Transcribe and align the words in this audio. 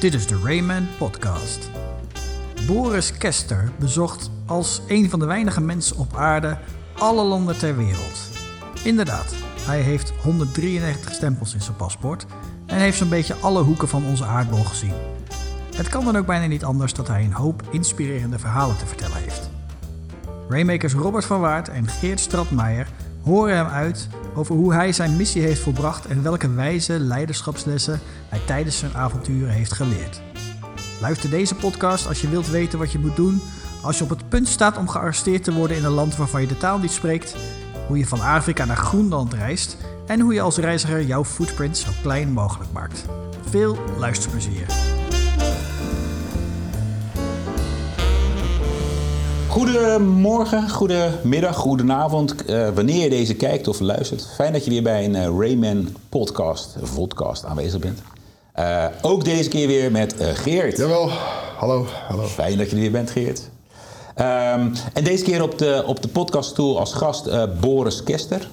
Dit 0.00 0.14
is 0.14 0.26
de 0.26 0.40
Rayman 0.44 0.86
Podcast. 0.98 1.70
Boris 2.66 3.12
Kester 3.12 3.72
bezocht 3.78 4.30
als 4.46 4.82
een 4.86 5.10
van 5.10 5.18
de 5.18 5.26
weinige 5.26 5.60
mensen 5.60 5.96
op 5.96 6.16
aarde 6.16 6.58
alle 6.98 7.24
landen 7.24 7.58
ter 7.58 7.76
wereld. 7.76 8.28
Inderdaad, 8.84 9.34
hij 9.60 9.80
heeft 9.80 10.12
193 10.22 11.12
stempels 11.12 11.54
in 11.54 11.60
zijn 11.60 11.76
paspoort 11.76 12.26
en 12.66 12.78
heeft 12.78 12.98
zo'n 12.98 13.08
beetje 13.08 13.34
alle 13.34 13.62
hoeken 13.62 13.88
van 13.88 14.04
onze 14.04 14.24
aardbol 14.24 14.64
gezien. 14.64 14.94
Het 15.74 15.88
kan 15.88 16.04
dan 16.04 16.16
ook 16.16 16.26
bijna 16.26 16.46
niet 16.46 16.64
anders 16.64 16.94
dat 16.94 17.08
hij 17.08 17.24
een 17.24 17.32
hoop 17.32 17.62
inspirerende 17.70 18.38
verhalen 18.38 18.76
te 18.76 18.86
vertellen 18.86 19.16
heeft. 19.16 19.50
Raymakers 20.48 20.94
Robert 20.94 21.24
van 21.24 21.40
Waard 21.40 21.68
en 21.68 21.88
Geert 21.88 22.20
Stratmeijer 22.20 22.88
horen 23.22 23.56
hem 23.56 23.66
uit 23.66 24.08
over 24.34 24.54
hoe 24.54 24.74
hij 24.74 24.92
zijn 24.92 25.16
missie 25.16 25.42
heeft 25.42 25.60
volbracht 25.60 26.06
en 26.06 26.22
welke 26.22 26.54
wijze 26.54 26.98
leiderschapslessen 26.98 28.00
hij 28.28 28.40
tijdens 28.46 28.78
zijn 28.78 28.94
avonturen 28.94 29.52
heeft 29.52 29.72
geleerd. 29.72 30.20
Luister 31.00 31.30
deze 31.30 31.54
podcast 31.54 32.06
als 32.06 32.20
je 32.20 32.28
wilt 32.28 32.48
weten 32.48 32.78
wat 32.78 32.92
je 32.92 32.98
moet 32.98 33.16
doen 33.16 33.40
als 33.82 33.98
je 33.98 34.04
op 34.04 34.10
het 34.10 34.28
punt 34.28 34.48
staat 34.48 34.76
om 34.76 34.88
gearresteerd 34.88 35.44
te 35.44 35.52
worden 35.52 35.76
in 35.76 35.84
een 35.84 35.90
land 35.90 36.16
waarvan 36.16 36.40
je 36.40 36.46
de 36.46 36.56
taal 36.56 36.78
niet 36.78 36.90
spreekt, 36.90 37.36
hoe 37.86 37.98
je 37.98 38.06
van 38.06 38.20
Afrika 38.20 38.64
naar 38.64 38.76
Groenland 38.76 39.32
reist 39.32 39.76
en 40.06 40.20
hoe 40.20 40.34
je 40.34 40.40
als 40.40 40.56
reiziger 40.56 41.02
jouw 41.02 41.24
footprint 41.24 41.78
zo 41.78 41.90
klein 42.02 42.32
mogelijk 42.32 42.72
maakt. 42.72 43.04
Veel 43.50 43.78
luisterplezier. 43.98 44.89
Goedemorgen, 49.60 50.70
goedemiddag, 50.70 51.56
goedenavond. 51.56 52.34
Uh, 52.46 52.68
wanneer 52.68 53.02
je 53.02 53.10
deze 53.10 53.34
kijkt 53.34 53.68
of 53.68 53.80
luistert. 53.80 54.26
Fijn 54.34 54.52
dat 54.52 54.64
je 54.64 54.70
weer 54.70 54.82
bij 54.82 55.04
een 55.04 55.14
uh, 55.14 55.24
Rayman 55.24 55.88
podcast, 56.08 56.76
podcast 56.94 57.44
aanwezig 57.44 57.80
bent. 57.80 57.98
Uh, 58.58 58.84
ook 59.02 59.24
deze 59.24 59.48
keer 59.48 59.66
weer 59.66 59.90
met 59.90 60.14
Geert. 60.18 60.76
Jawel, 60.76 61.08
hallo, 61.56 61.86
hallo. 62.08 62.22
Fijn 62.24 62.58
dat 62.58 62.70
je 62.70 62.76
er 62.76 62.80
weer 62.80 62.90
bent, 62.90 63.10
Geert. 63.10 63.50
Um, 64.18 64.72
en 64.92 65.04
deze 65.04 65.24
keer 65.24 65.42
op 65.42 65.58
de, 65.58 65.82
op 65.86 66.02
de 66.02 66.08
als 66.78 66.92
gast 66.92 67.30
Boris 67.60 68.02
Kester. 68.02 68.48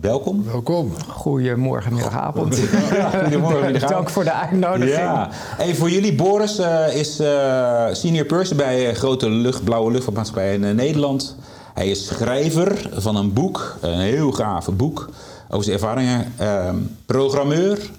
Welkom. 0.00 0.44
Welkom. 0.44 0.92
Goedemorgen, 1.08 1.94
middagavond. 1.94 2.56
Ja, 2.56 3.10
goedemorgen, 3.10 3.60
middagavond. 3.72 3.88
Dank 3.88 4.10
voor 4.10 4.24
de 4.24 4.32
uitnodiging. 4.32 4.96
Ja. 4.96 5.28
Hey, 5.32 5.74
voor 5.74 5.90
jullie, 5.90 6.14
Boris 6.14 6.60
uh, 6.60 6.96
is 6.96 7.20
uh, 7.20 7.86
senior 7.92 8.26
person 8.26 8.56
bij 8.56 8.88
uh, 8.88 8.94
grote 8.94 9.30
lucht, 9.30 9.64
blauwe 9.64 9.90
luchtvaartmaatschappij 9.90 10.54
in 10.54 10.76
Nederland. 10.76 11.36
Hij 11.74 11.90
is 11.90 12.06
schrijver 12.06 12.88
van 12.92 13.16
een 13.16 13.32
boek, 13.32 13.76
een 13.80 13.98
heel 13.98 14.32
gaaf 14.32 14.68
boek 14.72 15.10
over 15.48 15.64
zijn 15.64 15.76
ervaringen. 15.76 16.32
Ehm, 16.36 16.76
programmeur, 17.06 17.90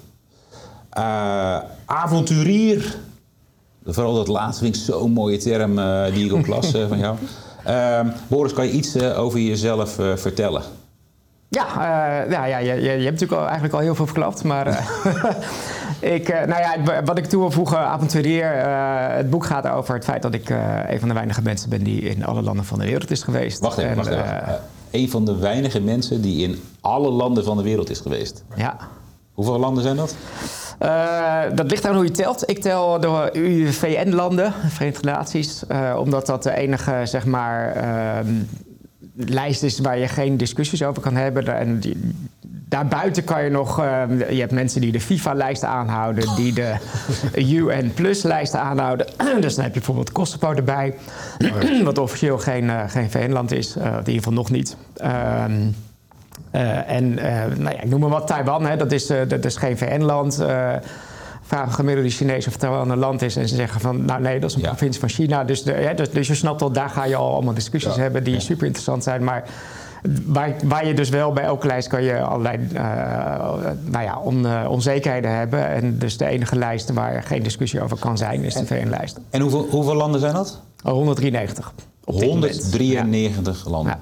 avonturier. 1.84 2.98
Vooral 3.84 4.14
dat 4.14 4.28
laatste 4.28 4.62
vind 4.64 4.76
ik 4.76 4.82
zo'n 4.82 5.12
mooie 5.12 5.38
term 5.38 5.74
die 6.12 6.24
ik 6.24 6.32
op 6.32 6.46
las 6.46 6.70
van 6.70 6.98
jou. 6.98 7.16
Ehm, 7.64 8.08
Boris, 8.28 8.52
kan 8.52 8.66
je 8.66 8.72
iets 8.72 9.02
over 9.02 9.40
jezelf 9.40 9.98
vertellen? 10.14 10.62
Ja, 11.48 11.66
uh, 12.24 12.30
ja, 12.30 12.44
ja 12.44 12.58
je, 12.58 12.80
je, 12.82 12.88
hebt 12.88 13.04
natuurlijk 13.04 13.32
al, 13.32 13.44
eigenlijk 13.44 13.74
al 13.74 13.80
heel 13.80 13.94
veel 13.94 14.06
verklapt. 14.06 14.44
Maar 14.44 14.68
uh, 14.68 14.76
ik, 16.16 16.28
uh, 16.28 16.44
nou 16.44 16.60
ja, 16.60 17.02
wat 17.04 17.18
ik 17.18 17.24
toe 17.24 17.40
wil 17.40 17.50
voegen, 17.50 17.78
avonturier. 17.78 18.46
het 19.16 19.30
boek 19.30 19.44
gaat 19.44 19.68
over 19.68 19.94
het 19.94 20.04
feit 20.04 20.22
dat 20.22 20.34
ik 20.34 20.48
een 20.88 20.98
van 20.98 21.08
de 21.08 21.14
weinige 21.14 21.42
mensen 21.42 21.70
ben 21.70 21.82
die 21.82 22.00
in 22.00 22.24
alle 22.24 22.42
landen 22.42 22.64
van 22.64 22.78
de 22.78 22.84
wereld 22.84 23.10
is 23.10 23.22
geweest. 23.22 23.60
Wacht 23.60 23.78
even, 23.78 23.90
en, 23.90 23.96
wacht 23.96 24.08
even. 24.08 24.60
een 24.90 25.10
van 25.10 25.24
de 25.24 25.36
weinige 25.36 25.80
mensen 25.80 26.20
die 26.20 26.42
in 26.42 26.62
alle 26.80 27.10
landen 27.10 27.44
van 27.44 27.56
de 27.56 27.62
wereld 27.62 27.90
is 27.90 28.00
geweest. 28.00 28.44
Ja. 28.56 28.76
Hoeveel 29.32 29.58
landen 29.58 29.82
zijn 29.82 29.96
dat? 29.96 30.16
dat 31.56 31.70
ligt 31.70 31.86
aan 31.86 31.94
hoe 31.94 32.04
je 32.04 32.10
telt. 32.10 32.50
Ik 32.50 32.58
tel 32.58 33.00
de 33.00 33.68
VN-landen, 33.70 34.52
Verenigde 34.68 35.10
Naties, 35.10 35.62
omdat 35.98 36.26
dat 36.26 36.42
de 36.42 36.54
enige, 36.54 37.00
zeg 37.04 37.26
maar 37.26 37.72
ehm, 37.72 38.34
lijst 39.16 39.62
is 39.62 39.78
waar 39.78 39.98
je 39.98 40.08
geen 40.08 40.36
discussies 40.36 40.82
over 40.82 41.02
kan 41.02 41.16
hebben. 41.16 41.58
En 41.58 41.78
die, 41.78 42.14
daarbuiten 42.68 43.24
kan 43.24 43.44
je 43.44 43.50
nog... 43.50 43.80
Uh, 43.80 44.02
je 44.30 44.40
hebt 44.40 44.52
mensen 44.52 44.80
die 44.80 44.92
de 44.92 45.00
FIFA-lijst 45.00 45.64
aanhouden... 45.64 46.34
die 46.36 46.52
de 46.52 46.76
UN 47.56 47.92
Plus-lijst 47.94 48.54
aanhouden. 48.54 49.06
dus 49.40 49.54
dan 49.54 49.64
heb 49.64 49.72
je 49.72 49.78
bijvoorbeeld 49.78 50.12
Kosovo 50.12 50.52
erbij... 50.52 50.94
wat 51.84 51.98
officieel 51.98 52.38
geen, 52.38 52.64
uh, 52.64 52.82
geen 52.88 53.10
VN-land 53.10 53.52
is. 53.52 53.76
Uh, 53.76 53.84
in 53.84 53.98
ieder 53.98 54.14
geval 54.14 54.32
nog 54.32 54.50
niet. 54.50 54.76
Ehm, 54.96 55.66
en 56.86 57.14
nou 57.14 57.74
ja, 57.74 57.80
ik 57.80 57.88
noem 57.88 58.00
maar 58.00 58.08
wat 58.08 58.26
Taiwan, 58.26 58.66
hè, 58.66 58.76
dat, 58.76 58.92
is, 58.92 59.06
dat 59.06 59.44
is 59.44 59.56
geen 59.56 59.78
VN-land 59.78 60.44
vragen 61.46 61.72
gemiddelde 61.72 62.10
Chinees 62.10 62.46
of 62.46 62.52
het 62.52 62.62
wel 62.62 62.90
een 62.90 62.98
land 62.98 63.22
is. 63.22 63.36
En 63.36 63.48
ze 63.48 63.54
zeggen 63.54 63.80
van, 63.80 64.04
nou 64.04 64.20
nee, 64.20 64.40
dat 64.40 64.50
is 64.50 64.56
een 64.56 64.62
provincie 64.62 65.00
van 65.00 65.08
China. 65.08 65.44
Dus, 65.44 65.62
de, 65.62 65.92
dus, 65.96 66.10
dus, 66.10 66.26
je 66.26 66.34
snapt 66.34 66.62
al, 66.62 66.72
daar 66.72 66.88
ga 66.88 67.04
je 67.04 67.16
al 67.16 67.32
allemaal 67.32 67.54
discussies 67.54 67.96
hebben 67.96 68.24
die 68.24 68.40
super 68.40 68.66
interessant 68.66 69.02
zijn. 69.02 69.24
Maar 69.24 69.44
waar, 70.26 70.54
waar, 70.64 70.86
je 70.86 70.94
dus 70.94 71.08
wel 71.08 71.32
bij 71.32 71.44
elke 71.44 71.66
lijst 71.66 71.88
kan 71.88 72.02
je 72.02 72.20
allerlei 72.20 72.58
uh, 72.72 72.80
nou 73.84 74.04
ja, 74.04 74.18
on, 74.18 74.44
uh, 74.44 74.66
onzekerheden 74.68 75.36
hebben. 75.36 75.68
En 75.68 75.98
dus 75.98 76.16
de 76.16 76.26
enige 76.26 76.56
lijst 76.56 76.92
waar 76.92 77.22
geen 77.22 77.42
discussie 77.42 77.82
over 77.82 77.98
kan 77.98 78.16
zijn, 78.16 78.42
is 78.42 78.54
de 78.54 78.66
VN-lijst. 78.66 79.18
En 79.30 79.40
hoeveel, 79.40 79.66
hoeveel 79.70 79.94
landen 79.94 80.20
zijn 80.20 80.34
dat? 80.34 80.60
Oh, 80.84 80.92
193. 80.92 81.72
193 82.04 83.64
ja. 83.64 83.70
landen. 83.70 83.98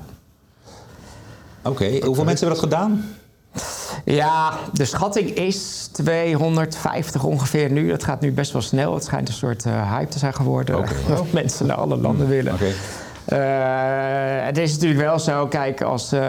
Oké, 1.62 1.84
okay. 1.84 2.00
hoeveel 2.00 2.24
mensen 2.24 2.46
hebben 2.46 2.70
dat 2.70 2.78
gedaan? 2.78 3.04
Ja, 4.04 4.52
de 4.72 4.84
schatting 4.84 5.30
is 5.30 5.88
250 5.92 7.24
ongeveer 7.24 7.70
nu. 7.70 7.88
Dat 7.88 8.04
gaat 8.04 8.20
nu 8.20 8.32
best 8.32 8.52
wel 8.52 8.62
snel. 8.62 8.94
Het 8.94 9.04
schijnt 9.04 9.28
een 9.28 9.34
soort 9.34 9.66
uh, 9.66 9.96
hype 9.96 10.10
te 10.10 10.18
zijn 10.18 10.34
geworden. 10.34 10.78
Okay. 10.78 10.94
dat 11.08 11.32
mensen 11.32 11.66
naar 11.66 11.76
alle 11.76 11.96
landen 11.96 12.28
willen. 12.28 12.52
Okay. 12.54 12.72
Uh, 13.28 14.46
het 14.46 14.58
is 14.58 14.72
natuurlijk 14.72 15.00
wel 15.00 15.18
zo, 15.18 15.46
kijk, 15.46 15.80
als, 15.80 16.12
uh, 16.12 16.26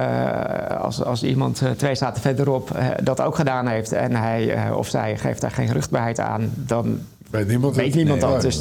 als, 0.80 1.04
als 1.04 1.24
iemand 1.24 1.62
uh, 1.62 1.70
twee 1.70 1.96
staten 1.96 2.22
verderop 2.22 2.78
dat 3.04 3.22
ook 3.22 3.36
gedaan 3.36 3.68
heeft 3.68 3.92
en 3.92 4.16
hij 4.16 4.72
of 4.72 4.88
zij 4.88 5.18
geeft 5.18 5.42
daar 5.42 5.52
geen 5.52 5.72
ruchtbaarheid 5.72 6.20
aan, 6.20 6.52
dan 6.56 7.00
weet 7.30 7.48
niemand, 7.48 7.76
weet 7.76 7.96
niemand 7.96 8.22
nee, 8.22 8.32
dat. 8.32 8.42
Dus 8.42 8.60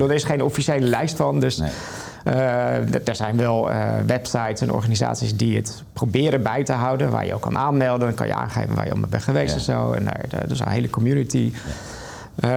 er 0.00 0.12
is 0.12 0.24
geen 0.24 0.42
officiële 0.42 0.86
lijst 0.86 1.16
van. 1.16 1.40
Dus 1.40 1.56
nee. 1.56 1.70
Uh, 2.24 3.08
er 3.08 3.16
zijn 3.16 3.36
wel 3.36 3.70
uh, 3.70 3.92
websites 4.06 4.60
en 4.60 4.72
organisaties 4.72 5.36
die 5.36 5.56
het 5.56 5.82
proberen 5.92 6.42
bij 6.42 6.64
te 6.64 6.72
houden, 6.72 7.10
waar 7.10 7.26
je 7.26 7.34
ook 7.34 7.40
kan 7.40 7.58
aanmelden. 7.58 8.06
Dan 8.06 8.16
kan 8.16 8.26
je 8.26 8.34
aangeven 8.34 8.74
waar 8.74 8.84
je 8.84 8.90
allemaal 8.90 9.08
bent 9.08 9.22
geweest 9.22 9.50
ja. 9.50 9.54
en 9.54 9.64
zo. 9.64 9.92
En 9.92 10.04
daar, 10.04 10.24
er 10.30 10.50
is 10.50 10.60
een 10.60 10.68
hele 10.68 10.90
community. 10.90 11.52
Uh, 12.36 12.50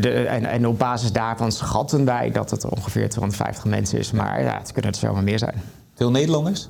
de, 0.00 0.26
en, 0.28 0.44
en, 0.44 0.66
op 0.66 0.78
basis 0.78 1.12
daarvan 1.12 1.52
schatten 1.52 2.04
wij 2.04 2.30
dat 2.30 2.50
het 2.50 2.64
ongeveer 2.64 3.08
250 3.08 3.64
mensen 3.64 3.98
is. 3.98 4.12
Maar 4.12 4.42
ja, 4.42 4.58
het 4.58 4.72
kunnen 4.72 4.90
er 4.90 4.98
zomaar 4.98 5.22
meer 5.22 5.38
zijn. 5.38 5.62
Veel 5.94 6.10
Nederlanders? 6.10 6.68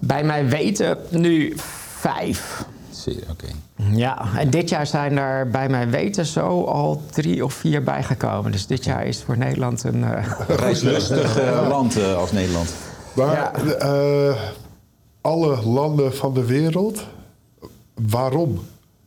Bij 0.00 0.24
mij 0.24 0.48
weten 0.48 0.98
nu 1.10 1.52
vijf. 1.56 2.64
Oké. 3.06 3.46
Ja, 3.76 4.26
en 4.36 4.50
dit 4.50 4.68
jaar 4.68 4.86
zijn 4.86 5.18
er 5.18 5.50
bij 5.50 5.68
mijn 5.68 5.90
weten 5.90 6.26
zo 6.26 6.64
al 6.64 7.02
drie 7.10 7.44
of 7.44 7.54
vier 7.54 7.82
bijgekomen. 7.82 8.52
Dus 8.52 8.66
dit 8.66 8.84
jaar 8.84 9.06
is 9.06 9.22
voor 9.22 9.38
Nederland 9.38 9.84
een... 9.84 10.00
Uh... 10.00 10.40
Reislustig 10.48 11.40
uh, 11.40 11.66
land 11.68 11.98
uh, 11.98 12.16
als 12.16 12.32
Nederland. 12.32 12.74
Maar 13.12 13.52
ja. 13.78 14.34
alle 15.20 15.62
landen 15.62 16.14
van 16.14 16.34
de 16.34 16.44
wereld, 16.44 17.06
waarom? 17.94 18.60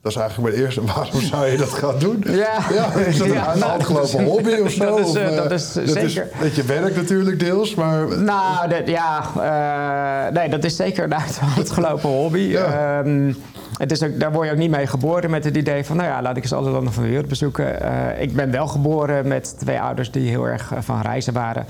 Dat 0.07 0.15
is 0.15 0.21
eigenlijk 0.21 0.53
mijn 0.53 0.65
eerste. 0.65 0.81
Waarom 0.93 1.21
zou 1.21 1.45
je 1.45 1.57
dat 1.57 1.69
gaan 1.69 1.99
doen? 1.99 2.23
Ja. 2.27 2.57
ja 2.73 2.93
is 2.93 3.17
dat 3.17 3.27
ja, 3.27 3.53
een 3.53 3.59
nou, 3.59 3.71
handgelopen 3.71 4.23
hobby 4.23 4.53
of 4.63 4.71
zo? 4.71 4.85
Dat 4.85 4.99
is, 4.99 5.05
of, 5.05 5.13
dat 5.13 5.51
is 5.51 5.73
dat 5.73 5.89
zeker. 5.89 6.03
Is, 6.03 6.39
dat 6.41 6.55
je 6.55 6.63
werkt 6.63 6.95
natuurlijk 6.95 7.39
deels, 7.39 7.75
maar... 7.75 8.19
Nou, 8.19 8.69
dat, 8.69 8.81
ja. 8.85 9.23
Uh, 9.37 10.33
nee, 10.33 10.49
dat 10.49 10.63
is 10.63 10.75
zeker 10.75 11.03
een 11.03 11.15
uitgelopen 11.57 12.09
hobby. 12.09 12.39
Ja. 12.39 12.99
Um, 12.99 13.35
het 13.77 13.91
is 13.91 14.03
ook, 14.03 14.19
daar 14.19 14.31
word 14.31 14.47
je 14.47 14.53
ook 14.53 14.59
niet 14.59 14.71
mee 14.71 14.87
geboren 14.87 15.29
met 15.29 15.43
het 15.43 15.57
idee 15.57 15.85
van... 15.85 15.95
nou 15.95 16.09
ja, 16.09 16.21
laat 16.21 16.37
ik 16.37 16.43
eens 16.43 16.53
alle 16.53 16.69
landen 16.69 16.93
van 16.93 17.03
de 17.03 17.09
wereld 17.09 17.27
bezoeken. 17.27 17.81
Uh, 17.81 18.21
ik 18.21 18.35
ben 18.35 18.51
wel 18.51 18.67
geboren 18.67 19.27
met 19.27 19.59
twee 19.59 19.81
ouders 19.81 20.11
die 20.11 20.29
heel 20.29 20.47
erg 20.47 20.71
uh, 20.71 20.77
van 20.81 21.01
reizen 21.01 21.33
waren. 21.33 21.65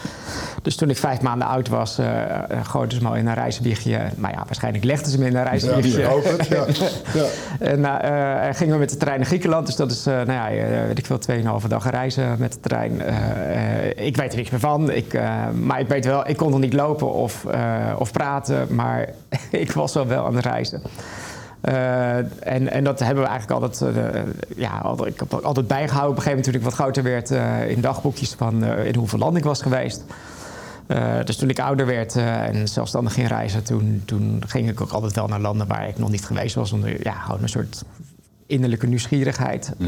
Dus 0.61 0.75
toen 0.75 0.89
ik 0.89 0.97
vijf 0.97 1.21
maanden 1.21 1.47
oud 1.47 1.69
was, 1.69 1.99
uh, 1.99 2.07
gooiden 2.63 2.97
ze 2.97 3.03
me 3.03 3.09
al 3.09 3.15
in 3.15 3.27
een 3.27 3.33
reiswiegje. 3.33 3.99
Maar 4.15 4.31
ja, 4.31 4.43
waarschijnlijk 4.45 4.83
legden 4.83 5.11
ze 5.11 5.19
me 5.19 5.25
in 5.25 5.35
een 5.35 5.43
reiswiegje. 5.43 6.01
Ja, 6.01 6.15
het, 6.15 6.47
ja. 6.47 6.65
ja. 7.21 7.25
en 7.59 7.81
gingen 8.51 8.73
we 8.73 8.79
met 8.79 8.89
de 8.89 8.97
trein 8.97 9.17
naar 9.17 9.27
Griekenland. 9.27 9.65
Dus 9.65 9.75
dat 9.75 9.91
is, 9.91 10.03
nou 10.03 10.31
ja, 10.31 10.49
weet 10.87 10.97
ik 10.97 11.05
veel, 11.05 11.17
tweeënhalve 11.17 11.67
dag 11.67 11.89
reizen 11.89 12.35
met 12.39 12.53
de 12.53 12.59
trein. 12.59 12.91
ik 13.95 14.17
weet 14.17 14.31
er 14.31 14.37
niks 14.37 14.49
meer 14.49 14.59
van. 14.59 14.91
Ik, 14.91 15.19
maar 15.53 15.79
ik 15.79 15.87
weet 15.87 16.05
wel, 16.05 16.27
ik 16.27 16.37
kon 16.37 16.51
nog 16.51 16.59
niet 16.59 16.73
lopen 16.73 17.13
of, 17.13 17.45
of 17.97 18.11
praten. 18.11 18.75
Maar 18.75 19.09
ik 19.51 19.71
was 19.71 19.93
wel 19.93 20.07
wel 20.07 20.25
aan 20.25 20.35
het 20.35 20.45
reizen. 20.45 20.81
En, 22.39 22.71
en 22.71 22.83
dat 22.83 22.99
hebben 22.99 23.23
we 23.23 23.29
eigenlijk 23.29 23.61
altijd, 23.61 23.95
ja, 24.55 24.77
altijd, 24.77 25.13
ik 25.13 25.19
heb 25.19 25.33
altijd 25.33 25.67
bijgehouden. 25.67 26.11
Op 26.11 26.17
een 26.17 26.23
gegeven 26.23 26.43
moment 26.43 26.43
toen 26.43 26.53
ik 26.53 26.63
wat 26.63 26.73
groter 26.73 27.03
werd 27.03 27.29
in 27.69 27.81
dagboekjes 27.81 28.33
van 28.33 28.63
in 28.63 28.95
hoeveel 28.95 29.19
landen 29.19 29.37
ik 29.37 29.47
was 29.47 29.61
geweest. 29.61 30.03
dus 31.23 31.37
toen 31.37 31.49
ik 31.49 31.59
ouder 31.59 31.85
werd 31.85 32.15
en 32.15 32.67
zelfstandig 32.67 33.13
ging 33.13 33.27
reizen, 33.27 33.63
toen, 33.63 34.01
toen 34.05 34.41
ging 34.47 34.69
ik 34.69 34.81
ook 34.81 34.91
altijd 34.91 35.15
wel 35.15 35.27
naar 35.27 35.39
landen 35.39 35.67
waar 35.67 35.87
ik 35.87 35.97
nog 35.97 36.09
niet 36.09 36.25
geweest 36.25 36.55
was. 36.55 36.71
Onder 36.71 37.03
ja, 37.03 37.13
gewoon 37.13 37.41
een 37.41 37.49
soort 37.49 37.83
innerlijke 38.47 38.87
nieuwsgierigheid. 38.87 39.71
Mm. 39.77 39.87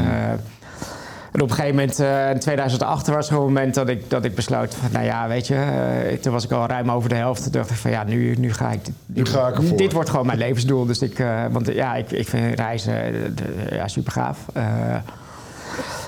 En 1.32 1.40
op 1.42 1.48
een 1.48 1.54
gegeven 1.54 1.76
moment, 1.76 2.00
eh, 2.00 2.30
in 2.30 2.38
2008 2.38 3.06
was 3.06 3.28
er 3.30 3.36
een 3.36 3.42
moment 3.42 3.74
dat 3.74 3.88
ik, 3.88 4.10
dat 4.10 4.24
ik 4.24 4.34
besloot 4.34 4.74
van, 4.74 4.88
nou 4.92 5.04
ja, 5.04 5.28
weet 5.28 5.46
je, 5.46 5.54
eh, 5.54 6.18
toen 6.18 6.32
was 6.32 6.44
ik 6.44 6.50
al 6.50 6.66
ruim 6.66 6.90
over 6.90 7.08
de 7.08 7.14
helft. 7.14 7.42
Toen 7.42 7.52
dacht 7.52 7.70
ik 7.70 7.76
van, 7.76 7.90
ja, 7.90 8.04
nu, 8.04 8.34
nu 8.38 8.52
ga 8.52 8.70
ik, 8.70 8.80
Nu 9.06 9.24
ga 9.26 9.48
ik 9.48 9.56
ervoor. 9.56 9.76
dit 9.76 9.92
wordt 9.92 10.10
gewoon 10.10 10.26
mijn 10.26 10.38
levensdoel. 10.38 10.86
Dus 10.86 11.02
ik, 11.02 11.18
eh, 11.18 11.44
want 11.50 11.68
eh, 11.68 11.74
ja, 11.74 11.94
ik, 11.94 12.10
ik 12.10 12.28
vind 12.28 12.58
reizen 12.58 12.94
eh, 12.94 13.76
ja, 13.76 13.88
super 13.88 14.12
gaaf. 14.12 14.38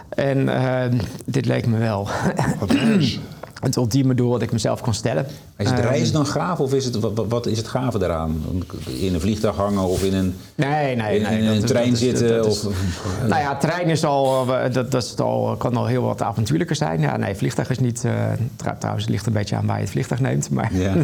en 0.08 0.48
eh, 0.48 0.98
dit 1.24 1.46
leek 1.46 1.66
me 1.66 1.78
wel 1.78 2.08
Wat 2.58 2.74
is? 2.74 3.20
Het 3.62 3.76
ultieme 3.76 4.14
doel 4.14 4.30
dat 4.30 4.42
ik 4.42 4.52
mezelf 4.52 4.80
kon 4.80 4.94
stellen. 4.94 5.26
Is 5.56 5.68
het 5.70 5.78
Ehm, 5.78 5.86
reizen 5.88 6.12
dan 6.12 6.26
gaaf 6.26 6.60
of 6.60 6.74
is 6.74 6.84
het, 6.84 7.00
wat, 7.00 7.24
wat 7.28 7.46
is 7.46 7.56
het 7.58 7.68
gave 7.68 7.98
daaraan? 7.98 8.42
In 8.86 9.14
een 9.14 9.20
vliegtuig 9.20 9.56
hangen 9.56 9.82
of 9.82 10.02
in 10.04 10.14
een, 10.14 10.34
Nee, 10.54 10.96
nee, 10.96 11.16
in, 11.16 11.22
nee. 11.22 11.38
in 11.40 11.46
een 11.46 11.64
trein 11.64 11.92
is- 11.92 11.98
zitten? 11.98 12.46
is- 12.46 12.64
of, 12.66 12.74
Nou 13.28 13.40
ja, 13.42 13.56
trein 13.56 13.86
is 13.88 14.04
al, 14.04 14.54
eh, 14.58 14.72
dat, 14.72 14.90
dat 14.90 15.02
is 15.04 15.16
al, 15.16 15.56
kan 15.56 15.76
al 15.76 15.86
heel 15.86 16.02
wat 16.02 16.22
avontuurlijker 16.22 16.76
zijn. 16.76 17.00
Ja, 17.00 17.16
nee, 17.16 17.34
vliegtuig 17.34 17.70
is 17.70 17.78
niet. 17.78 18.04
eh, 18.04 18.12
trouw- 18.56 18.76
trouwens, 18.78 19.04
het 19.04 19.12
ligt 19.14 19.26
een 19.26 19.32
beetje 19.32 19.56
aan 19.56 19.66
waar 19.66 19.76
je 19.76 19.82
het 19.82 19.90
vliegtuig 19.90 20.20
neemt. 20.20 20.50
Maar, 20.50 20.74
ja. 20.74 20.94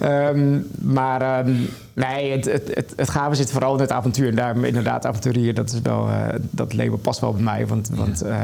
Ehm, 0.00 0.58
maar 0.80 1.22
ehm, 1.22 1.54
nee, 1.94 2.30
het, 2.32 2.44
het, 2.44 2.70
het, 2.74 2.92
het 2.96 3.08
gave 3.10 3.34
zit 3.34 3.50
vooral 3.50 3.74
in 3.74 3.80
het 3.80 3.92
avontuur. 3.92 4.28
En 4.28 4.34
daarom 4.34 4.64
inderdaad, 4.64 5.06
avonturier, 5.06 5.54
dat, 5.54 5.72
is 5.72 5.80
wel, 5.82 6.08
eh, 6.08 6.34
dat 6.50 6.74
label 6.74 6.96
past 6.96 7.20
wel 7.20 7.32
bij 7.32 7.42
mij. 7.42 7.66
Want, 7.66 7.90
want 7.94 8.22
eh, 8.22 8.36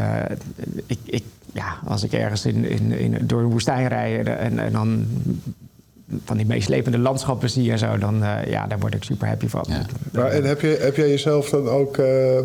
ik, 0.87 0.99
ik, 1.05 1.25
ja, 1.55 1.77
als 1.87 2.03
ik 2.03 2.13
ergens 2.13 2.47
in, 2.47 2.65
in, 2.65 2.93
in, 2.93 3.19
door 3.27 3.41
een 3.41 3.51
woestijn 3.51 3.89
rijd 3.89 4.27
en, 4.27 4.59
en 4.59 4.73
dan 4.73 5.07
van 6.25 6.37
die 6.37 6.47
meeslepende 6.47 6.99
landschappen 6.99 7.51
zie 7.51 7.71
en 7.71 7.79
zo, 7.79 7.99
dan 7.99 8.23
eh, 8.25 8.51
ja, 8.51 8.67
daar 8.67 8.79
word 8.79 8.95
ik 8.95 9.05
super 9.05 9.29
happy 9.29 9.49
van. 9.49 9.65
Ja. 9.69 9.87
Maar 10.13 10.31
en 10.31 10.45
heb, 10.45 10.61
je, 10.61 10.79
heb 10.81 10.97
jij 10.97 11.09
jezelf 11.09 11.49
dan 11.51 11.69
ook 11.69 11.97
eh, 11.97 12.39
eh, 12.39 12.45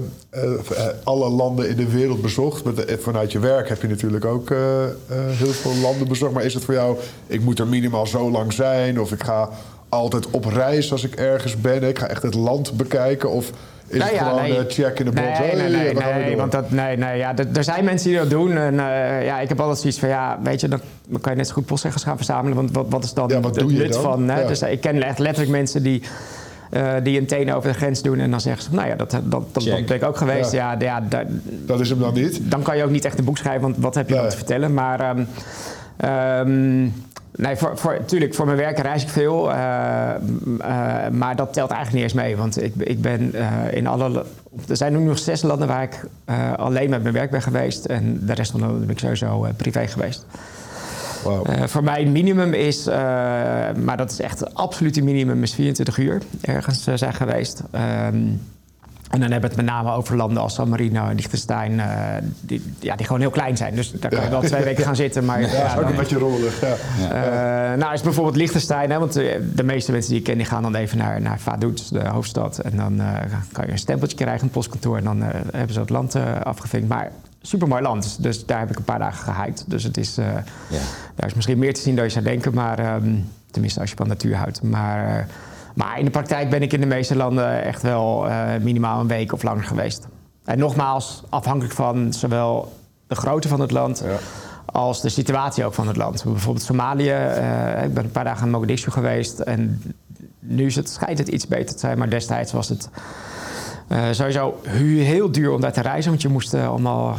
alle 1.03 1.29
landen 1.29 1.69
in 1.69 1.75
de 1.75 1.89
wereld 1.89 2.21
bezocht? 2.21 2.63
Met 2.63 2.75
de- 2.75 2.97
vanuit 3.01 3.31
je 3.31 3.39
werk 3.39 3.69
heb 3.69 3.81
je 3.81 3.87
natuurlijk 3.87 4.25
ook 4.25 4.51
eh, 4.51 4.83
eh, 4.83 4.89
heel 5.09 5.51
veel 5.51 5.75
landen 5.75 6.07
bezocht. 6.07 6.33
Maar 6.33 6.43
is 6.45 6.53
het 6.53 6.63
voor 6.63 6.73
jou, 6.73 6.97
ik 7.27 7.41
moet 7.41 7.59
er 7.59 7.67
minimaal 7.67 8.07
zo 8.07 8.31
lang 8.31 8.53
zijn? 8.53 8.99
Of 9.01 9.11
ik 9.11 9.23
ga 9.23 9.49
altijd 9.89 10.29
op 10.29 10.45
reis 10.45 10.91
als 10.91 11.03
ik 11.03 11.15
ergens 11.15 11.61
ben? 11.61 11.83
Ik 11.83 11.99
ga 11.99 12.07
echt 12.07 12.23
het 12.23 12.33
land 12.33 12.77
bekijken? 12.77 13.29
Of 13.29 13.51
is 13.89 13.97
Nou 13.97 14.09
het 14.11 14.19
ja, 14.19 14.27
gewoon 14.27 14.41
nee. 14.41 14.57
eh, 14.57 14.63
check 14.67 14.99
in 14.99 15.05
de 15.05 15.11
box? 15.11 15.27
Nee, 15.27 15.35
Hey, 15.37 15.69
nee, 15.69 15.93
nee, 16.23 16.37
want 16.37 16.51
dat, 16.51 16.71
nee, 16.71 16.97
nee, 16.97 17.17
ja, 17.17 17.33
er, 17.53 17.63
zijn 17.63 17.85
mensen 17.85 18.09
die 18.09 18.17
dat 18.17 18.29
doen. 18.29 18.57
En 18.57 18.79
eh, 18.79 19.25
ja, 19.25 19.39
ik 19.39 19.49
heb 19.49 19.59
altijd 19.59 19.79
zoiets 19.79 19.99
van, 19.99 20.09
ja, 20.09 20.39
weet 20.43 20.61
je, 20.61 20.67
dan, 20.67 20.79
kan 21.21 21.31
je 21.31 21.37
net 21.37 21.47
zo 21.47 21.53
goed 21.53 21.65
postzeggers 21.65 22.03
gaan 22.03 22.15
verzamelen. 22.15 22.55
Want 22.57 22.71
wat, 22.71 22.85
wat 22.89 23.03
is 23.03 23.13
dan 23.13 23.27
Ja, 23.29 23.39
wat 23.39 23.55
het 23.55 23.63
doe 23.63 23.73
je 23.73 23.79
nut 23.79 23.93
dan? 23.93 24.01
van? 24.01 24.29
Hè? 24.29 24.41
Ja. 24.41 24.47
Dus 24.47 24.61
eh, 24.61 24.71
ik 24.71 24.81
ken 24.81 25.03
echt 25.03 25.19
letterlijk 25.19 25.51
mensen 25.51 25.83
die, 25.83 26.03
eh, 26.69 26.93
die 27.03 27.19
een 27.19 27.25
teen 27.27 27.53
over 27.53 27.69
de 27.71 27.77
grens 27.77 28.01
doen. 28.01 28.19
En 28.19 28.31
dan 28.31 28.41
zeggen 28.41 28.63
ze, 28.63 28.69
nou 28.73 28.87
ja, 28.87 28.95
dat, 28.95 29.11
dat, 29.11 29.23
dat, 29.53 29.63
ben 29.63 29.95
ik 29.95 30.03
ook 30.03 30.17
geweest. 30.17 30.51
Ja. 30.51 30.71
Ja, 30.71 30.77
ja, 30.79 31.01
daar- 31.09 31.25
Dat 31.65 31.79
is 31.79 31.89
hem 31.89 31.99
dan 31.99 32.13
niet? 32.13 32.39
dan 32.51 32.61
kan 32.61 32.77
je 32.77 32.83
ook 32.83 32.89
niet 32.91 33.05
echt 33.05 33.19
een 33.19 33.25
boek 33.25 33.37
schrijven, 33.37 33.61
want 33.61 33.75
wat 33.77 33.95
heb 33.95 34.07
je 34.07 34.13
Nee. 34.13 34.21
dan 34.21 34.31
te 34.31 34.37
vertellen? 34.37 34.73
Maar 34.73 34.99
ehm, 34.99 35.23
ehm, 35.97 36.87
nee, 37.39 37.55
voor, 37.55 37.77
voor, 37.77 38.05
tuurlijk, 38.05 38.35
voor 38.35 38.45
mijn 38.45 38.57
werk 38.57 38.79
reis 38.79 39.03
ik 39.03 39.09
veel. 39.09 39.51
eh, 39.51 40.15
eh, 40.15 41.11
maar 41.11 41.35
dat 41.35 41.53
telt 41.53 41.71
eigenlijk 41.71 41.93
niet 41.93 42.03
eens 42.03 42.23
mee. 42.23 42.37
Want 42.37 42.63
ik, 42.63 42.73
ik 42.77 43.01
ben 43.01 43.33
eh, 43.33 43.73
in 43.73 43.87
alle... 43.87 44.25
Er 44.67 44.77
zijn 44.77 44.93
nu 44.93 44.99
nog 44.99 45.19
zes 45.19 45.41
landen 45.41 45.67
waar 45.67 45.83
ik 45.83 46.05
alleen 46.57 46.89
met 46.89 47.01
mijn 47.01 47.13
werk 47.13 47.31
ben 47.31 47.41
geweest. 47.41 47.85
En 47.85 48.25
de 48.25 48.33
rest 48.33 48.51
van 48.51 48.59
de 48.59 48.65
landen 48.65 48.85
ben 48.85 48.95
ik 48.95 48.99
sowieso 48.99 49.47
privé 49.57 49.87
geweest. 49.87 50.25
Eh, 51.45 51.63
voor 51.63 51.83
mij 51.83 52.05
minimum 52.05 52.53
is, 52.53 52.85
maar 53.83 53.97
dat 53.97 54.11
is 54.11 54.19
echt 54.19 54.39
het 54.39 54.53
absolute 54.53 55.01
minimum, 55.01 55.43
is 55.43 55.53
24 55.53 55.97
uur 55.97 56.21
ergens 56.41 56.83
zijn 56.83 57.13
geweest. 57.13 57.63
Ehm, 57.71 58.17
en 59.09 59.19
dan 59.19 59.31
hebben 59.31 59.49
we 59.49 59.55
het 59.55 59.65
met 59.65 59.75
name 59.75 59.91
over 59.91 60.15
landen 60.15 60.41
als 60.43 60.53
San 60.53 60.69
Marino 60.69 61.07
en 61.07 61.15
Liechtenstein, 61.15 61.79
eh, 61.79 61.87
die, 62.41 62.73
ja, 62.79 62.95
die 62.95 63.05
gewoon 63.05 63.21
heel 63.21 63.29
klein 63.29 63.57
zijn. 63.57 63.75
Dus 63.75 63.91
daar 63.91 64.11
kan 64.11 64.23
je 64.23 64.29
wel 64.29 64.41
twee 64.41 64.63
weken 64.63 64.83
gaan 64.83 64.95
zitten. 64.95 65.25
Maar, 65.25 65.41
ja, 65.41 65.47
ja, 65.47 65.65
is 65.65 65.73
ook 65.75 65.79
dan- 65.81 65.89
een 65.91 65.95
beetje 65.95 66.17
rommelig. 66.17 66.61
Ja. 66.61 66.73
eh, 67.71 67.77
nou, 67.77 67.93
is 67.93 68.01
bijvoorbeeld 68.01 68.35
Liechtenstein, 68.35 68.91
hè, 68.91 68.99
want 68.99 69.15
eh, 69.15 69.35
de 69.55 69.63
meeste 69.63 69.91
mensen 69.91 70.09
die 70.09 70.19
ik 70.19 70.25
ken, 70.25 70.37
die 70.37 70.45
gaan 70.45 70.61
dan 70.61 70.75
even 70.75 70.97
naar, 70.97 71.21
naar 71.21 71.39
Vaduz, 71.39 71.87
de 71.87 72.07
hoofdstad. 72.07 72.57
En 72.59 72.77
dan 72.77 72.99
eh, 73.01 73.13
kan 73.51 73.65
je 73.65 73.71
een 73.71 73.77
stempeltje 73.77 74.17
krijgen, 74.17 74.43
een 74.43 74.49
postkantoor, 74.49 74.97
en 74.97 75.03
dan 75.03 75.23
eh, 75.23 75.27
hebben 75.51 75.73
ze 75.73 75.79
het 75.79 75.89
land 75.89 76.15
eh, 76.15 76.23
afgevinkt. 76.43 76.87
Maar 76.87 77.11
super 77.41 77.67
mooi 77.67 77.81
land, 77.81 78.03
dus, 78.03 78.15
dus 78.15 78.45
daar 78.45 78.59
heb 78.59 78.69
ik 78.69 78.77
een 78.77 78.83
paar 78.83 78.99
dagen 78.99 79.33
gehiked. 79.33 79.63
Dus 79.67 79.83
het 79.83 79.97
is, 79.97 80.17
eh, 80.17 80.25
Ja. 80.67 80.79
daar 81.15 81.27
is 81.27 81.33
misschien 81.33 81.57
meer 81.59 81.73
te 81.73 81.81
zien 81.81 81.95
dan 81.95 82.03
je 82.05 82.11
zou 82.11 82.23
denken, 82.25 82.53
maar 82.53 82.79
ehm, 82.79 83.09
tenminste 83.51 83.79
als 83.79 83.89
je 83.89 83.95
van 83.95 84.07
natuur 84.07 84.35
houdt. 84.35 84.61
Maar, 84.63 85.17
eh, 85.17 85.23
maar 85.75 85.99
in 85.99 86.05
de 86.05 86.11
praktijk 86.11 86.49
ben 86.49 86.61
ik 86.61 86.73
in 86.73 86.79
de 86.79 86.85
meeste 86.85 87.15
landen 87.15 87.63
echt 87.63 87.81
wel 87.81 88.27
eh, 88.27 88.43
minimaal 88.61 88.99
een 88.99 89.07
week 89.07 89.33
of 89.33 89.43
langer 89.43 89.63
geweest. 89.63 90.07
En 90.45 90.57
nogmaals, 90.59 91.23
afhankelijk 91.29 91.73
van 91.73 92.13
zowel 92.13 92.73
de 93.07 93.15
grootte 93.15 93.47
van 93.47 93.59
het 93.59 93.71
land 93.71 94.03
Ja. 94.05 94.15
als 94.65 95.01
de 95.01 95.09
situatie 95.09 95.65
ook 95.65 95.73
van 95.73 95.87
het 95.87 95.97
land. 95.97 96.23
Bijvoorbeeld 96.23 96.65
Somalië, 96.65 97.09
eh, 97.11 97.83
ik 97.83 97.93
ben 97.93 98.03
een 98.03 98.11
paar 98.11 98.23
dagen 98.23 98.45
in 98.45 98.51
Mogadishu 98.51 98.91
geweest 98.91 99.39
en 99.39 99.81
nu 100.39 100.65
is 100.65 100.75
het, 100.75 100.89
schijnt 100.89 101.17
het 101.17 101.27
iets 101.27 101.47
beter 101.47 101.73
te 101.73 101.79
zijn, 101.79 101.97
maar 101.97 102.09
destijds 102.09 102.51
was 102.51 102.69
het 102.69 102.89
eh, 103.87 104.03
sowieso 104.11 104.59
heel 104.67 105.31
duur 105.31 105.51
om 105.51 105.61
daar 105.61 105.73
te 105.73 105.81
reizen, 105.81 106.09
want 106.09 106.21
je 106.21 106.27
moest 106.29 106.53
allemaal 106.53 107.15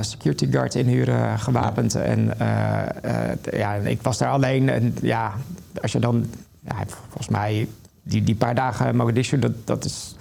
security 0.00 0.50
guards 0.50 0.76
inhuren, 0.76 1.38
gewapend. 1.38 1.94
En 1.94 2.34
ja, 3.52 3.74
ik 3.74 4.02
was 4.02 4.18
daar 4.18 4.30
alleen 4.30 4.68
en 4.68 4.96
ja, 5.02 5.32
als 5.82 5.92
je 5.92 5.98
dan, 5.98 6.26
ja, 6.60 6.74
volgens 6.86 7.28
mij, 7.28 7.68
die, 8.02 8.22
die 8.22 8.34
paar 8.34 8.54
dagen 8.54 8.96
Mogadishu, 8.96 9.38
dat, 9.38 9.52
dat 9.64 9.84
is... 9.84 10.14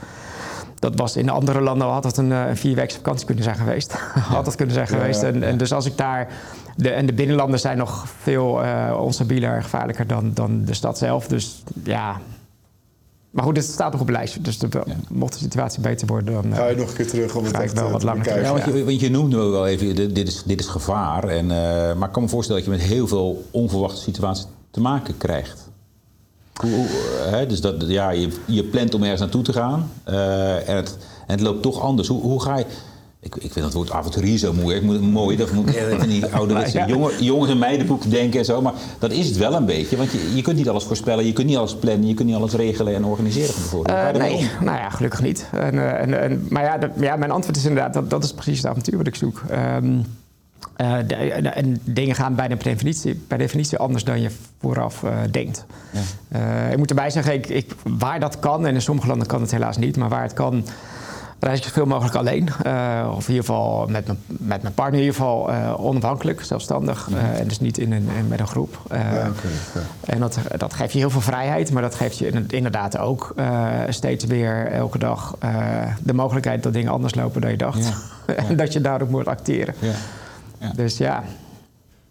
Dat 0.80 0.96
was 0.96 1.16
in 1.16 1.30
andere 1.30 1.62
landen 1.62 1.88
had 1.88 2.04
het 2.04 2.18
een, 2.18 2.32
eh, 2.32 2.48
een 2.48 2.58
vierweekse 2.58 2.96
vakantie 2.98 3.26
kunnen 3.26 3.44
zijn 3.44 3.56
geweest. 3.56 3.94
had 4.36 4.46
dat 4.46 4.56
kunnen 4.56 4.74
zijn 4.76 4.88
Ja, 4.90 4.98
geweest. 4.98 5.22
ja, 5.22 5.28
En, 5.28 5.44
en 5.44 5.58
dus 5.58 5.74
als 5.74 5.86
ik 5.86 5.98
daar. 5.98 6.28
De, 6.76 6.90
en 6.90 7.06
de 7.06 7.14
binnenlanden 7.14 7.60
zijn 7.60 7.78
nog 7.78 8.06
veel 8.22 8.64
eh 8.64 8.98
onstabieler 9.02 9.56
en 9.56 9.64
gevaarlijker 9.64 10.08
dan, 10.08 10.32
dan 10.34 10.66
de 10.66 10.74
stad 10.74 10.98
zelf. 10.98 11.28
Dus 11.28 11.64
ja. 11.84 12.20
Maar 13.32 13.44
goed, 13.44 13.56
het 13.58 13.66
staat 13.66 13.92
nog 13.92 14.02
op 14.02 14.08
het 14.08 14.16
lijstje. 14.16 14.42
Dus 14.42 14.60
de, 14.60 14.68
Ja. 14.72 14.84
mocht 15.10 15.34
de 15.34 15.40
situatie 15.40 15.82
beter 15.82 16.08
worden, 16.08 16.34
dan. 16.34 16.52
eh, 16.52 16.58
Ga 16.58 16.68
je 16.68 16.76
nog 16.76 16.90
een 16.90 16.96
keer 16.96 17.08
terug 17.08 17.36
om 17.36 17.44
het 17.44 17.52
Ga 17.56 17.60
ik 17.62 17.66
echt 17.66 17.80
wel 17.80 17.90
wat 17.92 18.00
te 18.00 18.06
langer 18.06 18.22
bekijken? 18.24 18.46
Ja, 18.46 18.52
want, 18.54 18.66
je, 18.78 18.86
want 18.86 19.00
je 19.00 19.10
noemde 19.10 19.38
wel 19.38 19.68
even, 19.68 19.96
dit, 20.14 20.28
is, 20.28 20.44
dit 20.44 20.60
is 20.60 20.68
gevaar. 20.68 21.24
En, 21.24 21.52
eh, 21.52 21.96
maar 21.96 22.08
ik 22.08 22.14
kan 22.14 22.24
me 22.24 22.30
voorstellen 22.30 22.64
dat 22.64 22.72
je 22.72 22.78
met 22.78 22.88
heel 22.90 23.08
veel 23.08 23.46
onverwachte 23.52 24.02
situaties 24.02 24.46
te 24.72 24.82
maken 24.82 25.18
krijgt. 25.18 25.70
Hè, 27.32 27.46
dus 27.48 27.62
dat, 27.62 27.76
ja, 27.88 28.10
je, 28.10 28.28
je 28.46 28.64
plant 28.64 28.94
om 28.94 29.02
ergens 29.02 29.20
naartoe 29.22 29.42
te 29.44 29.54
gaan 29.54 29.92
eh, 30.04 30.70
en, 30.70 30.76
het, 30.76 30.98
en 31.28 31.34
het 31.34 31.42
loopt 31.42 31.62
toch 31.62 31.82
anders. 31.82 32.08
Hoe, 32.08 32.22
hoe 32.22 32.42
ga 32.42 32.58
je... 32.58 32.66
Ik, 33.24 33.36
ik 33.36 33.52
vind 33.52 33.66
dat 33.66 33.74
woord 33.74 33.92
avonturier 33.92 34.38
zo 34.38 34.54
moeilijk. 34.54 34.78
Ik 34.78 34.84
moet, 34.90 35.02
mooi, 35.02 35.38
dat 35.38 35.52
moet 35.52 35.76
in 35.76 36.10
die 36.10 36.26
ouderwetse 36.26 36.78
Ja. 36.78 36.88
jongen, 36.88 37.24
jongens 37.24 37.52
en 37.52 37.58
meidenboek 37.58 38.10
denken 38.12 38.40
en 38.40 38.46
zo. 38.46 38.62
Maar 38.62 38.74
dat 39.00 39.12
is 39.12 39.28
het 39.28 39.38
wel 39.38 39.54
een 39.54 39.66
beetje. 39.66 39.98
Want 39.98 40.12
je, 40.12 40.32
je 40.36 40.42
kunt 40.42 40.58
niet 40.58 40.70
alles 40.70 40.84
voorspellen, 40.84 41.26
je 41.26 41.34
kunt 41.34 41.48
niet 41.48 41.58
alles 41.58 41.76
plannen, 41.76 42.08
je 42.08 42.14
kunt 42.14 42.28
niet 42.28 42.38
alles 42.38 42.54
regelen 42.54 42.96
en 42.96 43.06
organiseren 43.06 43.54
je 43.86 43.94
Eh, 43.94 44.14
nee, 44.20 44.36
om? 44.36 44.66
nou 44.66 44.78
ja, 44.78 44.90
gelukkig 44.90 45.22
niet. 45.22 45.46
En, 45.52 45.74
eh, 45.74 46.02
en, 46.02 46.22
en, 46.22 46.46
maar 46.50 46.64
ja, 46.64 46.78
dat- 46.78 46.90
ja, 47.00 47.16
mijn 47.16 47.32
antwoord 47.32 47.58
is 47.58 47.66
inderdaad, 47.66 47.94
dat, 47.94 48.10
dat 48.10 48.24
is 48.24 48.34
precies 48.34 48.58
het 48.58 48.68
avontuur 48.68 48.98
wat 48.98 49.08
ik 49.08 49.16
zoek. 49.16 49.42
Ehm, 49.50 49.94
eh, 50.82 50.94
de- 51.08 51.16
en, 51.16 51.56
en 51.56 51.80
dingen 51.84 52.16
gaan 52.16 52.36
bijna 52.36 52.56
per 53.28 53.38
definitie, 53.38 53.78
anders 53.78 54.04
dan 54.04 54.22
je 54.22 54.30
vooraf 54.60 55.04
eh, 55.04 55.12
denkt. 55.32 55.66
Ja. 55.92 56.00
Eh, 56.66 56.72
ik 56.72 56.78
moet 56.78 56.90
erbij 56.90 57.10
zeggen, 57.10 57.34
ik, 57.34 57.48
ik, 57.48 57.72
waar 58.00 58.20
dat 58.20 58.40
kan, 58.40 58.66
en 58.66 58.74
in 58.74 58.82
sommige 58.82 59.08
landen 59.08 59.28
kan 59.28 59.42
het 59.42 59.52
helaas 59.52 59.78
niet, 59.78 59.98
maar 59.98 60.10
waar 60.10 60.22
het 60.24 60.34
kan, 60.34 60.66
reis 61.40 61.58
ik 61.58 61.64
zoveel 61.64 61.86
mogelijk 61.86 62.16
alleen. 62.16 62.50
Eh, 62.64 63.12
of 63.16 63.28
in 63.28 63.34
ieder 63.34 63.46
geval 63.46 63.88
met 63.90 64.06
mijn, 64.08 64.18
met 64.28 64.62
mijn 64.62 64.74
partner, 64.74 65.00
in 65.00 65.06
ieder 65.06 65.20
geval 65.20 65.52
eh, 65.52 65.86
onafhankelijk, 65.86 66.44
zelfstandig. 66.44 67.10
eh, 67.14 67.40
en 67.40 67.48
dus 67.48 67.60
niet 67.60 67.78
in 67.78 67.92
een, 67.92 68.08
in- 68.18 68.28
met 68.28 68.40
een 68.40 68.48
groep. 68.48 68.78
Eh, 68.90 69.00
Ja, 69.00 69.28
oké, 69.30 69.48
ja. 69.74 69.82
en 70.14 70.20
dat, 70.20 70.40
dat 70.58 70.74
geeft 70.74 70.94
je 70.94 71.00
heel 71.00 71.10
veel 71.10 71.22
vrijheid, 71.22 71.72
maar 71.72 71.82
dat 71.82 71.96
geeft 71.96 72.18
je 72.18 72.28
in- 72.28 72.46
inderdaad 72.50 72.98
ook 72.98 73.34
eh, 73.36 73.70
steeds 73.90 74.26
weer 74.26 74.68
elke 74.72 74.98
dag 74.98 75.36
eh, 75.40 75.52
de 76.04 76.14
mogelijkheid 76.14 76.64
dat 76.64 76.74
dingen 76.74 76.92
anders 76.92 77.16
lopen 77.16 77.42
dan 77.42 77.52
je 77.52 77.58
dacht. 77.58 77.90
En 78.48 78.56
dat 78.56 78.74
je 78.74 78.82
daarop 78.82 79.10
moet 79.10 79.28
acteren. 79.28 79.74
Ja. 79.80 79.92
Dus 80.76 80.98
ja. 80.98 81.24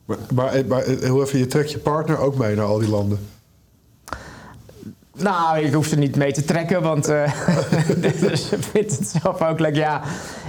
Maar, 0.05 0.19
maar, 0.35 0.67
maar 0.67 0.83
eh, 0.83 1.15
even, 1.15 1.39
je 1.39 1.47
trekt 1.47 1.71
je 1.71 1.79
partner 1.79 2.19
ook 2.19 2.37
mee 2.37 2.55
naar 2.55 2.67
al 2.67 2.79
die 2.79 2.89
landen? 2.89 3.19
Nou, 5.23 5.59
ik 5.59 5.73
hoef 5.73 5.87
ze 5.87 5.97
niet 5.97 6.17
mee 6.17 6.33
te 6.33 6.45
trekken, 6.45 6.83
want 6.83 7.09
eh 7.09 7.33
dus 8.21 8.49
ze 8.49 8.57
vindt 8.73 8.97
het 8.99 9.17
zelf 9.23 9.43
ook 9.43 9.59
leuk. 9.61 9.75
Ja, 9.77 10.01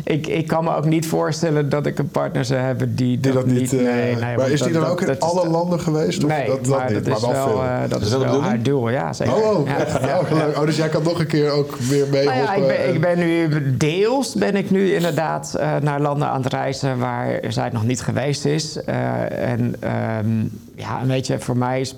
ik, 0.03 0.27
ik 0.27 0.47
kan 0.47 0.63
me 0.63 0.75
ook 0.75 0.85
niet 0.85 1.07
voorstellen 1.07 1.69
dat 1.69 1.85
ik 1.85 1.99
een 1.99 2.09
partner 2.09 2.45
zou 2.45 2.59
hebben 2.59 2.95
die, 2.95 3.19
Die 3.19 3.31
dat 3.31 3.45
niet, 3.45 3.73
eh, 3.73 3.79
nee, 3.81 4.15
nee, 4.15 4.37
maar 4.37 4.49
is 4.49 4.61
die 4.61 4.71
dat- 4.71 4.73
dan 4.73 4.81
dat- 4.81 4.91
ook 4.91 5.01
in 5.01 5.07
dat 5.07 5.19
alle 5.19 5.41
de- 5.43 5.49
landen 5.49 5.79
geweest? 5.79 6.23
Of 6.23 6.29
Nee, 6.29 6.47
dat, 6.47 6.65
dat 6.65 6.77
maar 6.77 6.91
niet, 6.93 7.05
dat 7.05 7.15
is 7.17 7.21
maar 7.23 7.31
wel, 7.33 7.45
wel, 7.47 7.57
veel. 7.57 7.63
eh, 7.63 7.79
dat 7.89 8.01
Is 8.01 8.09
dat 8.09 8.19
wel 8.19 8.19
bedoeling? 8.19 8.45
haar 8.47 8.61
doel, 8.63 8.89
ja 8.89 9.13
zeker. 9.13 9.33
Oh, 9.35 9.59
oh, 9.59 9.67
Ja, 9.67 9.77
echt? 9.77 9.91
ja, 10.09 10.19
Oh, 10.19 10.31
leuk. 10.31 10.57
Oh, 10.57 10.65
dus 10.65 10.77
jij 10.77 10.89
kan 10.89 11.03
nog 11.03 11.19
een 11.19 11.27
keer 11.27 11.49
ook 11.49 11.75
weer 11.75 12.05
mee 12.11 12.25
Nou 12.25 12.37
ja, 12.37 12.53
ik 12.53 12.67
ben, 12.67 12.75
hoppen 12.77 12.93
ik 12.93 13.01
ben 13.01 13.17
nu 13.19 13.77
deels 13.77 14.33
ben 14.33 14.55
ik 14.55 14.69
nu 14.71 14.93
inderdaad 14.93 15.53
eh, 15.53 15.75
naar 15.81 16.01
landen 16.01 16.27
aan 16.27 16.41
het 16.43 16.53
reizen 16.53 16.97
waar 16.99 17.39
zij 17.47 17.69
nog 17.71 17.83
niet 17.83 18.01
geweest 18.01 18.45
is. 18.45 18.83
Eh, 18.83 19.49
en 19.51 19.75
ehm, 19.79 20.27
ja, 20.75 21.05
weet 21.05 21.27
je, 21.27 21.39
voor 21.39 21.57
mij 21.57 21.79
is 21.81 21.95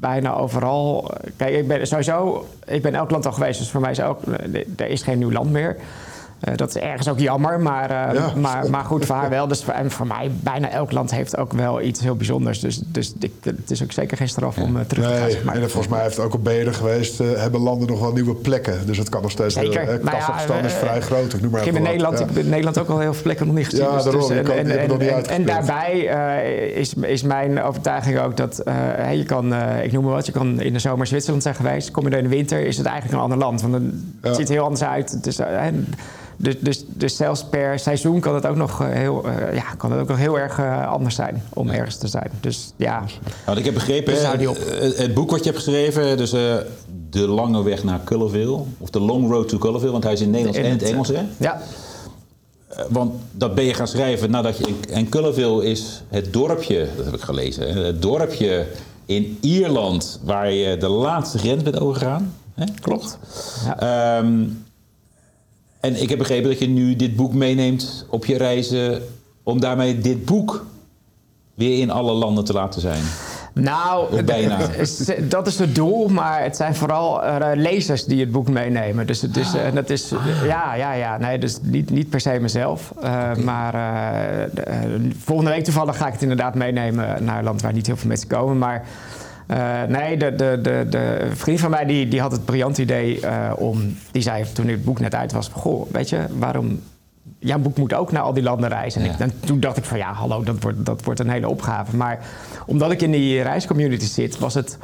bijna 0.00 0.34
overal. 0.34 1.10
Kijk, 1.36 1.54
ik 1.54 1.68
ben 1.68 1.86
sowieso, 1.86 2.46
ik 2.66 2.82
ben 2.82 2.94
elk 2.94 3.10
land 3.10 3.26
al 3.26 3.32
geweest, 3.32 3.58
dus 3.58 3.70
voor 3.70 3.80
mij 3.80 3.90
is 3.90 4.00
ook, 4.00 4.20
er 4.76 4.86
is 4.86 5.02
geen 5.02 5.18
nieuw 5.18 5.32
land 5.32 5.50
meer. 5.50 5.76
Eh, 6.40 6.56
dat 6.56 6.68
is 6.68 6.82
ergens 6.82 7.08
ook 7.08 7.18
jammer, 7.18 7.60
maar, 7.60 7.90
uh, 7.90 8.14
Ja. 8.14 8.32
maar, 8.36 8.70
maar 8.70 8.84
goed, 8.84 9.06
voor 9.06 9.16
haar 9.16 9.30
wel. 9.30 9.46
Dus 9.48 9.64
voor, 9.64 9.74
en 9.74 9.90
voor 9.90 10.06
mij, 10.06 10.30
bijna 10.42 10.70
elk 10.70 10.92
land 10.92 11.10
heeft 11.10 11.36
ook 11.36 11.52
wel 11.52 11.80
iets 11.80 12.00
heel 12.00 12.16
bijzonders. 12.16 12.60
Dus, 12.60 12.80
dus 12.86 13.14
ik, 13.20 13.32
het 13.42 13.70
is 13.70 13.82
ook 13.82 13.92
zeker 13.92 14.16
geen 14.16 14.28
straf 14.28 14.58
om 14.58 14.76
eh, 14.76 14.82
terug 14.86 15.04
te 15.04 15.10
gaan. 15.10 15.20
Nee, 15.22 15.30
zeg 15.30 15.44
maar. 15.44 15.54
en 15.54 15.60
volgens 15.70 15.88
mij 15.92 16.02
heeft 16.02 16.16
het 16.16 16.24
ook 16.24 16.34
op 16.34 16.44
benen 16.44 16.74
geweest, 16.74 17.20
eh, 17.20 17.26
hebben 17.36 17.60
landen 17.60 17.88
nog 17.88 18.00
wel 18.00 18.12
nieuwe 18.12 18.34
plekken. 18.34 18.86
Dus 18.86 18.98
het 18.98 19.08
kan 19.08 19.22
nog 19.22 19.30
steeds 19.30 19.54
Zeker. 19.54 19.80
eh, 19.80 19.86
Nou 19.86 20.00
ja, 20.04 20.10
Kazachstan 20.10 20.58
is 20.64 20.72
eh, 20.72 20.78
vrij 20.78 21.00
groot, 21.00 21.32
ik 21.32 21.40
noem 21.40 21.50
maar 21.50 21.60
in 21.60 21.66
even 21.68 21.80
wat. 21.80 21.88
Nederland, 21.88 22.18
Ja. 22.18 22.24
ik 22.24 22.30
heb 22.30 22.38
in 22.44 22.48
Nederland 22.50 22.78
ook 22.78 22.88
al 22.88 22.98
heel 22.98 23.12
veel 23.14 23.22
plekken 23.22 23.46
nog 23.46 23.54
niet 23.56 23.64
gezien. 23.68 23.84
Ja, 23.84 23.94
Dus- 23.94 24.04
daarom. 24.04 24.28
dus, 24.28 24.30
en, 24.38 24.78
en, 24.78 24.88
nog 24.88 24.98
niet 24.98 25.08
en, 25.08 25.24
en 25.26 25.44
daarbij 25.44 26.08
eh, 26.08 26.76
is, 26.76 26.94
is 26.94 27.22
mijn 27.22 27.62
overtuiging 27.62 28.18
ook 28.18 28.36
dat 28.36 28.58
eh, 28.58 29.14
je 29.14 29.24
kan, 29.24 29.52
eh, 29.54 29.84
ik 29.84 29.92
noem 29.92 30.04
maar 30.04 30.12
wat, 30.12 30.26
je 30.26 30.32
kan 30.32 30.60
in 30.60 30.72
de 30.72 30.78
zomer 30.78 31.06
Zwitserland 31.06 31.42
zijn 31.42 31.54
geweest. 31.54 31.90
Kom 31.90 32.04
je 32.04 32.10
er 32.10 32.16
in 32.18 32.22
de 32.28 32.28
winter, 32.36 32.66
is 32.66 32.76
het 32.76 32.86
eigenlijk 32.86 33.16
een 33.16 33.22
ander 33.22 33.38
land. 33.38 33.60
Want 33.60 33.72
dan 33.72 33.92
het 34.20 34.36
ziet 34.36 34.48
er 34.48 34.54
heel 34.54 34.62
anders 34.64 34.82
uit. 34.82 35.36
Eh, 35.38 35.46
hè, 35.46 35.70
dus, 36.42 36.54
dus, 36.60 36.84
dus 36.88 37.16
zelfs 37.16 37.44
per 37.44 37.78
seizoen 37.78 38.20
kan 38.20 38.34
het 38.34 38.46
ook 38.46 38.56
nog, 38.56 38.82
eh, 38.82 38.88
heel, 38.88 39.24
eh, 39.24 39.54
ja, 39.54 39.74
kan 39.76 39.92
het 39.92 40.00
ook 40.00 40.08
nog 40.08 40.18
heel 40.18 40.38
erg 40.38 40.58
eh, 40.58 40.88
anders 40.88 41.14
zijn 41.14 41.42
om 41.54 41.68
ergens 41.68 41.96
te 41.96 42.08
zijn. 42.08 42.30
Dus 42.40 42.72
ja, 42.76 43.04
Want 43.46 43.58
ik 43.58 43.64
heb 43.64 43.74
begrepen, 43.74 44.14
Dus 44.14 44.22
het, 44.22 44.98
het 44.98 45.14
boek 45.14 45.30
wat 45.30 45.38
je 45.38 45.50
hebt 45.50 45.62
geschreven, 45.62 46.16
dus 46.16 46.32
eh, 46.32 46.56
De 47.10 47.28
Lange 47.28 47.62
Weg 47.62 47.84
naar 47.84 48.00
Cullerville, 48.04 48.60
of 48.78 48.90
The 48.90 49.00
Long 49.00 49.30
Road 49.30 49.48
to 49.48 49.58
Cullerville, 49.58 49.92
want 49.92 50.04
hij 50.04 50.12
is 50.12 50.20
in 50.20 50.34
het 50.34 50.44
Nederlands 50.44 50.58
en 50.58 50.72
in 50.72 50.78
het 50.78 50.82
Engels, 50.82 51.08
hè? 51.08 51.22
ja, 51.36 51.60
Want 52.88 53.14
dat 53.32 53.54
ben 53.54 53.64
je 53.64 53.74
gaan 53.74 53.88
schrijven 53.88 54.30
nadat 54.30 54.58
je... 54.58 54.74
En 54.90 55.08
Cullerville 55.08 55.64
is 55.64 56.02
het 56.08 56.32
dorpje, 56.32 56.88
dat 56.96 57.04
heb 57.04 57.14
ik 57.14 57.20
gelezen, 57.20 57.72
hè, 57.72 57.84
het 57.84 58.02
dorpje 58.02 58.66
in 59.06 59.38
Ierland 59.40 60.20
waar 60.24 60.52
je 60.52 60.76
de 60.76 60.88
laatste 60.88 61.38
grens 61.38 61.62
bent 61.62 61.80
overgegaan. 61.80 62.34
Hè? 62.54 62.64
klopt. 62.80 63.18
Ja. 63.64 64.18
Ehm, 64.18 64.44
en 65.80 66.02
ik 66.02 66.08
heb 66.08 66.18
begrepen 66.18 66.50
dat 66.50 66.58
je 66.58 66.68
nu 66.68 66.96
dit 66.96 67.16
boek 67.16 67.32
meeneemt 67.32 68.06
op 68.08 68.26
je 68.26 68.36
reizen... 68.36 69.02
om 69.42 69.60
daarmee 69.60 69.98
dit 69.98 70.24
boek 70.24 70.66
weer 71.54 71.78
in 71.78 71.90
alle 71.90 72.12
landen 72.12 72.44
te 72.44 72.52
laten 72.52 72.80
zijn. 72.80 73.02
Nou, 73.52 74.22
bijna. 74.22 74.58
dat 75.28 75.46
is 75.46 75.58
het 75.58 75.74
doel, 75.74 76.08
maar 76.08 76.42
het 76.42 76.56
zijn 76.56 76.74
vooral 76.74 77.24
eh, 77.24 77.46
lezers 77.54 78.04
die 78.04 78.20
het 78.20 78.32
boek 78.32 78.48
meenemen. 78.48 79.06
Dus 79.06 79.22
het 79.22 79.36
is, 79.36 79.54
en 79.54 79.74
dat 79.74 79.90
is, 79.90 80.12
ja, 80.44 80.74
ja, 80.74 80.92
ja, 80.92 81.18
nee, 81.18 81.38
dus 81.38 81.58
niet, 81.62 81.90
niet 81.90 82.10
per 82.10 82.20
se 82.20 82.38
mezelf. 82.40 82.92
Uh, 83.02 83.34
Maar 83.34 83.72
de, 84.54 85.10
volgende 85.24 85.50
week 85.50 85.64
toevallig 85.64 85.96
ga 85.96 86.06
ik 86.06 86.12
het 86.12 86.22
inderdaad 86.22 86.54
meenemen 86.54 87.24
naar 87.24 87.38
een 87.38 87.44
land 87.44 87.62
waar 87.62 87.72
niet 87.72 87.86
heel 87.86 87.96
veel 87.96 88.08
mensen 88.08 88.28
komen. 88.28 88.58
Maar 88.58 88.84
uh, 89.50 89.82
nee, 89.88 90.16
de, 90.16 90.34
de, 90.34 90.58
de, 90.62 90.86
de 90.90 91.30
vriend 91.34 91.60
van 91.60 91.70
mij 91.70 91.84
die, 91.84 92.08
die 92.08 92.20
had 92.20 92.32
het 92.32 92.44
briljant 92.44 92.78
idee 92.78 93.20
om, 93.56 93.96
die 94.10 94.22
zei 94.22 94.52
toen 94.52 94.68
het 94.68 94.84
boek 94.84 95.00
net 95.00 95.14
uit 95.14 95.32
was, 95.32 95.48
goh, 95.52 95.90
weet 95.92 96.08
je, 96.08 96.18
waarom 96.38 96.80
jouw 97.38 97.58
boek 97.58 97.78
moet 97.78 97.94
ook 97.94 98.12
naar 98.12 98.22
al 98.22 98.32
die 98.32 98.42
landen 98.42 98.68
reizen. 98.68 99.00
En, 99.00 99.06
Ja. 99.06 99.12
ik, 99.12 99.18
en 99.20 99.32
toen 99.40 99.60
dacht 99.60 99.76
ik 99.76 99.84
van 99.84 99.98
ja, 99.98 100.12
hallo, 100.12 100.42
dat 100.42 100.56
wordt, 100.62 100.84
dat 100.86 101.04
wordt 101.04 101.20
een 101.20 101.30
hele 101.30 101.48
opgave. 101.48 101.96
Maar 101.96 102.18
omdat 102.66 102.90
ik 102.90 103.02
in 103.02 103.10
die 103.10 103.42
reiscommunity 103.42 104.06
zit, 104.06 104.38
was 104.38 104.54
het 104.54 104.78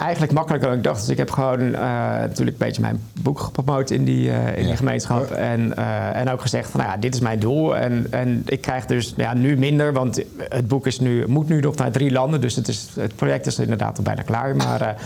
eigenlijk 0.00 0.32
makkelijker 0.32 0.68
dan 0.68 0.78
ik 0.78 0.84
dacht. 0.84 1.00
Dus 1.00 1.08
ik 1.08 1.16
heb 1.16 1.30
gewoon 1.30 1.60
uh, 1.60 1.78
natuurlijk 2.18 2.60
een 2.60 2.66
beetje 2.66 2.82
mijn 2.82 3.02
boek 3.22 3.40
gepromoot 3.40 3.90
in 3.90 4.04
die, 4.04 4.28
uh, 4.28 4.56
in 4.56 4.62
Ja. 4.62 4.66
die 4.68 4.76
gemeenschap. 4.76 5.30
En, 5.30 5.72
uh, 5.78 6.16
en 6.16 6.30
ook 6.30 6.40
gezegd 6.40 6.70
van 6.70 6.80
nou 6.80 6.92
ja, 6.92 6.98
dit 6.98 7.14
is 7.14 7.20
mijn 7.20 7.38
doel. 7.38 7.76
En, 7.76 8.06
en 8.10 8.42
ik 8.46 8.60
krijg 8.60 8.86
dus 8.86 9.14
ja, 9.16 9.34
nu 9.34 9.56
minder, 9.56 9.92
want 9.92 10.22
het 10.48 10.68
boek 10.68 10.86
is 10.86 11.00
nu, 11.00 11.26
moet 11.26 11.48
nu 11.48 11.60
nog 11.60 11.76
naar 11.76 11.90
drie 11.90 12.10
landen. 12.10 12.40
Dus 12.40 12.56
het, 12.56 12.68
is, 12.68 12.88
het 12.94 13.16
project 13.16 13.46
is 13.46 13.58
inderdaad 13.58 13.96
al 13.96 14.04
bijna 14.04 14.22
klaar. 14.22 14.56
Maar 14.56 14.96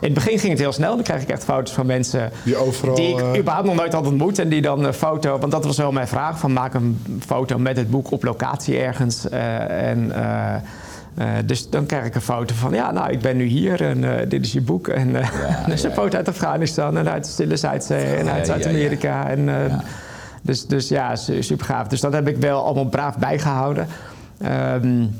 in 0.00 0.08
het 0.08 0.14
begin 0.14 0.38
ging 0.38 0.52
het 0.52 0.60
heel 0.60 0.72
snel. 0.72 0.94
Dan 0.94 1.04
krijg 1.04 1.22
ik 1.22 1.28
echt 1.28 1.44
foto's 1.44 1.72
van 1.72 1.86
mensen 1.86 2.30
Die 2.44 2.56
overal, 2.56 2.94
die 2.94 3.08
ik 3.08 3.20
eh, 3.20 3.38
überhaupt 3.38 3.66
nog 3.66 3.76
nooit 3.76 3.92
had 3.92 4.06
ontmoet. 4.06 4.38
En 4.38 4.48
die 4.48 4.62
dan 4.62 4.84
een 4.84 4.94
foto, 4.94 5.38
want 5.38 5.52
dat 5.52 5.64
was 5.64 5.76
wel 5.76 5.92
mijn 5.92 6.08
vraag, 6.08 6.38
van 6.38 6.52
maak 6.52 6.74
een 6.74 7.20
foto 7.26 7.58
met 7.58 7.76
het 7.76 7.90
boek 7.90 8.10
op 8.10 8.24
locatie 8.24 8.78
ergens. 8.78 9.28
En, 9.28 10.12
uh, 11.18 11.24
uh, 11.24 11.32
dus 11.44 11.70
dan 11.70 11.86
krijg 11.86 12.04
ik 12.04 12.14
een 12.14 12.20
foto 12.20 12.54
van, 12.54 12.72
ja, 12.74 12.90
nou, 12.90 13.10
ik 13.10 13.20
ben 13.20 13.36
nu 13.36 13.44
hier 13.44 13.82
en 13.82 14.02
uh, 14.02 14.14
dit 14.28 14.44
is 14.44 14.52
je 14.52 14.60
boek. 14.60 14.88
En 14.88 15.08
uh, 15.08 15.20
ja, 15.20 15.64
dus 15.68 15.82
een 15.82 15.88
ja. 15.88 15.96
foto 15.96 16.16
uit 16.16 16.28
Afghanistan 16.28 16.98
en 16.98 17.08
uit 17.08 17.24
de 17.24 17.30
Stille 17.30 17.56
Zuidzee 17.56 18.14
en 18.14 18.28
uit 18.28 18.46
Zuid-Amerika. 18.46 19.28
En, 19.28 19.48
Dus, 20.44 20.66
dus 20.66 20.88
ja, 20.88 21.16
super 21.16 21.64
gaaf. 21.66 21.88
Dus 21.88 22.00
dat 22.00 22.12
heb 22.12 22.28
ik 22.28 22.36
wel 22.36 22.64
allemaal 22.64 22.88
braaf 22.88 23.18
bijgehouden. 23.18 23.86
Um, 24.82 25.14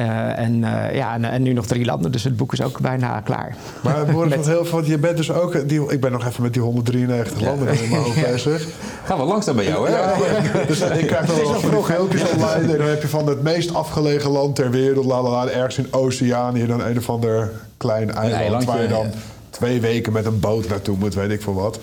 uh, 0.00 0.38
en, 0.38 0.54
uh, 0.54 0.94
ja, 0.94 1.14
en, 1.14 1.24
en, 1.24 1.42
nu 1.42 1.52
nog 1.52 1.66
drie 1.66 1.84
landen, 1.84 2.12
dus 2.12 2.24
het 2.24 2.36
boek 2.36 2.52
is 2.52 2.62
ook 2.62 2.80
bijna 2.80 3.20
klaar. 3.20 3.56
Maar 3.82 4.04
Boris, 4.04 4.30
met... 4.36 4.46
heel 4.46 4.64
veel, 4.64 4.84
je 4.84 4.98
bent 4.98 5.16
dus 5.16 5.32
ook... 5.32 5.68
Die, 5.68 5.92
ik 5.92 6.00
ben 6.00 6.12
nog 6.12 6.26
even 6.26 6.42
met 6.42 6.52
die 6.52 6.62
193 6.62 7.40
ja. 7.40 7.46
landen 7.46 7.68
in 7.68 7.90
mijn 7.90 8.02
hoofd 8.02 8.22
bezig. 8.30 8.66
Gaan 9.04 9.18
we 9.18 9.24
langzaam 9.24 9.56
bij 9.56 9.64
jou, 9.64 9.88
hè? 9.88 9.96
Ja, 9.96 10.14
dus 10.66 10.80
ik 10.80 11.06
krijg 11.06 11.26
dan 11.26 11.36
wel 11.36 11.60
van 11.60 11.70
die 11.70 11.82
filmpjes 11.82 12.22
online. 12.30 12.72
En 12.72 12.78
dan 12.78 12.88
heb 12.88 13.02
je 13.02 13.08
van 13.08 13.26
het 13.26 13.42
meest 13.42 13.74
afgelegen 13.74 14.30
land 14.30 14.56
ter 14.56 14.70
wereld... 14.70 15.04
Lalala, 15.04 15.50
ergens 15.50 15.78
in 15.78 15.92
Oceanië, 15.92 16.66
dan 16.66 16.80
een 16.80 16.98
of 16.98 17.10
ander 17.10 17.50
klein 17.76 18.10
eiland... 18.10 18.42
eilandje, 18.42 18.68
waar 18.68 18.82
je 18.82 18.88
dan 18.88 19.06
ja. 19.06 19.12
twee 19.50 19.80
weken 19.80 20.12
met 20.12 20.26
een 20.26 20.40
boot 20.40 20.68
naartoe 20.68 20.96
moet, 20.98 21.14
weet 21.14 21.30
ik 21.30 21.42
veel 21.42 21.54
wat. 21.54 21.78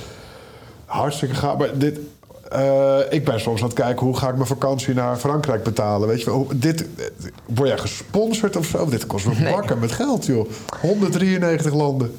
Hartstikke 0.85 1.35
gaaf. 1.35 1.57
Maar 1.57 1.77
dit, 1.77 1.99
uh, 2.55 2.97
ik 3.09 3.25
ben 3.25 3.39
soms 3.39 3.61
aan 3.61 3.67
het 3.67 3.77
kijken 3.77 4.05
hoe 4.05 4.17
ga 4.17 4.27
ik 4.29 4.35
mijn 4.35 4.47
vakantie 4.47 4.93
naar 4.93 5.17
Frankrijk 5.17 5.63
betalen. 5.63 6.07
Weet 6.07 6.21
je, 6.21 6.45
dit, 6.55 6.85
word 7.45 7.69
jij 7.69 7.77
gesponsord 7.77 8.55
of 8.55 8.65
zo? 8.65 8.85
Dit 8.85 9.07
kost 9.07 9.25
me 9.25 9.51
bakken 9.51 9.79
met 9.79 9.91
geld, 9.91 10.25
joh. 10.25 10.49
193 10.81 11.73
landen. 11.73 12.15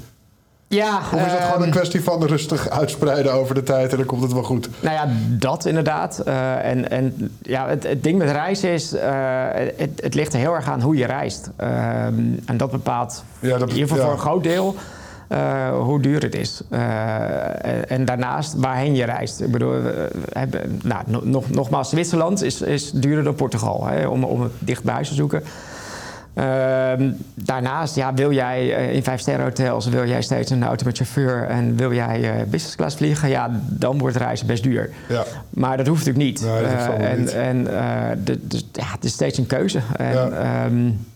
Ja, 0.69 0.99
of 1.15 1.27
is 1.27 1.33
um, 1.33 1.39
gewoon 1.39 1.63
een 1.63 1.71
kwestie 1.71 2.03
van 2.03 2.25
rustig 2.25 2.69
uitspreiden 2.69 3.33
over 3.33 3.55
de 3.55 3.63
tijd 3.63 3.91
en 3.91 3.97
dan 3.97 4.07
komt 4.07 4.23
het 4.23 4.33
wel 4.33 4.43
goed? 4.43 4.69
Nou 4.81 4.95
ja, 4.95 5.09
dat 5.39 5.65
inderdaad. 5.65 6.23
Uh, 6.27 6.65
en 6.65 6.91
en 6.91 7.37
ja, 7.43 7.69
het, 7.69 7.83
het, 7.83 8.03
ding 8.03 8.19
met 8.19 8.31
reizen 8.31 8.71
is, 8.71 8.95
uh, 8.95 9.01
het, 9.77 9.91
het, 10.03 10.15
ligt 10.15 10.33
er 10.33 10.39
heel 10.39 10.55
erg 10.55 10.69
aan 10.69 10.81
hoe 10.81 10.97
je 10.97 11.07
reist. 11.07 11.51
Uh, 11.61 12.05
en 12.45 12.57
dat 12.57 12.71
bepaalt 12.71 13.25
ja, 13.41 13.59
dat, 13.59 13.69
in 13.69 13.75
ieder 13.75 13.89
geval 13.89 13.97
ja. 13.97 14.03
voor 14.05 14.13
een 14.13 14.27
groot 14.27 14.43
deel 14.43 14.75
uh, 15.29 15.69
hoe 15.83 16.01
duur 16.01 16.23
het 16.23 16.35
is. 16.35 16.63
Uh, 16.71 17.91
en 17.91 18.05
daarnaast 18.05 18.55
waarheen 18.55 18.95
je 18.95 19.05
reist. 19.05 19.41
Ik 19.41 19.51
bedoel, 19.51 19.71
we 19.71 20.09
hebben, 20.33 20.81
nou, 20.85 21.05
nog, 21.23 21.51
nogmaals, 21.51 21.91
Zwitserland 21.91 22.43
is, 22.43 22.63
is 22.63 22.91
duurder 22.91 23.25
dan 23.25 23.35
Portugal, 23.35 23.87
hè, 23.87 24.07
om, 24.07 24.25
om 24.25 24.41
het 24.41 24.53
dicht 24.59 24.83
bij 24.83 24.95
huis 24.95 25.09
te 25.09 25.15
zoeken. 25.15 25.43
Uh, 26.35 26.45
daarnaast, 27.35 27.95
ja, 27.95 28.15
wil 28.15 28.33
jij 28.33 28.65
uh, 28.65 28.95
in 28.95 29.03
vijf 29.03 29.25
hotels, 29.25 29.87
wil 29.87 30.07
jij 30.07 30.23
steeds 30.23 30.51
een 30.51 30.65
auto 30.65 30.85
met 30.85 30.97
chauffeur 30.97 31.47
en 31.49 31.77
wil 31.77 31.93
jij 31.93 32.21
uh, 32.21 32.43
business 32.43 32.77
class 32.77 32.97
vliegen, 32.97 33.29
ja, 33.29 33.61
dan 33.63 33.99
wordt 33.99 34.17
reizen 34.17 34.47
best 34.47 34.63
duur. 34.63 34.91
Ja. 35.09 35.25
Maar 35.51 35.77
dat 35.77 35.87
hoeft 35.87 36.07
natuurlijk 36.07 36.25
niet. 36.25 36.51
Nee, 36.51 36.63
dat 36.63 36.95
en 36.99 37.21
niet. 37.21 37.33
en 37.33 37.65
de, 38.25 38.47
de, 38.47 38.63
ja, 38.73 38.87
het 38.87 39.05
is 39.05 39.13
steeds 39.13 39.39
een 39.39 39.47
keuze. 39.47 39.81
En, 39.97 40.13
ja. 40.13 40.65
um, 40.65 41.07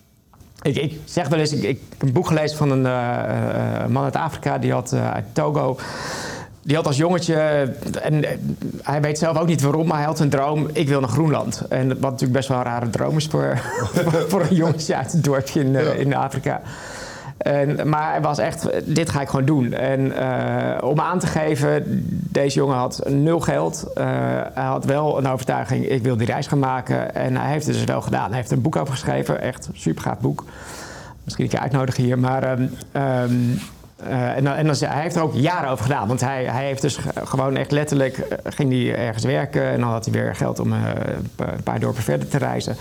ik, 0.62 0.76
ik, 0.76 1.00
zeg 1.04 1.28
wel 1.28 1.38
eens, 1.38 1.52
ik, 1.52 1.62
ik 1.62 1.81
heb 1.88 2.02
een 2.02 2.12
boek 2.12 2.26
gelezen 2.26 2.57
van 2.57 2.71
een 2.71 2.85
uh, 2.85 3.87
man 3.87 4.04
uit 4.04 4.16
Afrika, 4.16 4.59
die 4.59 4.73
had 4.73 4.92
uh, 4.92 5.12
uit 5.12 5.25
Togo. 5.33 5.78
Die 6.64 6.76
had 6.76 6.87
als 6.87 6.97
jongetje, 6.97 7.35
en 8.02 8.25
hij 8.83 9.00
weet 9.00 9.19
zelf 9.19 9.38
ook 9.38 9.47
niet 9.47 9.61
waarom, 9.61 9.87
maar 9.87 9.97
hij 9.97 10.07
had 10.07 10.21
een 10.21 10.31
droom: 10.31 10.69
ik 10.73 10.88
wil 10.88 11.00
naar 11.00 11.09
Groenland. 11.09 11.62
En 11.69 11.88
wat 11.88 12.00
natuurlijk 12.00 12.33
best 12.33 12.49
wel 12.49 12.59
een 12.59 12.64
rare 12.64 12.90
droom 12.90 13.16
is 13.16 13.26
voor, 13.26 13.59
voor 14.31 14.40
een 14.40 14.57
jongetje 14.57 14.97
uit 14.97 15.12
een 15.12 15.23
dorpje 15.23 15.61
in, 15.61 15.99
in 15.99 16.14
Afrika. 16.14 16.61
En, 17.42 17.88
maar 17.88 18.11
hij 18.11 18.20
was 18.20 18.38
echt, 18.38 18.68
dit 18.84 19.11
ga 19.11 19.20
ik 19.20 19.28
gewoon 19.28 19.44
doen. 19.44 19.72
En 19.72 20.00
uh, 20.00 20.88
om 20.88 21.00
aan 21.00 21.18
te 21.18 21.26
geven, 21.26 21.82
deze 22.11 22.58
jongen 22.58 22.76
had 22.76 23.02
nul 23.08 23.40
geld. 23.40 23.87
Uh, 23.94 24.04
hij 24.54 24.64
had 24.64 24.84
wel 24.84 25.18
een 25.18 25.28
overtuiging, 25.28 25.88
ik 25.88 26.02
wil 26.02 26.16
die 26.16 26.26
reis 26.26 26.46
gaan 26.46 26.58
maken. 26.58 27.14
En 27.14 27.37
hij 27.37 27.50
heeft 27.50 27.66
het 27.66 27.75
dus 27.75 27.84
wel 27.84 28.00
gedaan. 28.00 28.28
Hij 28.28 28.37
heeft 28.37 28.50
een 28.50 28.62
boek 28.62 28.76
over 28.76 28.92
geschreven, 28.92 29.40
echt 29.40 29.66
een 29.66 29.76
super 29.76 30.02
gaaf 30.02 30.18
boek. 30.18 30.44
Misschien 31.25 31.44
een 31.44 31.50
keer 31.50 31.61
uitnodigen 31.61 32.04
hier, 32.04 32.18
maar... 32.18 32.50
Um, 32.50 32.70
um, 32.96 33.58
uh, 34.08 34.37
en, 34.37 34.46
hij 34.46 35.02
heeft 35.02 35.16
er 35.16 35.22
ook 35.22 35.34
jaren 35.34 35.70
over 35.70 35.84
gedaan. 35.84 36.08
Want 36.08 36.20
hij, 36.20 36.44
hij 36.44 36.64
heeft 36.64 36.82
dus 36.82 36.99
gewoon 37.25 37.56
echt 37.56 37.70
letterlijk... 37.70 38.26
Ging 38.44 38.72
hij 38.72 39.06
ergens 39.06 39.25
werken 39.25 39.64
en 39.64 39.80
dan 39.80 39.88
had 39.88 40.04
hij 40.04 40.14
weer 40.14 40.34
geld 40.34 40.58
om 40.58 40.72
een 40.72 41.62
paar 41.64 41.80
dorpen 41.80 42.02
verder 42.02 42.28
te 42.28 42.38
reizen. 42.38 42.76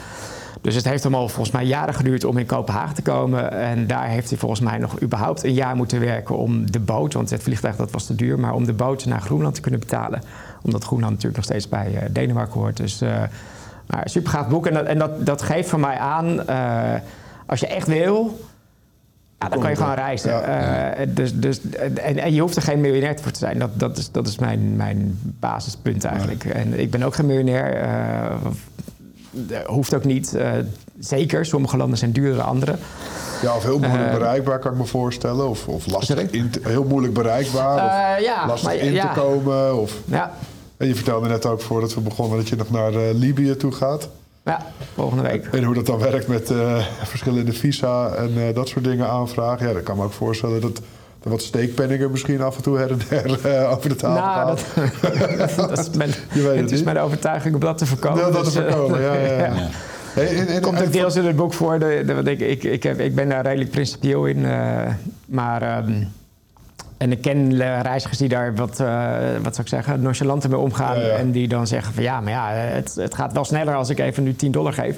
Dus 0.62 0.76
het 0.76 0.86
heeft 0.86 1.04
hem 1.04 1.16
al 1.16 1.28
volgens 1.28 1.52
mij 1.52 1.66
jaren 1.66 1.94
geduurd 1.94 2.24
om 2.24 2.38
in 2.38 2.46
Kopenhagen 2.46 2.96
te 2.96 3.02
komen. 3.02 3.52
En 3.52 3.88
daar 3.88 4.08
heeft 4.08 4.30
hij 4.30 4.38
volgens 4.38 4.62
mij 4.62 4.78
nog 4.78 5.02
überhaupt 5.02 5.44
een 5.44 5.54
jaar 5.54 5.76
moeten 5.76 6.00
werken 6.00 6.38
om 6.38 6.72
de 6.72 6.80
boot... 6.80 7.14
want 7.14 7.30
het 7.30 7.44
vliegtuig 7.44 7.76
dat 7.76 7.92
was 7.92 8.06
te 8.06 8.16
duur, 8.16 8.40
maar 8.40 8.54
om 8.54 8.66
de 8.66 8.74
boot 8.74 9.06
naar 9.06 9.22
Groenland 9.22 9.56
te 9.56 9.62
kunnen 9.62 9.80
betalen. 9.80 10.22
Omdat 10.62 10.84
Groenland 10.84 11.12
natuurlijk 11.12 11.38
nog 11.38 11.46
steeds 11.46 11.70
bij 11.70 11.92
uh, 11.94 12.00
Denemarken 12.12 12.60
hoort. 12.60 12.78
Dus 12.78 13.02
uh, 13.02 13.24
nou, 13.88 14.10
super 14.10 14.32
gaaf 14.32 14.48
boek. 14.48 14.68
En, 14.68 14.74
dat, 14.74 14.86
en 14.86 14.98
dat, 14.98 15.26
dat 15.26 15.42
geeft 15.42 15.70
voor 15.70 15.80
mij 15.80 15.98
aan, 15.98 16.40
uh, 16.50 16.94
als 17.46 17.60
je 17.60 17.68
echt 17.68 17.88
wil... 17.88 18.40
Ja, 19.40 19.50
dan 19.50 19.60
kan 19.60 19.70
je 19.70 19.76
gewoon 19.76 19.94
reizen. 19.94 20.32
Ja. 20.32 21.00
Uh, 21.00 21.08
dus, 21.10 21.36
dus, 21.36 21.70
en, 21.70 22.18
en, 22.18 22.34
je 22.34 22.42
hoeft 22.42 22.56
er 22.56 22.62
geen 22.62 22.82
miljonair 22.82 23.20
voor 23.22 23.32
te 23.32 23.40
zijn. 23.40 23.60
Dat, 23.60 23.80
dat 23.80 23.98
is, 23.98 24.12
dat 24.12 24.28
is 24.28 24.38
mijn, 24.38 24.76
mijn 24.76 25.20
basispunt 25.40 26.04
eigenlijk. 26.04 26.46
En 26.46 26.80
ik 26.80 26.92
ben 26.92 27.04
ook 27.04 27.16
geen 27.16 27.26
miljonair. 27.26 27.84
Uh, 27.84 28.52
hoeft 29.66 29.94
ook 29.94 30.04
niet. 30.04 30.34
Uh, 30.36 30.52
zeker, 31.00 31.46
sommige 31.46 31.78
landen 31.78 31.98
zijn 31.98 32.12
duurder 32.12 32.38
dan 32.38 32.46
andere. 32.46 32.76
Ja, 33.42 33.56
of 33.56 33.64
heel 33.64 33.80
moeilijk 33.80 34.12
bereikbaar 34.12 34.60
kan 34.60 34.72
ik 34.72 34.78
me 34.78 34.86
voorstellen. 34.86 35.50
Of, 35.50 35.68
of 35.68 35.88
lastig 35.88 36.20
in 36.20 36.50
te, 36.50 36.60
heel 36.64 36.84
moeilijk 36.84 37.14
bereikbaar. 37.14 37.76
Of 37.76 38.24
ja, 38.24 38.48
lastig 38.48 38.70
maar, 38.70 38.78
in 38.78 38.92
ja. 38.92 39.14
te 39.14 39.20
komen. 39.20 39.80
Of, 39.80 39.98
ja. 40.06 40.32
En 40.82 40.88
je 40.88 40.96
vertelde 40.96 41.28
net 41.28 41.46
ook 41.46 41.62
voordat 41.62 41.94
we 41.94 42.02
begonnen 42.02 42.38
dat 42.38 42.50
je 42.50 42.56
nog 42.56 42.70
naar 42.70 42.94
eh, 42.94 43.14
Libië 43.14 43.56
toe 43.56 43.72
gaat. 43.72 44.10
Ja, 44.46 44.66
volgende 44.94 45.24
week. 45.24 45.46
En 45.46 45.64
hoe 45.64 45.76
dat 45.76 45.86
dan 45.86 46.00
werkt 46.00 46.28
met 46.28 46.52
eh, 46.52 46.86
verschillende 47.04 47.54
visa 47.54 48.10
en 48.10 48.48
eh, 48.48 48.56
dat 48.56 48.68
soort 48.68 48.84
dingen 48.84 49.10
aanvragen. 49.10 49.68
Ja, 49.68 49.74
dan 49.74 49.84
kan 49.84 49.98
me 49.98 50.04
ook 50.04 50.12
voorstellen 50.12 50.62
dat 50.62 50.82
wat 51.24 51.42
steekpenningen 51.42 52.12
misschien 52.12 52.42
af 52.42 52.56
en 52.56 52.62
toe 52.64 52.78
her 52.78 52.92
en 52.92 53.00
der 53.10 53.46
eh, 53.62 53.72
over 53.72 53.90
de 53.90 53.96
tafel 53.96 54.24
Nou, 54.44 54.58
dat, 55.38 55.56
dat 55.70 55.80
is 55.80 55.90
mijn, 55.98 56.10
het 56.30 56.56
het 56.60 56.72
is 56.72 56.84
mijn 56.84 57.00
overtuiging 57.00 57.54
om 57.54 57.60
dat 57.60 57.78
te 57.78 57.86
voorkomen. 57.86 58.26
Ja, 58.26 58.32
dat 58.32 58.44
dus, 58.44 58.54
te 58.54 58.64
eh, 58.64 58.72
voorkomen, 58.74 59.02
ja, 59.02 59.14
ja. 59.14 59.52
Hey, 60.14 60.38
en- 60.38 60.48
en- 60.48 60.62
komt 60.62 60.82
ook 60.82 60.92
deels 60.92 61.16
in 61.16 61.26
het 61.26 61.36
boek 61.36 61.54
voor. 61.54 61.80
De, 61.80 62.04
de- 62.06 62.14
want 62.14 62.28
ik, 62.28 62.40
ik, 62.40 62.64
ik, 62.64 62.84
heb, 62.84 63.00
ik 63.00 63.16
ben 63.16 63.30
daar 63.30 63.44
redelijk 63.46 63.72
principieel 63.72 64.26
in. 64.26 64.46
eh, 64.46 64.88
maar, 65.26 65.62
ehm, 65.62 66.04
en 66.98 67.12
ik 67.12 67.22
ken 67.22 67.58
reizigers 67.82 68.18
die 68.18 68.30
daar 68.30 68.56
wat, 68.56 68.80
eh, 68.80 69.08
wat 69.44 69.56
zou 69.56 69.62
ik 69.62 69.68
zeggen, 69.68 70.02
nonchalanter 70.02 70.50
mee 70.50 70.60
omgaan. 70.60 71.00
Ja, 71.00 71.06
ja. 71.06 71.14
En 71.16 71.32
die 71.32 71.48
dan 71.48 71.68
zeggen 71.68 71.94
van 71.94 72.04
ja, 72.04 72.22
maar 72.22 72.32
ja, 72.32 72.50
het, 72.52 72.96
het 72.96 73.16
gaat 73.16 73.34
wel 73.34 73.46
sneller 73.46 73.76
als 73.76 73.90
ik 73.90 74.00
even 74.00 74.24
nu 74.24 74.36
10 74.36 74.52
dollar 74.52 74.74
geef. 74.74 74.96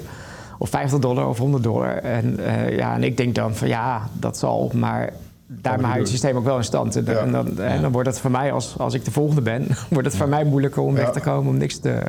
Of 0.58 0.68
50 0.70 0.98
dollar 0.98 1.28
of 1.28 1.38
100 1.38 1.62
dollar. 1.62 1.96
En, 1.96 2.38
ja, 2.70 2.94
en 2.94 3.02
ik 3.04 3.16
denk 3.16 3.34
dan 3.34 3.54
van 3.54 3.68
ja, 3.68 4.08
dat 4.12 4.38
zal. 4.38 4.70
Maar 4.74 5.12
daarmee 5.46 5.84
houdt 5.86 6.00
het 6.00 6.08
systeem 6.08 6.36
ook 6.36 6.44
wel 6.44 6.56
in 6.56 6.64
stand. 6.64 6.96
En, 6.96 7.04
Ja. 7.04 7.12
en 7.18 7.32
dan, 7.32 7.58
en 7.60 7.82
dan 7.82 7.92
wordt 7.92 8.08
het 8.08 8.18
voor 8.18 8.30
mij, 8.30 8.52
als, 8.52 8.74
als 8.78 8.94
ik 8.94 9.04
de 9.04 9.10
volgende 9.10 9.40
ben, 9.42 9.66
wordt 9.90 10.06
het 10.08 10.16
voor 10.16 10.28
mij 10.28 10.44
moeilijker 10.44 10.82
om 10.82 10.96
Ja. 10.96 11.00
weg 11.00 11.10
te 11.12 11.20
komen 11.20 11.50
om 11.52 11.56
niks 11.58 11.78
te, 11.78 12.02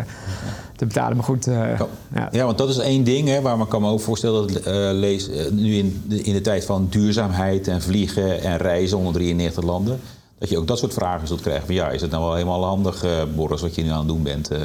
te 0.76 0.86
betalen. 0.86 1.16
Maar 1.16 1.26
goed, 1.26 1.48
eh, 1.48 1.80
ja. 2.16 2.30
Ja, 2.32 2.46
want 2.46 2.58
dat 2.58 2.70
is 2.70 2.78
één 2.78 3.04
ding 3.04 3.28
hè, 3.28 3.42
waar 3.42 3.60
ik 3.60 3.70
kan 3.70 3.82
me 3.82 3.90
ook 3.90 4.00
voorstellen 4.02 4.48
dat 4.48 4.56
eh, 4.64 4.74
lees 4.92 5.30
eh, 5.30 5.52
nu 5.52 5.76
in 5.76 6.04
de, 6.08 6.22
in 6.22 6.34
de 6.34 6.42
tijd 6.42 6.66
van 6.66 6.88
duurzaamheid 6.90 7.68
en 7.68 7.82
vliegen 7.82 8.42
en 8.42 8.58
reizen 8.58 8.98
onder 8.98 9.14
93 9.14 9.64
landen, 9.64 10.00
dat 10.38 10.50
je 10.50 10.58
ook 10.58 10.68
dat 10.68 10.78
soort 10.80 10.94
vragen 10.94 11.28
zult 11.28 11.42
krijgen. 11.42 11.66
Van 11.66 11.76
ja, 11.76 11.90
is 11.90 12.02
het 12.02 12.12
nou 12.12 12.24
wel 12.24 12.34
helemaal 12.34 12.64
handig, 12.66 13.06
Boris, 13.36 13.62
wat 13.62 13.76
je 13.76 13.84
nu 13.84 13.90
aan 13.90 13.98
het 13.98 14.08
doen 14.08 14.24
bent? 14.24 14.52
eh, 14.52 14.60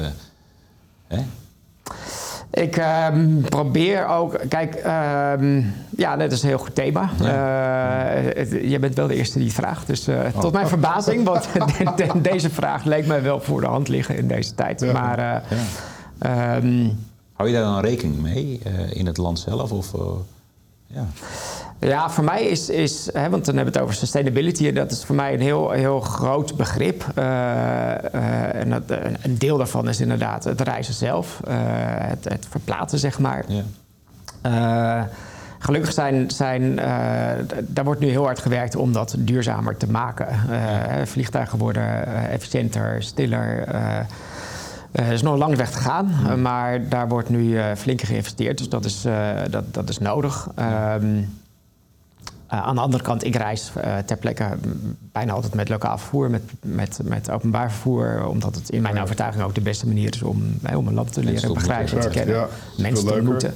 hè? 1.07 1.19
Ik 2.51 2.77
ehm, 2.77 3.39
probeer 3.41 4.07
ook. 4.07 4.39
Kijk, 4.49 4.75
ehm, 4.75 5.61
ja, 5.97 6.15
dat 6.17 6.31
is 6.31 6.41
een 6.41 6.47
heel 6.49 6.57
goed 6.57 6.75
thema. 6.75 7.09
Het- 8.35 8.57
jij 8.61 8.79
bent 8.79 8.95
wel 8.95 9.07
de 9.07 9.15
eerste 9.15 9.37
die 9.37 9.47
het 9.47 9.55
vraagt. 9.55 9.87
Dus 9.87 10.07
eh, 10.07 10.15
Oh. 10.35 10.39
tot 10.41 10.53
mijn 10.53 10.67
verbazing, 10.77 11.25
want 11.25 11.47
de- 11.53 11.91
de- 11.95 12.21
deze 12.21 12.49
vraag 12.49 12.83
leek 12.83 13.05
mij 13.07 13.21
wel 13.21 13.39
voor 13.41 13.61
de 13.61 13.67
hand 13.67 13.87
liggen 13.87 14.17
in 14.17 14.27
deze 14.27 14.55
tijd. 14.55 14.79
Ja. 14.81 14.91
Maar 14.91 15.19
eh, 15.19 16.55
ehm, 16.55 16.87
Hou 17.33 17.49
je 17.49 17.59
daar 17.59 17.65
dan 17.65 17.79
rekening 17.79 18.21
mee 18.21 18.59
in 18.89 19.05
het 19.05 19.17
land 19.17 19.39
zelf? 19.39 19.71
Of, 19.71 19.91
ja. 20.87 21.05
Ja, 21.83 22.09
voor 22.09 22.23
mij 22.23 22.43
is, 22.43 22.69
is 22.69 23.09
hè, 23.13 23.29
want 23.29 23.45
dan 23.45 23.55
hebben 23.55 23.73
we 23.73 23.79
het 23.79 23.87
over 23.87 23.95
sustainability. 23.99 24.67
En 24.67 24.73
dat 24.73 24.91
is 24.91 25.03
voor 25.05 25.15
mij 25.15 25.33
een 25.33 25.41
heel, 25.41 25.71
heel 25.71 25.99
groot 25.99 26.55
begrip. 26.57 27.05
Eh, 27.15 27.23
eh, 28.13 28.55
en 28.55 28.69
dat, 28.69 28.81
een- 28.87 29.17
een 29.21 29.37
deel 29.37 29.57
daarvan 29.57 29.89
is 29.89 30.01
inderdaad 30.01 30.43
het 30.43 30.61
reizen 30.61 30.93
zelf. 30.93 31.39
eh, 31.47 31.53
het, 31.87 32.23
het 32.29 32.47
verplaatsen, 32.49 32.99
zeg 32.99 33.19
maar. 33.19 33.43
Ja. 33.47 33.61
Eh, 34.41 35.03
gelukkig 35.59 35.93
zijn, 35.93 36.31
zijn 36.31 36.79
eh, 36.79 36.87
daar 37.61 37.83
wordt 37.85 37.99
nu 38.01 38.07
heel 38.09 38.23
hard 38.25 38.39
gewerkt 38.39 38.75
om 38.75 38.93
dat 38.93 39.15
duurzamer 39.17 39.77
te 39.77 39.89
maken. 39.91 40.27
Eh, 40.27 41.05
Vliegtuigen 41.05 41.57
worden 41.57 42.05
eh, 42.05 42.33
efficiënter, 42.33 43.03
stiller. 43.03 43.63
eh, 43.67 43.99
eh, 43.99 44.05
er 44.91 45.11
is 45.11 45.21
nog 45.21 45.33
een 45.33 45.39
lange 45.39 45.55
weg 45.55 45.71
te 45.71 45.77
gaan, 45.77 46.11
eh, 46.27 46.35
maar 46.35 46.89
daar 46.89 47.07
wordt 47.07 47.29
nu 47.29 47.57
eh, 47.57 47.65
flink 47.77 48.01
in 48.01 48.07
geïnvesteerd. 48.07 48.57
Dus 48.57 48.69
dat 48.69 48.85
is, 48.85 49.05
eh, 49.05 49.29
dat, 49.49 49.73
dat 49.73 49.89
is 49.89 49.97
nodig. 49.97 50.47
Ehm, 50.55 51.21
eh, 52.51 52.63
aan 52.63 52.75
de 52.75 52.81
andere 52.81 53.03
kant, 53.03 53.23
ik 53.23 53.35
reis 53.35 53.71
eh, 53.75 53.97
ter 53.97 54.17
plekke 54.17 54.47
bijna 55.11 55.33
altijd 55.33 55.53
met 55.53 55.69
lokaal 55.69 55.97
vervoer, 55.97 56.29
met, 56.29 56.41
met, 56.61 56.99
met 57.03 57.31
openbaar 57.31 57.71
vervoer. 57.71 58.25
Omdat 58.27 58.55
het 58.55 58.69
in 58.69 58.81
mijn 58.81 59.01
overtuiging 59.01 59.43
ook 59.43 59.55
de 59.55 59.61
beste 59.61 59.87
manier 59.87 60.13
is 60.13 60.21
om, 60.21 60.59
om 60.75 60.87
een 60.87 60.93
land 60.93 61.13
te 61.13 61.23
leren 61.23 61.53
begrijpen, 61.53 61.99
te 61.99 62.09
kennen, 62.09 62.35
ja. 62.35 62.47
mensen 62.77 63.07
te 63.07 63.13
ontmoeten. 63.13 63.53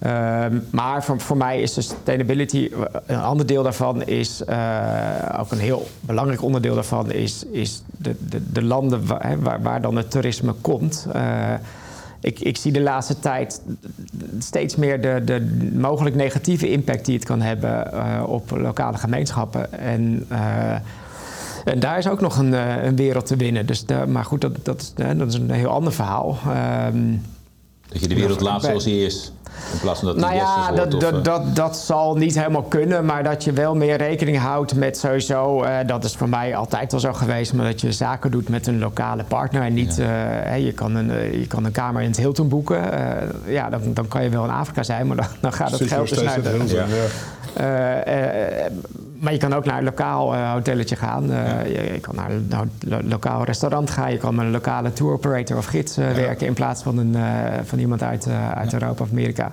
Ehm, 0.00 0.58
maar 0.70 1.04
voor, 1.04 1.20
voor 1.20 1.36
mij 1.36 1.60
is 1.60 1.72
sustainability, 1.72 2.70
een 3.06 3.20
ander 3.20 3.46
deel 3.46 3.62
daarvan 3.62 4.02
is, 4.02 4.44
eh, 4.44 5.38
ook 5.38 5.52
een 5.52 5.58
heel 5.58 5.88
belangrijk 6.00 6.42
onderdeel 6.42 6.74
daarvan, 6.74 7.12
is, 7.12 7.44
is 7.44 7.82
de, 7.96 8.14
de, 8.28 8.52
de 8.52 8.62
landen 8.62 9.06
waar, 9.06 9.28
hè, 9.28 9.38
waar, 9.38 9.62
waar 9.62 9.80
dan 9.80 9.96
het 9.96 10.10
toerisme 10.10 10.52
komt. 10.52 11.06
Eh, 11.12 11.54
ik, 12.20 12.40
ik 12.40 12.56
zie 12.56 12.72
de 12.72 12.80
laatste 12.80 13.18
tijd 13.18 13.62
steeds 14.38 14.76
meer 14.76 15.00
de, 15.00 15.22
de 15.24 15.70
mogelijk 15.74 16.16
negatieve 16.16 16.70
impact 16.70 17.04
die 17.04 17.14
het 17.14 17.24
kan 17.24 17.40
hebben 17.40 17.92
eh, 17.92 18.22
op 18.26 18.50
lokale 18.50 18.98
gemeenschappen. 18.98 19.72
En, 19.72 20.24
eh, 20.28 20.72
en 21.64 21.80
daar 21.80 21.98
is 21.98 22.08
ook 22.08 22.20
nog 22.20 22.38
een, 22.38 22.54
eh, 22.54 22.84
een 22.84 22.96
wereld 22.96 23.26
te 23.26 23.36
winnen. 23.36 23.66
Dus 23.66 23.84
maar 24.08 24.24
goed, 24.24 24.40
dat, 24.40 24.64
dat, 24.64 24.92
dat 25.16 25.28
is 25.28 25.34
een 25.34 25.50
heel 25.50 25.70
ander 25.70 25.92
verhaal. 25.92 26.38
Ehm, 26.46 27.14
Dat 27.92 28.00
je 28.00 28.08
de 28.08 28.14
wereld 28.14 28.40
laat 28.40 28.62
zoals 28.62 28.84
die 28.84 29.04
is. 29.06 29.32
In 29.72 29.80
plaats 29.80 29.98
van 29.98 30.08
dat 30.08 30.16
nou 30.16 30.34
ja, 30.34 30.72
dat, 30.72 30.94
of, 30.94 31.00
dat, 31.00 31.14
eh, 31.14 31.22
dat, 31.22 31.56
dat 31.56 31.76
zal 31.76 32.16
niet 32.16 32.34
helemaal 32.34 32.62
kunnen, 32.62 33.04
maar 33.04 33.24
dat 33.24 33.44
je 33.44 33.52
wel 33.52 33.74
meer 33.74 33.96
rekening 33.96 34.38
houdt 34.38 34.74
met 34.74 34.98
sowieso, 34.98 35.62
eh, 35.62 35.86
dat 35.86 36.04
is 36.04 36.14
voor 36.16 36.28
mij 36.28 36.56
altijd 36.56 36.92
al 36.92 37.00
zo 37.00 37.12
geweest, 37.12 37.52
maar 37.52 37.66
dat 37.66 37.80
je 37.80 37.92
zaken 37.92 38.30
doet 38.30 38.48
met 38.48 38.66
een 38.66 38.78
lokale 38.78 39.24
partner 39.24 39.62
en 39.62 39.74
niet, 39.74 39.98
eh, 39.98 40.06
hè, 40.08 40.54
je, 40.54 40.72
kan 40.72 40.94
een, 40.94 41.38
je 41.40 41.46
kan 41.46 41.64
een 41.64 41.72
kamer 41.72 42.02
in 42.02 42.08
het 42.08 42.16
Hilton 42.16 42.48
boeken. 42.48 42.92
Eh, 42.92 43.52
ja, 43.52 43.70
dan, 43.70 43.80
dan 43.84 44.08
kan 44.08 44.22
je 44.22 44.28
wel 44.28 44.44
in 44.44 44.50
Afrika 44.50 44.82
zijn, 44.82 45.06
maar 45.06 45.16
dan, 45.16 45.26
dan 45.40 45.52
gaat 45.52 45.70
het 45.70 45.78
Zit 45.78 45.88
geld 45.88 46.08
dus 46.08 46.22
naar 46.22 46.42
de, 46.42 46.64
Ja. 46.66 46.86
Maar 49.20 49.32
je 49.32 49.38
kan 49.38 49.52
ook 49.52 49.64
naar 49.64 49.78
een 49.78 49.84
lokaal 49.84 50.34
eh, 50.34 50.52
hotelletje 50.52 50.96
gaan. 50.96 51.32
Eh, 51.32 51.66
je, 51.66 51.92
je 51.92 52.00
kan 52.00 52.14
naar 52.14 52.30
een 52.30 52.46
lo- 52.50 52.66
lo- 52.88 53.08
lokaal 53.08 53.44
restaurant 53.44 53.90
gaan. 53.90 54.10
Je 54.10 54.18
kan 54.18 54.34
met 54.34 54.44
een 54.44 54.50
lokale 54.50 54.92
tour 54.92 55.12
operator 55.12 55.56
of 55.56 55.64
gids 55.64 55.96
eh, 55.96 56.10
werken... 56.12 56.46
in 56.46 56.52
plaats 56.54 56.82
van, 56.82 56.98
een, 56.98 57.16
van 57.64 57.78
iemand 57.78 58.02
uit, 58.02 58.28
uit 58.54 58.72
Europa 58.72 59.02
of 59.02 59.10
Amerika. 59.10 59.52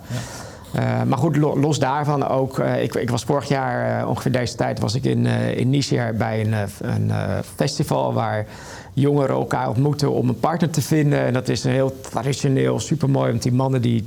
Maar 1.08 1.18
goed, 1.18 1.36
lo- 1.38 1.60
los 1.60 1.80
daarvan 1.80 2.28
ook... 2.28 2.60
ik, 2.60 2.96
ik 2.96 3.10
was 3.10 3.24
vorig 3.24 3.48
jaar, 3.48 4.08
ongeveer 4.08 4.32
deze 4.32 4.56
tijd... 4.56 4.80
was 4.80 4.96
ik 4.96 5.04
in, 5.04 5.26
in 5.56 5.70
Niger 5.70 6.16
bij 6.16 6.42
een, 6.46 6.54
een 6.82 7.12
festival... 7.56 8.14
waar 8.14 8.46
jongeren 8.94 9.36
elkaar 9.36 9.70
ontmoeten 9.70 10.12
om 10.12 10.30
een 10.30 10.40
partner 10.40 10.70
te 10.70 10.82
vinden. 10.82 11.20
En 11.20 11.34
dat 11.34 11.50
is 11.50 11.64
een 11.64 11.72
heel 11.72 12.00
traditioneel, 12.02 12.80
supermooi. 12.80 13.30
Want 13.30 13.44
die 13.44 13.54
mannen 13.54 13.82
die 13.82 14.04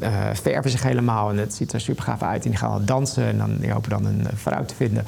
eh, 0.00 0.12
verven 0.32 0.70
zich 0.70 0.82
helemaal 0.82 1.30
en 1.30 1.38
het 1.38 1.54
ziet 1.54 1.72
er 1.72 1.80
super 1.80 2.04
gaaf 2.04 2.22
uit. 2.22 2.44
En 2.44 2.50
die 2.50 2.58
gaan 2.58 2.70
al 2.70 2.84
dansen 2.84 3.24
en 3.24 3.38
dan, 3.38 3.56
die 3.56 3.72
hopen 3.72 3.90
dan 3.90 4.04
een 4.04 4.26
eh, 4.26 4.32
vrouw 4.34 4.64
te 4.64 4.74
vinden. 4.74 5.04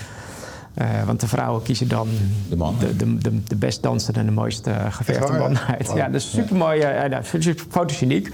Eh, 0.74 0.87
want 1.06 1.20
de 1.20 1.28
vrouwen 1.28 1.62
kiezen 1.62 1.88
dan 1.88 2.08
De 2.48 2.56
man. 2.56 2.76
de, 2.78 2.96
de, 2.96 3.18
de, 3.18 3.42
de 3.44 3.56
best 3.56 3.82
dansende 3.82 4.20
en 4.20 4.26
de 4.26 4.32
mooiste 4.32 4.70
eh, 4.70 4.92
geverfde 4.92 5.32
waar, 5.32 5.40
man 5.40 5.52
ja? 5.52 5.66
uit. 5.66 5.87
Wow. 5.87 5.96
Ja, 5.96 6.08
dus 6.08 6.30
super 6.30 6.56
mooi, 6.56 6.80
uh, 6.80 7.10
nou, 7.10 7.24
super 7.24 7.64
fotogeniek. 7.70 8.32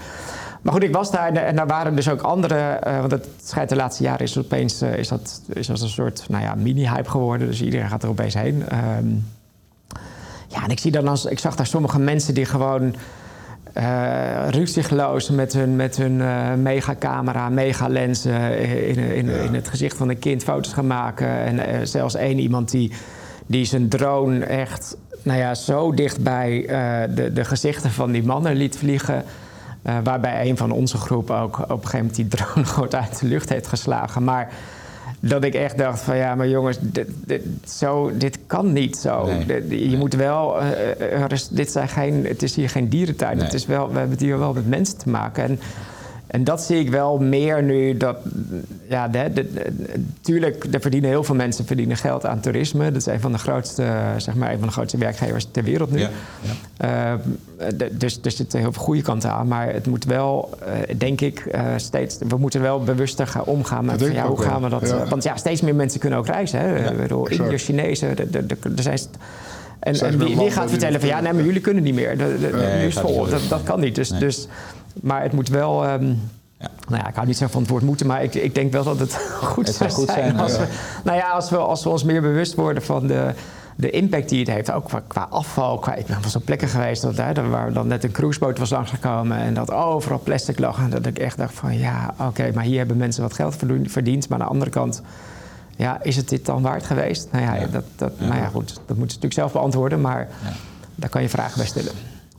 Maar 0.61 0.73
goed, 0.73 0.83
ik 0.83 0.93
was 0.93 1.11
daar 1.11 1.27
en, 1.27 1.45
en 1.45 1.55
daar 1.55 1.67
waren 1.67 1.95
dus 1.95 2.09
ook 2.09 2.21
andere... 2.21 2.55
eh, 2.55 2.99
want 2.99 3.11
het 3.11 3.27
schijnt 3.43 3.69
de 3.69 3.75
laatste 3.75 4.03
jaren 4.03 4.19
is 4.21 4.37
opeens 4.37 4.81
eh, 4.81 4.97
is 4.97 5.07
dat, 5.07 5.41
is 5.53 5.67
dat 5.67 5.81
een 5.81 5.89
soort 5.89 6.25
nou 6.29 6.43
ja, 6.43 6.55
mini-hype 6.55 7.09
geworden. 7.09 7.47
Dus 7.47 7.61
iedereen 7.61 7.89
gaat 7.89 8.03
er 8.03 8.09
opeens 8.09 8.33
heen. 8.33 8.69
Ehm, 8.69 9.09
ja, 10.47 10.63
en 10.63 10.69
ik, 10.69 10.79
zie 10.79 10.91
dan 10.91 11.07
als, 11.07 11.25
ik 11.25 11.39
zag 11.39 11.55
daar 11.55 11.65
sommige 11.65 11.99
mensen 11.99 12.33
die 12.33 12.45
gewoon 12.45 12.95
eh 13.73 14.47
ruzieloos 14.49 15.29
met 15.29 15.53
hun, 15.53 15.75
met 15.75 15.97
hun 15.97 16.21
eh, 16.21 16.53
megacamera, 16.53 17.49
megalenzen 17.49 18.59
in, 18.87 18.97
in, 18.97 19.29
in 19.29 19.53
het 19.53 19.67
gezicht 19.67 19.97
van 19.97 20.09
een 20.09 20.19
kind 20.19 20.43
foto's 20.43 20.73
gaan 20.73 20.87
maken. 20.87 21.27
En 21.27 21.59
eh, 21.59 21.79
zelfs 21.83 22.15
één 22.15 22.39
iemand 22.39 22.71
die, 22.71 22.91
die 23.45 23.65
zijn 23.65 23.89
drone 23.89 24.45
echt 24.45 24.97
nou 25.23 25.39
ja, 25.39 25.55
zo 25.55 25.93
dicht 25.93 26.23
bij 26.23 26.65
eh, 26.65 27.15
de, 27.15 27.33
de 27.33 27.45
gezichten 27.45 27.91
van 27.91 28.11
die 28.11 28.23
mannen 28.23 28.55
liet 28.55 28.77
vliegen. 28.77 29.23
waarbij 30.03 30.49
een 30.49 30.57
van 30.57 30.71
onze 30.71 30.97
groep 30.97 31.29
ook 31.29 31.59
op 31.59 31.69
een 31.69 31.89
gegeven 31.89 31.97
moment 31.97 32.15
die 32.15 32.27
drone 32.27 32.65
gewoon 32.73 32.93
uit 32.93 33.19
de 33.19 33.27
lucht 33.27 33.49
heeft 33.49 33.67
geslagen. 33.67 34.23
Maar 34.23 34.49
dat 35.23 35.43
ik 35.43 35.53
echt 35.53 35.77
dacht 35.77 36.01
van 36.01 36.17
ja, 36.17 36.35
maar 36.35 36.47
jongens, 36.47 36.77
dit, 36.81 37.07
dit, 37.25 37.41
zo, 37.67 38.11
dit 38.17 38.39
kan 38.47 38.73
niet 38.73 38.97
zo. 38.97 39.25
Nee. 39.25 39.45
Dit- 39.45 39.91
je 39.91 39.97
moet 39.97 40.13
wel, 40.13 40.61
eh, 40.61 41.21
er 41.21 41.31
is, 41.31 41.47
dit 41.47 41.71
zijn 41.71 41.87
geen, 41.87 42.25
het 42.25 42.43
is 42.43 42.55
hier 42.55 42.69
geen 42.69 42.89
dierentuin. 42.89 43.35
Nee. 43.35 43.45
Het 43.45 43.53
is 43.53 43.65
wel, 43.65 43.87
we 43.91 43.93
hebben 43.97 44.11
het 44.11 44.19
hier 44.25 44.39
wel 44.39 44.53
met 44.53 44.67
mensen 44.67 44.97
te 44.97 45.09
maken. 45.09 45.43
En, 45.43 45.59
en 46.31 46.43
dat 46.43 46.61
zie 46.61 46.79
ik 46.79 46.89
wel 46.89 47.17
meer 47.19 47.63
nu. 47.63 47.97
Dat, 47.97 48.17
ja, 48.87 49.07
de, 49.07 49.31
de, 49.33 49.53
de- 49.53 50.03
tuurlijk, 50.21 50.65
er 50.71 50.81
verdienen 50.81 51.09
heel 51.09 51.23
veel 51.23 51.35
mensen 51.35 51.65
verdienen 51.65 51.97
geld 51.97 52.25
aan 52.25 52.39
toerisme. 52.39 52.85
Dat 52.91 52.95
is 53.01 53.05
een 53.05 53.19
van 53.19 53.31
de 53.31 53.37
grootste, 53.37 53.87
zeg 54.17 54.35
maar, 54.35 54.51
een 54.51 54.57
van 54.59 54.67
de 54.67 54.73
grootste 54.73 54.97
werkgevers 54.97 55.47
ter 55.51 55.63
wereld 55.63 55.91
nu. 55.91 55.99
Ja, 55.99 56.09
Eh, 56.77 57.13
d- 57.77 57.99
dus 57.99 58.19
er 58.23 58.31
zitten 58.31 58.59
heel 58.59 58.71
veel 58.73 58.81
goede 58.83 59.01
kanten 59.01 59.31
aan. 59.31 59.47
Maar 59.47 59.73
het 59.73 59.87
moet 59.87 60.05
wel, 60.05 60.49
eh, 60.65 60.95
denk 60.97 61.21
ik, 61.21 61.39
eh, 61.39 61.65
steeds... 61.75 62.17
We 62.27 62.37
moeten 62.37 62.61
wel 62.61 62.83
bewuster 62.83 63.27
gaan 63.27 63.43
omgaan 63.43 63.85
met 63.85 64.01
van, 64.01 64.13
ja, 64.13 64.27
hoe 64.27 64.41
gaan 64.41 64.61
we 64.61 64.69
dat... 64.69 64.87
ja. 64.89 65.05
want 65.07 65.23
ja, 65.23 65.37
steeds 65.37 65.61
meer 65.61 65.75
mensen 65.75 65.99
kunnen 65.99 66.19
ook 66.19 66.25
reizen. 66.27 66.59
Hè? 66.59 66.91
Ik 66.91 66.97
bedoel. 66.97 67.27
Indiërs, 67.27 67.63
Chinezen, 67.63 68.17
er 68.17 68.83
zijn... 68.83 68.99
En, 69.79 69.93
en 69.99 70.17
wie, 70.17 70.51
gaat 70.51 70.69
vertellen 70.69 70.99
van 70.99 71.09
ja, 71.09 71.19
nee, 71.21 71.33
maar 71.33 71.43
jullie 71.43 71.61
kunnen 71.61 71.83
niet 71.83 71.93
meer. 71.95 72.17
De, 72.17 72.37
de, 72.39 72.49
Nee, 72.57 72.79
nu 72.79 72.85
is 72.85 72.95
vol. 72.99 73.27
Dat, 73.49 73.63
kan 73.63 73.79
niet. 73.79 73.95
Dus, 73.95 74.09
Nee. 74.09 74.19
dus, 74.19 74.47
maar 75.01 75.21
het 75.21 75.31
moet 75.31 75.49
wel... 75.49 75.85
ehm, 75.85 76.13
Ja. 76.57 76.69
Nou 76.87 77.01
ja, 77.01 77.09
ik 77.09 77.15
hou 77.15 77.27
niet 77.27 77.37
zo 77.37 77.47
van 77.47 77.61
het 77.61 77.69
woord 77.69 77.83
moeten, 77.83 78.07
maar 78.07 78.23
ik, 78.23 78.35
ik 78.35 78.55
denk 78.55 78.71
wel 78.71 78.83
dat 78.83 78.99
het 78.99 79.13
goed 79.53 79.67
Het 79.67 79.75
zou 79.75 79.89
goed 79.89 80.09
zijn, 80.09 80.19
zijn, 80.19 80.39
als, 80.39 80.51
ja. 80.51 80.59
we, 80.59 80.67
nou 81.03 81.17
ja, 81.17 81.29
als, 81.29 81.49
we, 81.49 81.57
als 81.57 81.83
we 81.83 81.89
ons 81.89 82.03
meer 82.03 82.21
bewust 82.21 82.55
worden 82.55 82.83
van 82.83 83.07
de, 83.07 83.33
de 83.75 83.89
impact 83.89 84.29
die 84.29 84.39
het 84.39 84.47
heeft, 84.49 84.71
ook 84.71 84.85
qua, 84.85 85.01
qua 85.07 85.27
afval. 85.29 85.79
Qua, 85.79 85.95
ik 85.95 86.05
ben 86.05 86.17
wel 86.21 86.31
op 86.35 86.45
plekken 86.45 86.67
geweest 86.67 87.01
dat, 87.01 87.17
hè, 87.17 87.49
waar 87.49 87.73
dan 87.73 87.87
net 87.87 88.03
een 88.03 88.11
cruiseboot 88.11 88.57
was 88.59 88.69
langsgekomen 88.69 89.37
en 89.37 89.53
dat 89.53 89.71
overal 89.71 90.19
plastic 90.19 90.59
lag. 90.59 90.77
En 90.77 90.89
dat 90.89 91.05
ik 91.05 91.19
echt 91.19 91.37
dacht 91.37 91.53
van 91.53 91.77
ja, 91.77 92.13
oké, 92.19 92.51
maar 92.53 92.63
hier 92.63 92.77
hebben 92.77 92.97
mensen 92.97 93.21
wat 93.23 93.33
geld 93.33 93.55
verdiend. 93.85 94.29
Maar 94.29 94.39
aan 94.39 94.45
de 94.45 94.51
andere 94.51 94.71
kant, 94.71 95.01
ja, 95.75 96.03
is 96.03 96.15
het 96.15 96.29
dit 96.29 96.45
dan 96.45 96.61
waard 96.61 96.85
geweest? 96.85 97.27
Nou 97.31 97.43
ja, 97.43 97.67
Dat, 97.67 97.83
dat, 97.95 98.19
Nou 98.19 98.35
ja 98.35 98.47
goed, 98.47 98.67
dat 98.67 98.97
moeten 98.97 98.97
ze 98.97 99.03
natuurlijk 99.05 99.33
zelf 99.33 99.51
beantwoorden, 99.51 100.01
maar 100.01 100.27
daar 100.95 101.09
kan 101.09 101.21
je 101.21 101.29
vragen 101.29 101.57
bij 101.57 101.67
stellen. 101.67 101.91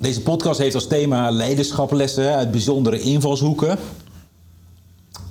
Deze 0.02 0.22
podcast 0.22 0.58
heeft 0.58 0.74
als 0.74 0.86
thema 0.86 1.30
leiderschaplessen 1.30 2.34
uit 2.34 2.50
bijzondere 2.50 3.00
invalshoeken. 3.00 3.78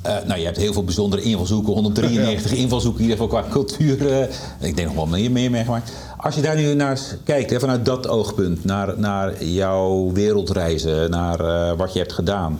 Uh, 0.05 0.15
nou, 0.25 0.39
je 0.39 0.45
hebt 0.45 0.57
heel 0.57 0.73
veel 0.73 0.83
bijzondere 0.83 1.21
invalshoeken, 1.21 1.73
193 1.73 2.51
invalshoeken 2.63 3.03
in 3.03 3.09
ieder 3.09 3.23
geval 3.23 3.41
qua 3.41 3.49
cultuur. 3.51 4.01
Uh, 4.01 4.21
ik 4.59 4.75
denk 4.75 4.87
nog 4.87 4.95
wel 4.95 5.05
meer, 5.05 5.31
meer 5.31 5.51
meegemaakt. 5.51 5.91
Als 6.17 6.35
je 6.35 6.41
daar 6.41 6.55
nu 6.55 6.73
naar 6.73 6.99
kijkt, 7.23 7.49
hè, 7.49 7.59
vanuit 7.59 7.85
dat 7.85 8.07
oogpunt, 8.07 8.63
naar, 8.63 8.99
naar 8.99 9.43
jouw 9.43 10.11
wereldreizen, 10.13 11.09
naar 11.09 11.41
uh, 11.41 11.77
wat 11.77 11.93
je 11.93 11.99
hebt 11.99 12.13
gedaan. 12.13 12.59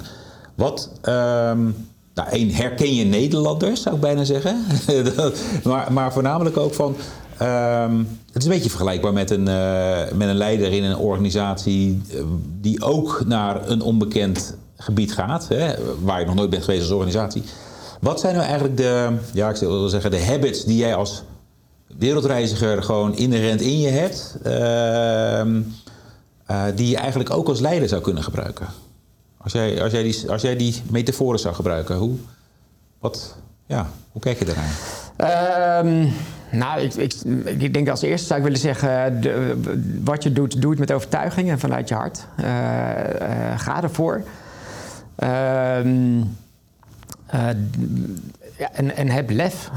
Wat, 0.56 0.90
um, 1.04 1.88
nou, 2.14 2.30
één, 2.32 2.50
herken 2.50 2.96
je 2.96 3.04
Nederlanders, 3.04 3.82
zou 3.82 3.96
ik 3.96 4.02
bijna 4.02 4.24
zeggen. 4.24 4.66
maar, 5.64 5.94
maar 5.94 6.14
voornamelijk 6.14 6.58
ook 6.58 6.74
van, 6.74 6.96
um, 7.42 8.08
het 8.32 8.42
is 8.42 8.44
een 8.44 8.54
beetje 8.54 8.70
vergelijkbaar 8.70 9.14
met 9.14 9.32
een, 9.32 9.44
met 10.18 10.28
een 10.30 10.36
leider 10.36 10.72
in 10.72 10.84
een 10.84 10.98
organisatie 10.98 12.02
die 12.62 12.82
ook 12.82 13.24
naar 13.26 13.70
een 13.70 13.82
onbekend 13.82 14.56
gebied 14.78 15.14
gaat, 15.14 15.48
hè, 15.48 15.74
waar 16.02 16.20
je 16.20 16.26
nog 16.26 16.36
nooit 16.36 16.50
bent 16.50 16.64
geweest 16.64 16.82
als 16.82 16.92
organisatie. 16.92 17.44
Wat 18.00 18.20
zijn 18.20 18.34
nou 18.34 18.46
eigenlijk 18.46 18.78
de, 18.78 19.18
ja, 19.34 19.50
ik 19.50 19.56
wil 19.56 19.90
zeggen, 19.90 20.12
de 20.12 20.26
habits 20.26 20.64
die 20.64 20.78
jij 20.78 20.96
als 20.96 21.24
wereldreiziger 21.98 22.84
gewoon 22.84 23.16
inherent 23.16 23.62
in 23.62 23.80
je 23.80 23.90
hebt, 23.90 24.38
uh, 24.46 25.46
uh, 26.52 26.64
die 26.76 26.90
je 26.90 26.98
eigenlijk 26.98 27.30
ook 27.30 27.48
als 27.48 27.60
leider 27.60 27.90
zou 27.90 28.02
kunnen 28.02 28.24
gebruiken? 28.24 28.68
Als 29.38 29.54
jij, 29.54 29.84
als 29.84 29.92
jij, 29.92 30.04
die, 30.04 30.32
als 30.32 30.42
jij 30.42 30.56
die 30.56 30.82
metaforen 30.90 31.40
zou 31.40 31.56
gebruiken, 31.56 31.96
hoe, 31.96 32.16
wat, 33.00 33.36
ja, 33.66 33.90
hoe 34.12 34.22
kijk 34.22 34.40
je 34.40 34.46
daarnaar? 34.46 35.86
Um, 35.86 36.14
nou, 36.52 36.82
ik, 36.82 36.94
ik, 36.94 37.14
ik, 37.58 37.74
denk 37.74 37.90
als 37.90 38.02
eerste 38.02 38.28
zou 38.28 38.40
ik 38.40 38.46
willen 38.46 38.60
zeggen: 38.60 39.22
wat 40.04 40.24
je 40.24 40.32
doet, 40.32 40.62
doe 40.62 40.70
het 40.72 40.80
met 40.80 40.92
overtuiging 40.92 41.50
en 41.50 41.60
vanuit 41.60 41.90
je 41.90 41.96
hart. 41.96 42.26
Uh, 42.40 42.46
ga 43.58 43.84
ervoor. 43.84 44.24
Ehm, 45.16 46.18
uh, 46.18 46.24
ja, 48.58 48.72
en, 48.74 48.96
en, 48.96 49.10
heb 49.10 49.30
lef. 49.30 49.70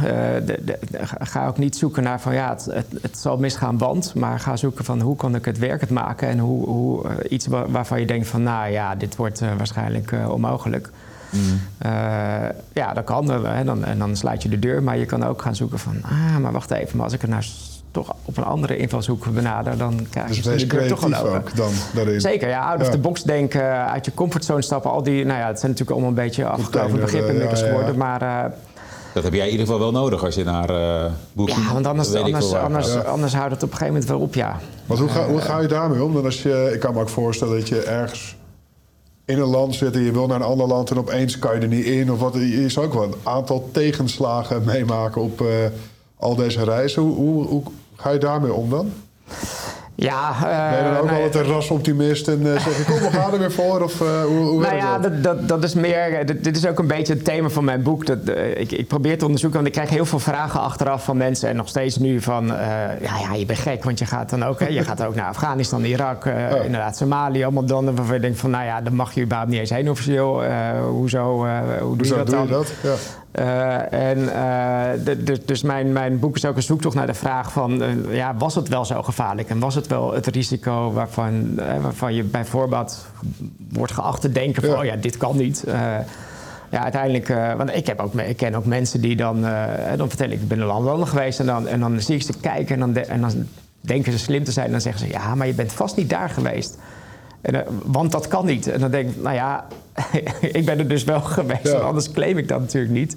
De, 0.45 0.79
ga 1.19 1.47
ook 1.47 1.59
niet 1.59 1.77
zoeken 1.77 2.03
naar 2.03 2.21
van 2.21 2.35
ja, 2.35 2.57
het, 2.69 2.87
het, 3.03 3.19
zal 3.19 3.37
misgaan, 3.37 3.79
want. 3.79 4.15
Maar 4.15 4.41
ga 4.41 4.57
zoeken 4.57 4.85
van 4.85 5.01
hoe 5.01 5.17
kan 5.17 5.35
ik 5.35 5.45
het 5.45 5.59
werkend 5.59 5.91
maken. 5.91 6.29
En 6.29 6.39
hoe, 6.39 6.67
hoe 6.67 7.29
iets 7.29 7.47
waarvan 7.47 8.01
je 8.01 8.07
denkt 8.07 8.27
van 8.27 8.43
nou 8.43 8.71
ja, 8.71 8.95
dit 8.95 9.17
wordt 9.17 9.41
waarschijnlijk 9.57 10.15
onmogelijk. 10.29 10.91
Mm. 11.35 11.61
ja, 12.73 12.93
dat 12.93 13.05
kan. 13.05 13.47
En 13.47 13.67
dan, 13.67 13.85
en 13.85 13.99
dan 13.99 14.17
sluit 14.17 14.43
je 14.43 14.49
de 14.49 14.59
deur. 14.59 14.83
Maar 14.83 14.99
je 14.99 15.07
kan 15.07 15.25
ook 15.25 15.43
gaan 15.43 15.57
zoeken 15.57 15.79
van 15.79 15.97
ah, 16.03 16.37
maar 16.37 16.53
wacht 16.53 16.71
even. 16.71 16.97
Maar 16.97 17.05
als 17.05 17.15
ik 17.15 17.23
er 17.23 17.29
naar 17.29 17.47
toch 17.95 18.15
op 18.25 18.37
een 18.37 18.45
andere 18.45 18.77
invalshoek 18.77 19.33
benaderen, 19.33 19.79
dan 19.79 20.07
krijg 20.11 20.37
je 20.37 20.43
dus 20.43 20.61
de 20.61 20.67
deur 20.67 20.89
toch 20.89 21.15
al 21.15 21.27
ook 21.27 21.57
dan 21.57 21.73
daarin. 21.95 22.21
Zeker, 22.21 22.49
ja. 22.49 22.71
Out 22.71 22.81
of 22.81 22.89
the 22.89 22.99
box 22.99 23.23
denken, 23.23 23.89
uit 23.89 24.05
je 24.05 24.15
comfortzone 24.15 24.63
stappen. 24.63 24.91
Al 24.91 25.03
die, 25.03 25.25
nou 25.25 25.39
ja, 25.39 25.47
het 25.47 25.59
zijn 25.59 25.71
natuurlijk 25.71 25.91
allemaal 25.91 26.09
een 26.09 26.25
beetje 26.25 26.47
afgekomen 26.47 27.01
begrippen 27.01 27.33
inmiddels 27.33 27.61
ja, 27.61 27.67
ja. 27.67 27.73
geworden. 27.73 27.97
Maar... 27.97 28.23
Uh, 28.23 28.45
dat 29.13 29.23
heb 29.23 29.33
jij 29.33 29.45
in 29.45 29.51
ieder 29.51 29.67
geval 29.67 29.81
wel 29.81 29.93
nodig 29.93 30.25
als 30.25 30.35
je 30.35 30.45
naar 30.45 30.71
uh, 30.71 31.13
boeken... 31.33 31.63
Ja, 31.63 31.73
want 31.73 31.87
anders, 31.87 32.15
anders, 32.15 32.53
anders, 32.53 32.93
ja. 32.93 33.01
anders 33.01 33.35
houdt 33.35 33.53
het 33.53 33.63
op 33.63 33.71
een 33.71 33.77
gegeven 33.77 33.93
moment 33.93 34.11
wel 34.11 34.21
op, 34.21 34.35
ja. 34.35 34.59
Maar 34.87 34.97
hoe 34.97 35.09
ga, 35.09 35.27
hoe 35.27 35.41
ga 35.41 35.61
je 35.61 35.69
daarmee 35.69 36.03
om? 36.03 36.15
Dan 36.15 36.25
als 36.25 36.43
je, 36.43 36.71
ik 36.75 36.81
kan 36.81 36.95
me 36.95 37.01
ook 37.01 37.09
voorstellen 37.09 37.59
dat 37.59 37.69
je 37.69 37.83
ergens 37.83 38.37
in 39.25 39.39
een 39.39 39.49
land 39.49 39.75
zit 39.75 39.95
en 39.95 40.03
je 40.03 40.13
wil 40.13 40.27
naar 40.27 40.41
een 40.41 40.47
ander 40.47 40.67
land... 40.67 40.91
en 40.91 40.99
opeens 40.99 41.39
kan 41.39 41.55
je 41.55 41.61
er 41.61 41.69
niet 41.69 41.85
in. 41.85 42.13
Of 42.13 42.19
wat, 42.19 42.35
je 42.35 42.69
zou 42.69 42.87
ook 42.87 42.93
wel 42.93 43.03
een 43.03 43.15
aantal 43.23 43.69
tegenslagen 43.73 44.65
meemaken 44.65 45.23
op 45.23 45.41
uh, 45.41 45.49
al 46.17 46.35
deze 46.35 46.65
reizen. 46.65 47.03
Hoe, 47.03 47.63
Ga 47.97 48.11
je 48.11 48.19
daarmee 48.19 48.53
om 48.53 48.71
dan? 48.71 48.93
Ja, 50.05 50.31
uh, 50.31 50.71
ben 50.71 50.79
je 50.79 50.91
dan 50.91 51.01
ook 51.01 51.11
nou, 51.11 51.23
altijd 51.23 51.47
een 51.47 51.53
rasoptimist 51.53 52.29
en 52.29 52.41
uh, 52.41 52.53
zeg 52.53 52.77
je, 52.77 52.85
kom, 52.85 52.99
we 52.99 53.11
gaan 53.11 53.33
er 53.33 53.39
weer 53.39 53.53
voor? 53.53 53.83
Of 53.83 54.01
uh, 54.01 54.23
hoe, 54.25 54.37
hoe 54.37 54.61
nou 54.61 54.77
ja, 54.77 54.99
dat? 54.99 55.23
Dat, 55.23 55.49
dat, 55.49 55.65
is 55.65 55.75
meer, 55.75 56.27
dit, 56.27 56.45
dit, 56.45 56.57
is 56.57 56.67
ook 56.67 56.79
een 56.79 56.87
beetje 56.87 57.13
het 57.13 57.25
thema 57.25 57.49
van 57.49 57.65
mijn 57.65 57.83
boek. 57.83 58.07
Dat, 58.07 58.19
ik, 58.55 58.73
ik, 58.73 58.87
probeer 58.87 59.19
te 59.19 59.25
onderzoeken, 59.25 59.63
want 59.63 59.75
ik 59.75 59.81
krijg 59.81 59.95
heel 59.97 60.07
veel 60.07 60.19
vragen 60.19 60.61
achteraf 60.61 61.05
van 61.05 61.17
mensen. 61.17 61.49
En 61.49 61.57
nog 61.57 61.69
steeds 61.69 61.97
nu 61.97 62.21
van, 62.21 62.47
ja, 62.47 63.19
ja, 63.21 63.35
je 63.35 63.47
bent 63.47 63.59
gek, 63.59 63.85
want 63.85 63.99
je 63.99 64.07
gaat 64.07 64.31
dan 64.31 64.45
ook, 64.45 64.59
je 64.69 64.85
gaat 64.85 65.05
ook 65.05 65.15
naar 65.15 65.29
Afghanistan, 65.29 65.85
Irak, 65.85 66.25
ja. 66.25 66.49
inderdaad 66.49 66.97
Somalië. 66.97 67.43
Allemaal 67.43 67.65
dan 67.65 67.85
waarvan 67.97 68.15
je 68.15 68.21
denkt 68.21 68.39
van, 68.39 68.51
nou 68.51 68.65
ja, 68.65 68.81
dan 68.81 68.95
mag 68.95 69.15
je 69.15 69.23
überhaupt 69.23 69.51
niet 69.51 69.61
eens 69.61 69.71
heen 69.71 69.91
officieel. 69.91 70.45
hoezo, 70.91 71.47
hoe 71.81 71.97
doe 71.97 72.07
je 72.07 72.15
dat 72.15 72.31
dan? 72.31 72.47
Doe 72.47 72.59
je 72.59 72.65
dat? 72.65 72.73
Ja. 72.83 73.24
Uh, 73.39 73.93
en, 73.93 74.19
uh, 74.19 75.05
de, 75.05 75.45
dus 75.45 75.63
mijn, 75.63 75.93
mijn 75.93 76.19
boek 76.19 76.37
is 76.37 76.45
ook 76.45 76.57
een 76.57 76.63
zoektocht 76.63 76.95
naar 76.95 77.07
de 77.07 77.15
vraag 77.15 77.53
van... 77.53 77.83
Uh, 77.83 78.17
ja, 78.17 78.35
was 78.37 78.55
het 78.55 78.69
wel 78.69 78.85
zo 78.85 79.03
gevaarlijk? 79.03 79.49
En 79.49 79.59
was 79.59 79.75
het 79.75 79.87
wel 79.87 80.13
het 80.13 80.27
risico 80.27 80.93
waarvan, 80.93 81.55
waarvan 81.81 82.15
je 82.15 82.23
bijvoorbeeld 82.23 83.07
wordt 83.73 83.93
geacht 83.93 84.21
te 84.21 84.33
denken 84.33 84.63
van... 84.63 84.71
Ja. 84.71 84.79
oh 84.79 84.85
ja, 84.85 84.97
dit 84.97 85.17
kan 85.17 85.37
niet. 85.37 85.65
ja, 86.71 86.83
uiteindelijk... 86.83 87.29
want 87.57 87.75
ik, 87.75 87.87
heb 87.87 88.01
ook, 88.01 88.15
ik 88.15 88.37
ken 88.37 88.55
ook 88.55 88.65
mensen 88.65 89.01
die 89.01 89.17
dan... 89.17 89.41
dan 89.97 90.09
vertel 90.09 90.31
ik, 90.31 90.41
ik 90.41 90.49
ben 90.49 90.59
landen 90.59 91.07
geweest... 91.07 91.41
En 91.41 91.47
dan, 91.47 91.69
en 91.69 91.81
dan 91.81 92.01
zie 92.01 92.15
ik 92.15 92.23
ze 92.23 92.33
kijken 92.41 92.75
en 92.75 92.81
dan, 92.81 92.93
de, 92.93 93.01
en 93.01 93.21
dan 93.21 93.33
denken 93.81 94.13
ze 94.13 94.19
slim 94.19 94.45
te 94.45 94.53
zijn... 94.53 94.67
en 94.67 94.73
dan 94.73 94.81
zeggen 94.81 95.07
ze, 95.07 95.13
ja, 95.13 95.35
maar 95.35 95.47
je 95.47 95.55
bent 95.55 95.73
vast 95.73 95.97
niet 95.97 96.11
daar 96.11 96.31
geweest... 96.31 96.79
En, 97.45 97.55
uh, 97.55 97.61
want 97.85 98.13
dat 98.13 98.29
kan 98.29 98.47
niet. 98.47 98.67
En 98.67 98.81
dan 98.81 98.91
denk 98.91 99.11
ik, 99.11 99.23
nou 99.23 99.35
ja, 99.35 99.67
ik 100.59 100.65
ben 100.65 100.79
er 100.79 100.89
dus 100.89 101.05
wel 101.05 101.21
geweest, 101.39 101.73
ja. 101.73 101.79
anders 101.79 102.11
claim 102.11 102.39
ik 102.39 102.49
dat 102.49 102.61
natuurlijk 102.61 102.93
niet. 102.93 103.17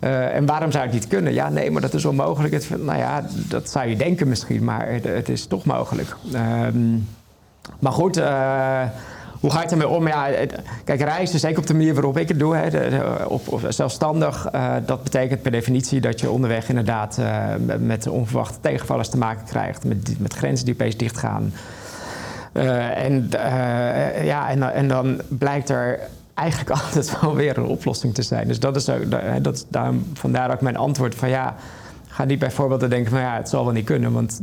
Uh, 0.00 0.34
en 0.34 0.46
waarom 0.46 0.70
zou 0.70 0.84
het 0.84 0.92
niet 0.92 1.08
kunnen? 1.08 1.32
Ja, 1.32 1.48
nee, 1.48 1.70
maar 1.70 1.80
dat 1.80 1.94
is 1.94 2.04
onmogelijk. 2.04 2.52
Het, 2.52 2.68
nou 2.78 2.98
ja, 2.98 3.24
dat 3.48 3.70
zou 3.70 3.88
je 3.88 3.96
denken 3.96 4.28
misschien, 4.28 4.64
maar 4.64 4.88
het, 4.92 5.04
het 5.04 5.28
is 5.28 5.46
toch 5.46 5.64
mogelijk. 5.64 6.16
Um, 6.64 7.08
maar 7.78 7.92
goed, 7.92 8.18
uh, 8.18 8.82
hoe 9.40 9.50
ga 9.50 9.62
je 9.62 9.68
ermee 9.68 9.88
om? 9.88 10.06
Ja, 10.06 10.28
kijk, 10.84 11.00
reizen, 11.00 11.38
zeker 11.38 11.58
op 11.58 11.66
de 11.66 11.74
manier 11.74 11.94
waarop 11.94 12.18
ik 12.18 12.28
het 12.28 12.38
doe, 12.38 12.56
hè, 12.56 12.70
de, 12.70 12.88
de, 12.90 13.28
op, 13.28 13.48
op, 13.48 13.60
zelfstandig, 13.68 14.48
uh, 14.54 14.74
dat 14.86 15.02
betekent 15.02 15.42
per 15.42 15.50
definitie 15.50 16.00
dat 16.00 16.20
je 16.20 16.30
onderweg 16.30 16.68
inderdaad 16.68 17.18
met 17.78 18.06
onverwachte 18.06 18.60
tegenvallers 18.60 19.08
te 19.08 19.18
maken 19.18 19.44
krijgt, 19.46 19.84
met, 19.84 20.18
met 20.18 20.34
grenzen 20.34 20.64
die 20.64 20.74
opeens 20.74 20.96
dichtgaan. 20.96 21.52
Uh, 22.54 23.04
en, 23.04 23.30
uh, 23.34 24.24
ja, 24.24 24.48
en, 24.48 24.74
en, 24.74 24.88
dan 24.88 25.20
blijkt 25.28 25.68
er 25.68 26.00
eigenlijk 26.34 26.70
altijd 26.80 27.20
wel 27.20 27.34
weer 27.34 27.58
een 27.58 27.64
oplossing 27.64 28.14
te 28.14 28.22
zijn. 28.22 28.48
Dus 28.48 28.60
dat 28.60 28.76
is, 28.76 28.88
ook, 28.88 29.02
dat 29.42 29.66
daarom, 29.68 30.06
vandaar 30.12 30.52
ook 30.52 30.60
mijn 30.60 30.76
antwoord 30.76 31.14
van 31.14 31.28
ja, 31.28 31.54
ga 32.08 32.24
niet 32.24 32.38
bijvoorbeeld 32.38 32.90
denken 32.90 33.10
van 33.10 33.20
ja, 33.20 33.36
het 33.36 33.48
zal 33.48 33.64
wel 33.64 33.72
niet 33.72 33.84
kunnen. 33.84 34.12
Want 34.12 34.40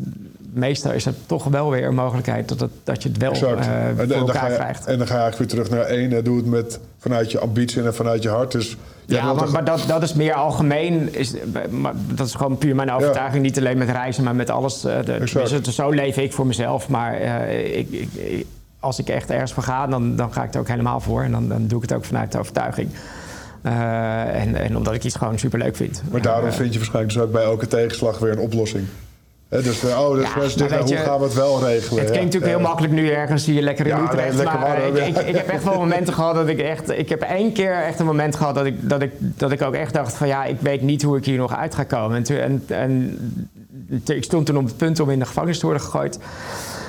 meestal 0.54 0.92
is 0.92 1.06
er 1.06 1.14
toch 1.26 1.44
wel 1.44 1.70
weer 1.70 1.88
een 1.88 1.96
mogelijkheid 1.96 2.50
dat, 2.50 2.60
het, 2.60 2.72
dat 2.84 3.04
je 3.04 3.10
het 3.10 3.18
wel 3.18 3.34
uh, 3.34 3.40
voor 3.40 3.58
en, 3.58 4.12
elkaar 4.12 4.50
je, 4.50 4.56
krijgt. 4.56 4.86
En 4.86 4.98
dan 4.98 5.08
ga 5.08 5.16
je 5.16 5.22
eigenlijk 5.22 5.38
weer 5.38 5.64
terug 5.64 5.80
naar 5.80 5.88
één. 5.90 6.24
Doe 6.24 6.38
het 6.38 6.46
met, 6.46 6.80
vanuit 6.98 7.32
je 7.32 7.40
ambitie 7.40 7.84
en 7.84 7.94
vanuit 7.94 8.24
je 8.24 8.30
hart. 8.30 8.52
Dus 8.52 8.78
ja, 9.06 9.34
maar, 9.34 9.52
maar, 9.52 9.66
dat, 9.66 9.84
dat 9.88 10.04
is 10.04 10.14
meer 10.14 10.34
algemeen. 10.34 11.14
Is, 11.14 11.34
maar 11.70 11.94
dat 12.14 12.28
is 12.28 12.34
gewoon 12.34 12.58
puur 12.58 12.76
mijn 12.76 12.92
overtuiging. 12.92 13.36
Ja. 13.36 13.42
Niet 13.42 13.58
alleen 13.58 13.78
met 13.78 13.90
reizen, 13.90 14.24
maar 14.24 14.36
met 14.36 14.50
alles. 14.50 14.86
Uh, 14.86 14.98
de, 15.06 15.72
zo 15.72 15.90
leef 15.90 16.18
ik 16.18 16.34
voor 16.34 16.48
mezelf. 16.48 16.90
Maar 16.90 17.22
uh, 17.22 17.78
ik, 17.78 17.92
ik, 17.92 18.46
als 18.80 19.00
ik 19.00 19.10
echt 19.10 19.30
ergens 19.30 19.54
voor 19.54 19.64
ga, 19.64 19.88
dan, 19.88 20.16
dan 20.16 20.34
ga 20.34 20.44
ik 20.44 20.54
er 20.54 20.60
ook 20.60 20.68
helemaal 20.68 21.00
voor. 21.00 21.24
En 21.24 21.32
dan, 21.32 21.48
dan 21.48 21.68
doe 21.68 21.84
ik 21.84 21.90
het 21.90 21.98
ook 21.98 22.06
vanuit 22.06 22.32
de 22.32 22.40
overtuiging. 22.40 22.90
Uh, 23.66 24.42
en, 24.42 24.56
en, 24.56 24.78
omdat 24.78 24.94
ik 24.94 25.04
iets 25.04 25.16
gewoon 25.16 25.40
superleuk 25.40 25.76
vind. 25.76 26.04
Maar 26.12 26.22
daarom 26.22 26.52
vind 26.52 26.74
je 26.74 26.80
waarschijnlijk 26.80 27.14
dus 27.14 27.24
ook 27.24 27.32
bij 27.32 27.44
elke 27.44 27.68
tegenslag 27.68 28.20
weer 28.20 28.32
een 28.32 28.40
oplossing. 28.40 28.88
Dus, 29.52 29.84
oh, 29.84 30.16
dus 30.16 30.54
ja, 30.54 30.66
dit, 30.66 30.70
nou, 30.70 30.84
hoe 30.84 30.96
gaan 30.96 31.18
we 31.20 31.24
het 31.24 31.34
wel 31.34 31.64
regelen? 31.66 32.04
Het 32.04 32.12
klinkt 32.12 32.34
natuurlijk 32.34 32.52
heel 32.52 32.60
makkelijk 32.60 32.94
nu 32.94 33.10
ergens 33.10 33.46
je 33.46 33.62
lekker 33.62 33.88
in 33.88 33.98
Utrecht. 33.98 34.36
Nee, 34.36 34.46
maar 34.46 34.86
ik, 34.86 34.98
ik, 34.98 35.18
ik, 35.18 35.36
heb 35.36 35.48
echt 35.48 35.64
wel 35.64 35.78
momenten 35.78 36.14
gehad 36.14 36.36
dat 36.36 36.48
ik 36.48 36.60
echt... 36.60 36.90
Ik 36.90 37.10
heb 37.10 37.22
één 37.22 37.54
keer 37.54 37.74
echt 37.74 38.00
een 38.00 38.06
moment 38.06 38.36
gehad 38.36 38.56
dat 38.56 38.66
ik, 38.66 38.90
dat 38.90 39.02
ik, 39.02 39.12
dat 39.20 39.52
ik 39.52 39.62
ook 39.62 39.74
echt 39.74 39.94
dacht 39.94 40.14
van... 40.14 40.28
ja, 40.28 40.46
ik 40.46 40.60
weet 40.60 40.82
niet 40.82 41.02
hoe 41.02 41.18
ik 41.18 41.26
hier 41.26 41.38
nog 41.38 41.56
uit 41.56 41.76
ga 41.76 41.84
komen. 41.84 42.26
En, 42.26 42.42
en, 42.42 42.64
en 42.68 43.18
ik 44.06 44.24
stond 44.24 44.46
toen 44.46 44.58
op 44.58 44.66
het 44.66 44.78
punt 44.78 45.00
om 45.00 45.10
in 45.10 45.20
de 45.20 45.26
gevangenis 45.26 45.60
te 45.60 45.66
worden 45.66 45.84
gegooid. 45.84 46.20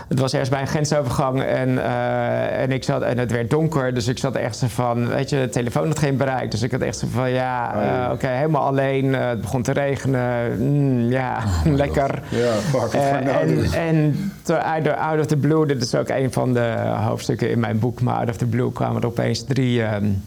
Het 0.09 0.19
was 0.19 0.33
eerst 0.33 0.51
bij 0.51 0.61
een 0.61 0.67
grensovergang 0.67 1.43
en, 1.43 1.69
uh, 1.69 2.61
en, 2.61 2.73
ik 2.73 2.85
zat, 2.85 3.03
en 3.03 3.19
het 3.19 3.31
werd 3.31 3.51
donker. 3.51 3.95
Dus 3.95 4.09
ik 4.09 4.19
zat 4.19 4.35
echt 4.35 4.57
zo 4.57 4.67
van, 4.69 5.09
weet 5.09 5.31
je, 5.31 5.41
de 5.41 5.49
telefoon 5.49 5.87
had 5.87 5.99
geen 5.99 6.17
bereik. 6.17 6.51
Dus 6.51 6.63
ik 6.63 6.71
had 6.71 6.81
echt 6.81 6.99
zo 6.99 7.07
van, 7.11 7.31
ja, 7.31 7.75
uh, 7.75 8.05
oké, 8.05 8.13
okay, 8.13 8.37
helemaal 8.37 8.67
alleen. 8.67 9.05
Uh, 9.05 9.29
het 9.29 9.41
begon 9.41 9.63
te 9.63 9.73
regenen. 9.73 10.57
Mm, 10.59 11.11
ja, 11.11 11.37
oh 11.67 11.73
lekker. 11.83 12.23
Ja, 12.29 12.53
fuck 12.53 12.93
En, 12.93 13.29
en 13.73 14.33
out, 14.47 14.87
of, 14.87 14.95
out 14.95 15.21
of 15.21 15.27
the 15.27 15.37
blue, 15.37 15.67
dit 15.67 15.83
is 15.83 15.95
ook 15.95 16.09
een 16.09 16.33
van 16.33 16.55
de 16.55 16.75
hoofdstukken 17.01 17.51
in 17.51 17.61
mijn 17.61 17.79
boek. 17.79 18.01
Maar 18.01 18.15
out 18.15 18.29
of 18.29 18.37
the 18.37 18.47
blue 18.47 18.73
kwamen 18.73 19.01
er 19.03 19.09
opeens 19.09 19.45
drie... 19.45 19.83
Um, 19.83 20.23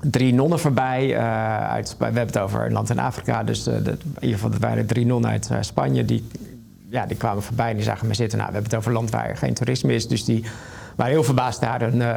drie 0.00 0.34
nonnen 0.34 0.58
voorbij. 0.58 1.08
Uh, 1.08 1.70
uit, 1.70 1.94
we 1.98 2.04
hebben 2.04 2.26
het 2.26 2.38
over 2.38 2.66
een 2.66 2.72
land 2.72 2.90
in 2.90 2.98
Afrika. 2.98 3.42
Dus 3.42 3.62
de, 3.62 3.72
in 3.72 3.98
ieder 4.20 4.34
geval, 4.34 4.50
dat 4.50 4.60
waren 4.60 4.86
drie 4.86 5.06
nonnen 5.06 5.30
uit 5.30 5.48
uh, 5.52 5.58
Spanje. 5.60 6.04
Die 6.04 6.24
ja, 6.92 7.06
die 7.06 7.16
kwamen 7.16 7.42
voorbij 7.42 7.70
en 7.70 7.76
die 7.76 7.84
zagen 7.84 8.06
me 8.06 8.14
zitten. 8.14 8.38
Nou, 8.38 8.50
we 8.50 8.54
hebben 8.54 8.70
het 8.70 8.80
over 8.80 8.92
land 8.92 9.10
waar 9.10 9.36
geen 9.36 9.54
toerisme 9.54 9.94
is. 9.94 10.08
Dus 10.08 10.24
die 10.24 10.44
waren 10.96 11.12
heel 11.12 11.24
verbaasd 11.24 11.60
daar 11.60 11.82
een, 11.82 12.02
eh, 12.02 12.16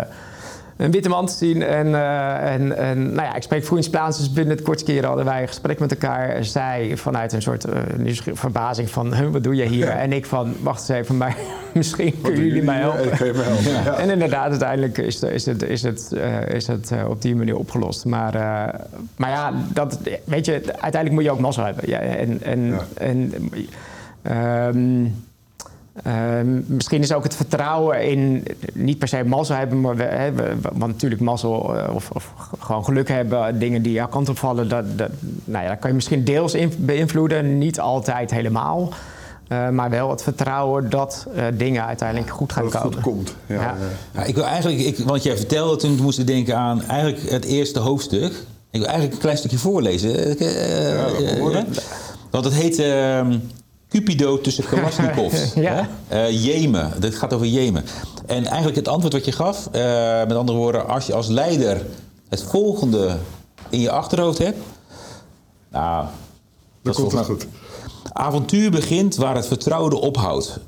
een 0.78 0.92
witte 0.92 1.10
man 1.10 1.26
te 1.26 1.34
zien. 1.34 1.62
En, 1.64 1.88
uh, 1.88 2.54
en, 2.54 2.78
en 2.78 3.14
nou 3.14 3.28
ja, 3.28 3.36
ik 3.36 3.44
spreek 3.44 3.64
vloeiend 3.66 3.90
Spaans, 3.90 4.18
dus 4.18 4.32
binnen 4.32 4.56
het 4.56 4.66
kortste 4.66 4.92
keer 4.92 5.06
hadden 5.06 5.26
wij 5.26 5.42
een 5.42 5.48
gesprek 5.48 5.80
met 5.80 5.92
elkaar. 5.92 6.44
Zij 6.44 6.98
vanuit 6.98 7.34
een 7.34 7.42
soort 7.42 7.66
uh, 7.68 8.18
verbazing 8.34 8.90
van, 8.90 9.32
wat 9.32 9.44
doe 9.44 9.56
je 9.56 9.64
hier? 9.64 9.90
En 9.90 10.14
ik 10.14 10.26
van, 10.26 10.56
wacht 10.62 10.80
eens 10.80 11.00
even, 11.00 11.18
maar 11.18 11.38
misschien 11.74 12.22
kunnen 12.22 12.46
jullie 12.46 12.64
mij 12.64 12.80
helpen. 12.80 13.12
Ik 13.12 13.20
me 13.36 13.42
helpen. 13.42 13.72
Ja. 13.72 13.98
En 13.98 14.10
inderdaad, 14.10 14.50
uiteindelijk 14.50 14.98
is, 14.98 15.24
is 15.24 15.46
het, 15.46 15.64
is 15.64 15.82
het, 15.82 16.12
uh, 16.14 16.48
is 16.48 16.68
het 16.68 16.92
op 17.08 17.22
die 17.22 17.36
manier 17.36 17.58
opgelost. 17.58 18.06
Maar, 18.06 18.34
maar 19.16 19.30
ja, 19.30 19.54
dat, 19.74 20.00
weet 20.24 20.46
je, 20.46 20.52
uiteindelijk 20.54 21.12
moet 21.12 21.24
je 21.24 21.32
ook 21.32 21.40
mazzel 21.40 21.64
hebben. 21.64 21.90
Ja, 21.90 22.00
en, 22.00 22.44
en, 22.44 22.80
en 22.94 23.34
um, 24.32 25.14
uh, 26.08 26.14
misschien 26.66 27.02
is 27.02 27.14
ook 27.14 27.24
het 27.24 27.36
vertrouwen 27.36 28.04
in 28.04 28.46
niet 28.74 28.98
per 28.98 29.08
se 29.08 29.24
mazzel 29.24 29.56
hebben, 29.56 29.82
maar 29.82 29.96
we, 29.96 30.04
hè, 30.04 30.32
we, 30.32 30.56
want 30.62 30.92
natuurlijk 30.92 31.22
mazzel 31.22 31.76
uh, 31.76 31.96
of, 31.96 32.10
of, 32.12 32.34
gewoon 32.60 32.84
geluk 32.84 33.08
hebben, 33.08 33.60
dingen 33.60 33.82
die 33.82 33.92
jouw 33.92 34.08
kant 34.08 34.30
opvallen, 34.30 34.70
dat, 34.70 34.98
dat, 34.98 35.10
nou 35.46 35.64
ja, 35.64 35.70
dat 35.70 35.80
kan 35.80 35.90
je 35.90 35.96
misschien 35.96 36.24
deels 36.24 36.54
in, 36.54 36.72
beïnvloeden, 36.78 37.58
niet 37.58 37.80
altijd 37.80 38.32
helemaal. 38.32 38.94
Uh, 39.50 39.70
maar 39.70 39.90
wel 39.90 40.10
het 40.10 40.24
vertrouwen 40.24 40.90
dat 40.90 41.28
dingen 41.54 41.86
uiteindelijk 41.86 42.30
goed 42.32 42.54
gaan 42.54 42.64
dat 42.64 42.72
komen. 42.72 42.94
goed 42.94 43.02
komt. 43.02 43.36
Ja, 43.46 43.56
ja. 43.56 43.76
ja. 44.14 44.24
ik 44.24 44.36
wil 44.36 44.46
eigenlijk, 44.46 44.80
ik, 44.80 44.98
want 44.98 45.24
jij 45.24 45.38
vertelde 45.38 45.76
toen 45.76 45.96
moest 46.02 46.20
ik 46.20 46.28
denken 46.28 46.58
aan 46.58 46.84
eigenlijk 46.84 47.30
het 47.30 47.46
eerste 47.46 47.80
hoofdstuk. 47.80 48.34
Ik 48.72 48.80
wil 48.80 48.86
eigenlijk 48.86 49.14
een 49.14 49.22
klein 49.22 49.38
stukje 49.38 49.58
voorlezen. 49.58 50.38
ja, 51.52 51.66
want 52.30 52.46
het 52.46 52.54
heet. 52.54 52.84
Cupido 53.96 54.42
tussen 54.42 54.64
Kalashnikovs. 54.70 55.54
ja. 55.54 55.90
uh, 56.12 56.44
Jemen, 56.46 56.92
dit 57.00 57.16
gaat 57.16 57.34
over 57.34 57.48
Jemen. 57.48 57.84
En 58.26 58.46
eigenlijk 58.46 58.76
het 58.76 58.88
antwoord 58.88 59.14
wat 59.14 59.26
je 59.26 59.32
gaf, 59.32 59.70
uh, 59.76 59.82
met 60.28 60.34
andere 60.34 60.58
woorden, 60.58 60.88
als 60.88 61.06
je 61.06 61.14
als 61.14 61.28
leider 61.28 61.86
het 62.30 62.44
volgende 62.44 63.18
in 63.70 63.80
je 63.80 63.92
achterhoofd 63.92 64.38
hebt. 64.38 64.58
Nou, 65.72 66.06
dat 66.82 66.96
komt 66.96 67.26
goed. 67.26 67.48
Avontuur 68.12 68.72
begint 68.72 69.16
waar 69.16 69.36
het 69.36 69.48
vertrouwde 69.48 69.96
ophoudt. 69.96 70.60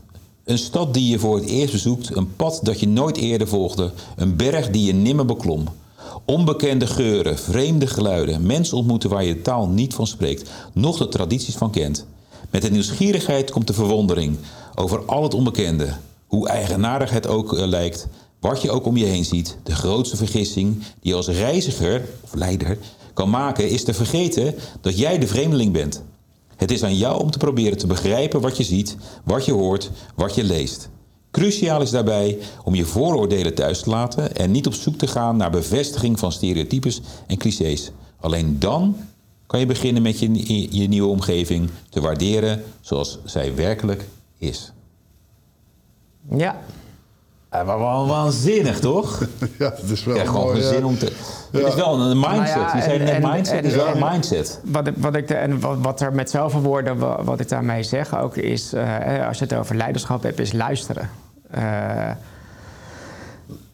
Een 0.43 0.57
stad 0.57 0.93
die 0.93 1.09
je 1.09 1.19
voor 1.19 1.35
het 1.35 1.45
eerst 1.45 1.71
bezoekt, 1.71 2.15
een 2.15 2.35
pad 2.35 2.59
dat 2.63 2.79
je 2.79 2.87
nooit 2.87 3.17
eerder 3.17 3.47
volgde, 3.47 3.91
een 4.15 4.35
berg 4.35 4.69
die 4.69 4.85
je 4.85 4.93
nimmer 4.93 5.25
beklom. 5.25 5.67
Onbekende 6.25 6.87
geuren, 6.87 7.37
vreemde 7.37 7.87
geluiden, 7.87 8.45
mensen 8.45 8.77
ontmoeten 8.77 9.09
waar 9.09 9.23
je 9.23 9.33
de 9.33 9.41
taal 9.41 9.67
niet 9.67 9.93
van 9.93 10.07
spreekt, 10.07 10.49
noch 10.73 10.97
de 10.97 11.07
tradities 11.07 11.55
van 11.55 11.71
kent. 11.71 12.05
Met 12.49 12.61
de 12.61 12.71
nieuwsgierigheid 12.71 13.51
komt 13.51 13.67
de 13.67 13.73
verwondering 13.73 14.37
over 14.75 15.05
al 15.05 15.23
het 15.23 15.33
onbekende. 15.33 15.93
Hoe 16.27 16.47
eigenaardig 16.47 17.09
het 17.09 17.27
ook 17.27 17.53
uh, 17.53 17.65
lijkt, 17.65 18.07
wat 18.39 18.61
je 18.61 18.71
ook 18.71 18.85
om 18.85 18.97
je 18.97 19.05
heen 19.05 19.25
ziet, 19.25 19.57
de 19.63 19.75
grootste 19.75 20.17
vergissing 20.17 20.77
die 20.77 21.11
je 21.11 21.15
als 21.15 21.27
reiziger 21.27 22.05
of 22.23 22.33
leider 22.33 22.77
kan 23.13 23.29
maken, 23.29 23.69
is 23.69 23.83
te 23.83 23.93
vergeten 23.93 24.55
dat 24.81 24.97
jij 24.97 25.19
de 25.19 25.27
vreemdeling 25.27 25.73
bent. 25.73 26.03
Het 26.55 26.71
is 26.71 26.83
aan 26.83 26.97
jou 26.97 27.21
om 27.21 27.31
te 27.31 27.37
proberen 27.37 27.77
te 27.77 27.87
begrijpen 27.87 28.41
wat 28.41 28.57
je 28.57 28.63
ziet, 28.63 28.97
wat 29.23 29.45
je 29.45 29.51
hoort, 29.53 29.91
wat 30.15 30.35
je 30.35 30.43
leest. 30.43 30.89
Cruciaal 31.31 31.81
is 31.81 31.89
daarbij 31.89 32.37
om 32.63 32.75
je 32.75 32.85
vooroordelen 32.85 33.55
thuis 33.55 33.81
te 33.81 33.89
laten 33.89 34.35
en 34.35 34.51
niet 34.51 34.67
op 34.67 34.73
zoek 34.73 34.97
te 34.97 35.07
gaan 35.07 35.37
naar 35.37 35.51
bevestiging 35.51 36.19
van 36.19 36.31
stereotypes 36.31 37.01
en 37.27 37.37
clichés. 37.37 37.91
Alleen 38.19 38.59
dan 38.59 38.95
kan 39.47 39.59
je 39.59 39.65
beginnen 39.65 40.01
met 40.01 40.19
je, 40.19 40.77
je 40.77 40.87
nieuwe 40.87 41.07
omgeving 41.09 41.69
te 41.89 42.01
waarderen 42.01 42.63
zoals 42.81 43.19
zij 43.23 43.55
werkelijk 43.55 44.05
is. 44.37 44.71
Ja. 46.29 46.55
Ja, 47.51 47.63
maar 47.63 47.79
wel 47.79 48.07
waanzinnig, 48.07 48.79
toch? 48.79 49.19
Ja, 49.59 49.73
het 49.75 49.89
is 49.89 50.03
wel 50.03 50.15
ja, 50.15 50.25
gewoon 50.25 50.45
mooi, 50.45 50.57
een 50.57 50.63
zin 50.63 50.79
ja. 50.79 50.85
om 50.85 50.97
te... 50.97 51.11
Het 51.51 51.65
is 51.67 51.75
wel 51.75 51.99
een 52.01 52.19
mindset. 52.19 52.55
Nou 52.55 52.67
ja, 52.67 52.75
je 52.75 52.81
zei 52.81 52.97
net 52.97 53.09
en- 53.09 53.29
mindset, 53.31 53.55
het 53.55 53.65
is 53.65 53.75
wel 53.75 53.87
een 53.87 53.93
en- 54.03 54.09
mindset. 54.11 54.59
Wat, 54.63 54.87
ik- 54.87 54.97
wat, 54.97 55.15
ik, 55.15 55.27
de- 55.27 55.33
en 55.35 55.59
wat, 55.59 55.77
wat 55.81 56.01
er 56.01 56.13
met 56.13 56.29
zoveel 56.29 56.61
woorden, 56.61 56.97
wa- 56.97 57.23
wat 57.23 57.39
ik 57.39 57.49
daarmee 57.49 57.83
zeg 57.83 58.19
ook, 58.19 58.35
is 58.37 58.73
eh, 58.73 59.27
als 59.27 59.37
je 59.37 59.43
het 59.43 59.53
over 59.53 59.75
leiderschap 59.75 60.23
hebt, 60.23 60.39
is 60.39 60.51
luisteren. 60.53 61.09
Eh, 61.51 62.09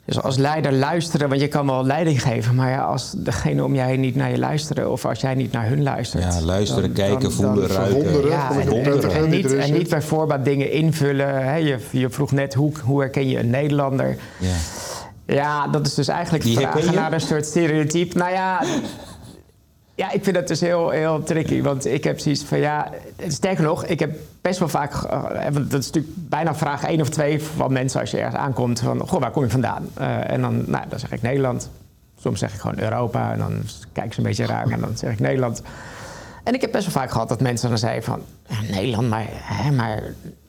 dus 0.05 0.21
als 0.21 0.37
leider 0.37 0.73
luisteren, 0.73 1.29
want 1.29 1.41
je 1.41 1.47
kan 1.47 1.65
wel 1.65 1.85
leiding 1.85 2.21
geven, 2.21 2.55
maar 2.55 2.69
ja, 2.69 2.83
als 2.83 3.13
degene 3.17 3.63
om 3.63 3.75
jij 3.75 3.87
heen 3.87 3.99
niet 3.99 4.15
naar 4.15 4.31
je 4.31 4.37
luisteren 4.37 4.91
of 4.91 5.05
als 5.05 5.19
jij 5.21 5.33
niet 5.35 5.51
naar 5.51 5.67
hun 5.67 5.83
luistert. 5.83 6.23
Ja, 6.33 6.41
luisteren, 6.41 6.83
dan- 6.83 6.93
kijken, 6.93 7.21
dan- 7.21 7.31
voelen, 7.31 7.67
dan- 7.67 7.77
ruiken. 7.77 8.27
Ja, 8.27 8.49
en, 8.51 8.55
en, 8.55 8.61
Verwonderen. 8.63 9.11
en 9.11 9.29
niet, 9.29 9.53
en 9.53 9.71
niet 9.71 9.79
zit. 9.81 9.89
bijvoorbeeld 9.89 10.45
dingen 10.45 10.71
invullen. 10.71 11.43
Hè. 11.45 11.55
Je, 11.55 11.77
je 11.91 12.09
vroeg 12.09 12.31
net, 12.31 12.53
hoe, 12.53 12.71
hoe 12.83 12.99
herken 12.99 13.29
je 13.29 13.39
een 13.39 13.49
Nederlander? 13.49 14.17
Ja. 14.37 14.47
Ja, 15.25 15.67
dat 15.67 15.87
is 15.87 15.93
dus 15.93 16.07
eigenlijk 16.07 16.43
Die 16.43 16.57
vragen 16.57 16.93
naar 16.95 17.13
een 17.13 17.21
soort 17.21 17.45
stereotype. 17.45 18.17
Nou 18.17 18.31
ja, 18.31 18.63
ja, 19.95 20.11
ik 20.11 20.23
vind 20.23 20.35
dat 20.35 20.47
dus 20.47 20.59
heel, 20.59 20.89
heel 20.89 21.23
tricky. 21.23 21.61
Want 21.61 21.85
ik 21.85 22.03
heb 22.03 22.19
zoiets 22.19 22.43
van, 22.43 22.59
ja... 22.59 22.89
Sterker 23.27 23.63
nog, 23.63 23.85
ik 23.85 23.99
heb 23.99 24.15
best 24.41 24.59
wel 24.59 24.67
vaak... 24.67 24.93
eh, 24.93 25.43
want 25.51 25.71
dat 25.71 25.79
is 25.81 25.85
natuurlijk 25.91 26.13
bijna 26.17 26.55
vraag 26.55 26.83
één 26.83 27.01
of 27.01 27.09
twee 27.09 27.43
van 27.43 27.73
mensen 27.73 27.99
als 27.99 28.11
je 28.11 28.17
ergens 28.17 28.35
aankomt. 28.35 28.79
Van, 28.79 29.07
goh, 29.07 29.19
waar 29.19 29.31
kom 29.31 29.43
je 29.43 29.49
vandaan? 29.49 29.87
Eh, 29.93 30.29
en 30.31 30.41
dan, 30.41 30.63
nou, 30.67 30.83
dan 30.89 30.99
zeg 30.99 31.11
ik 31.11 31.21
Nederland. 31.21 31.69
Soms 32.19 32.39
zeg 32.39 32.53
ik 32.53 32.59
gewoon 32.59 32.79
Europa. 32.79 33.31
En 33.31 33.37
dan 33.37 33.61
kijken 33.91 34.13
ze 34.13 34.19
een 34.19 34.25
beetje 34.25 34.45
raar. 34.45 34.69
En 34.69 34.79
dan 34.79 34.97
zeg 34.97 35.11
ik 35.11 35.19
Nederland. 35.19 35.61
En 36.43 36.53
ik 36.53 36.61
heb 36.61 36.71
best 36.71 36.83
wel 36.85 36.93
vaak 36.93 37.11
gehad 37.11 37.29
dat 37.29 37.41
mensen 37.41 37.69
dan 37.69 37.77
zeiden 37.77 38.03
van... 38.03 38.21
"Ja, 38.47 38.61
Nederland, 38.61 39.09
maar, 39.09 39.25
hè, 39.29 39.71
maar 39.71 40.03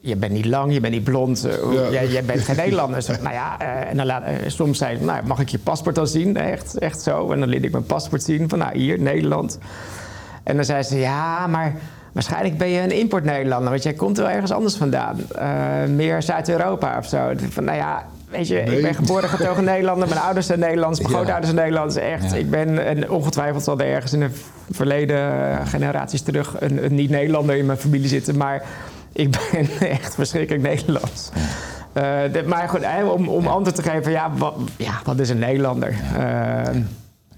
je 0.06 0.16
bent 0.16 0.32
niet 0.32 0.44
lang, 0.46 0.72
je 0.72 0.80
bent 0.80 0.92
niet 0.94 1.04
blond. 1.04 1.44
eh, 1.44 1.52
Ja. 1.72 1.90
jij, 1.90 2.06
jij 2.08 2.24
bent 2.24 2.40
geen 2.40 2.56
Nederlander. 2.56 3.04
Nou 3.22 3.34
ja, 3.34 3.56
eh, 3.58 3.90
en 3.90 3.96
dan 3.96 4.06
laat, 4.06 4.22
eh, 4.22 4.32
soms 4.46 4.78
zei 4.78 4.98
ze, 4.98 5.04
nou, 5.04 5.26
mag 5.26 5.40
ik 5.40 5.48
je 5.48 5.58
paspoort 5.58 5.94
dan 5.94 6.06
zien? 6.06 6.36
Echt, 6.36 6.78
echt 6.78 7.00
zo. 7.02 7.32
En 7.32 7.40
dan 7.40 7.48
liet 7.48 7.64
ik 7.64 7.70
mijn 7.72 7.84
paspoort 7.86 8.22
zien 8.22 8.48
van, 8.48 8.58
nou, 8.58 8.78
hier, 8.78 8.98
Nederland. 9.00 9.58
En 10.42 10.56
dan 10.56 10.64
zei 10.64 10.82
ze, 10.82 10.98
ja, 10.98 11.46
maar 11.46 11.74
waarschijnlijk 12.12 12.58
ben 12.58 12.68
je 12.68 12.80
een 12.80 12.90
import-Nederlander... 12.98 13.70
want 13.70 13.82
jij 13.82 13.92
komt 13.92 14.16
wel 14.16 14.28
ergens 14.28 14.50
anders 14.52 14.74
vandaan. 14.76 15.16
Meer 15.96 16.22
Zuid-Europa 16.22 16.98
of 16.98 17.06
zo. 17.06 17.32
Van, 17.50 17.64
nou 17.64 17.76
ja, 17.78 18.06
weet 18.30 18.48
je, 18.48 18.54
Nee. 18.66 18.76
ik 18.76 18.82
ben 18.82 18.94
geboren 18.94 19.28
getogen 19.28 19.64
Nederlander... 19.74 20.08
mijn 20.08 20.20
ouders 20.20 20.46
zijn 20.46 20.58
Nederlands, 20.58 20.98
mijn 21.00 21.10
Ja. 21.12 21.16
grootouders 21.18 21.52
zijn 21.52 21.64
Nederlands. 21.66 21.96
Echt, 21.96 22.30
Ja. 22.30 22.36
ik 22.36 22.50
ben 22.50 22.84
en 22.86 23.10
ongetwijfeld 23.10 23.64
zal 23.64 23.78
er 23.78 23.86
ergens 23.86 24.12
in 24.12 24.20
de 24.20 24.30
verleden 24.70 25.32
generaties 25.66 26.22
terug... 26.22 26.56
een, 26.60 26.84
een 26.84 26.94
niet-Nederlander 26.94 27.56
in 27.56 27.66
mijn 27.66 27.78
familie 27.78 28.08
zitten, 28.08 28.36
maar... 28.36 28.62
Ik 29.14 29.30
ben 29.30 29.68
echt 29.90 30.14
verschrikkelijk 30.14 30.62
Nederlands. 30.64 31.30
Eh, 31.92 32.02
de- 32.32 32.42
maar 32.46 32.68
goed, 32.68 32.80
om, 33.12 33.28
om 33.28 33.46
antwoord 33.46 33.74
te 33.76 33.82
geven, 33.90 34.12
ja 34.12 34.30
wat, 34.36 34.54
ja, 34.76 35.00
wat 35.04 35.18
is 35.18 35.28
een 35.28 35.38
Nederlander? 35.38 35.94
Eh, 36.18 36.76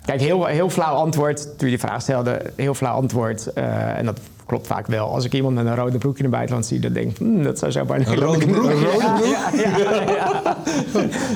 kijk, 0.05 0.21
heel, 0.21 0.45
heel 0.47 0.71
flauw 0.71 0.95
antwoord, 0.95 1.43
toen 1.43 1.69
je 1.71 1.77
die 1.77 1.79
vraag 1.87 2.03
stelde, 2.03 2.53
heel 2.57 2.75
flauw 2.75 2.95
antwoord. 2.95 3.47
eh, 3.53 3.99
en 3.99 4.05
dat 4.05 4.21
klopt 4.47 4.67
vaak 4.67 4.87
wel. 4.87 5.09
Als 5.09 5.25
ik 5.25 5.33
iemand 5.33 5.55
met 5.55 5.67
een 5.67 5.75
rode 5.77 5.99
broek 5.99 6.17
in 6.17 6.23
het 6.25 6.33
buitenland 6.33 6.67
zie, 6.67 6.81
dan 6.81 6.93
denk 6.93 7.11
ik, 7.11 7.17
hmm, 7.19 7.43
dat 7.43 7.59
zou 7.59 7.73
zomaar 7.73 7.99
een 7.99 8.05
Nederlander 8.09 8.49
rode 8.49 8.53
broek? 8.61 8.71
Een 8.71 8.85
rode 8.85 9.29
Ja, 9.29 9.51
ja, 9.53 10.03
ja, 10.13 10.57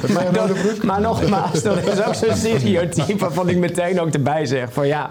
een 0.29 0.37
rode 0.37 0.53
broek? 0.53 0.83
maar 0.85 1.01
nogmaals, 1.01 1.63
dat 1.63 1.87
is 1.87 2.05
ook 2.05 2.15
zo'n 2.15 2.37
stereotype 2.37 3.17
waarvan 3.17 3.49
ik 3.49 3.57
meteen 3.57 4.01
ook 4.01 4.09
erbij 4.11 4.47
zeg 4.47 4.73
van 4.73 4.87
ja, 4.87 5.11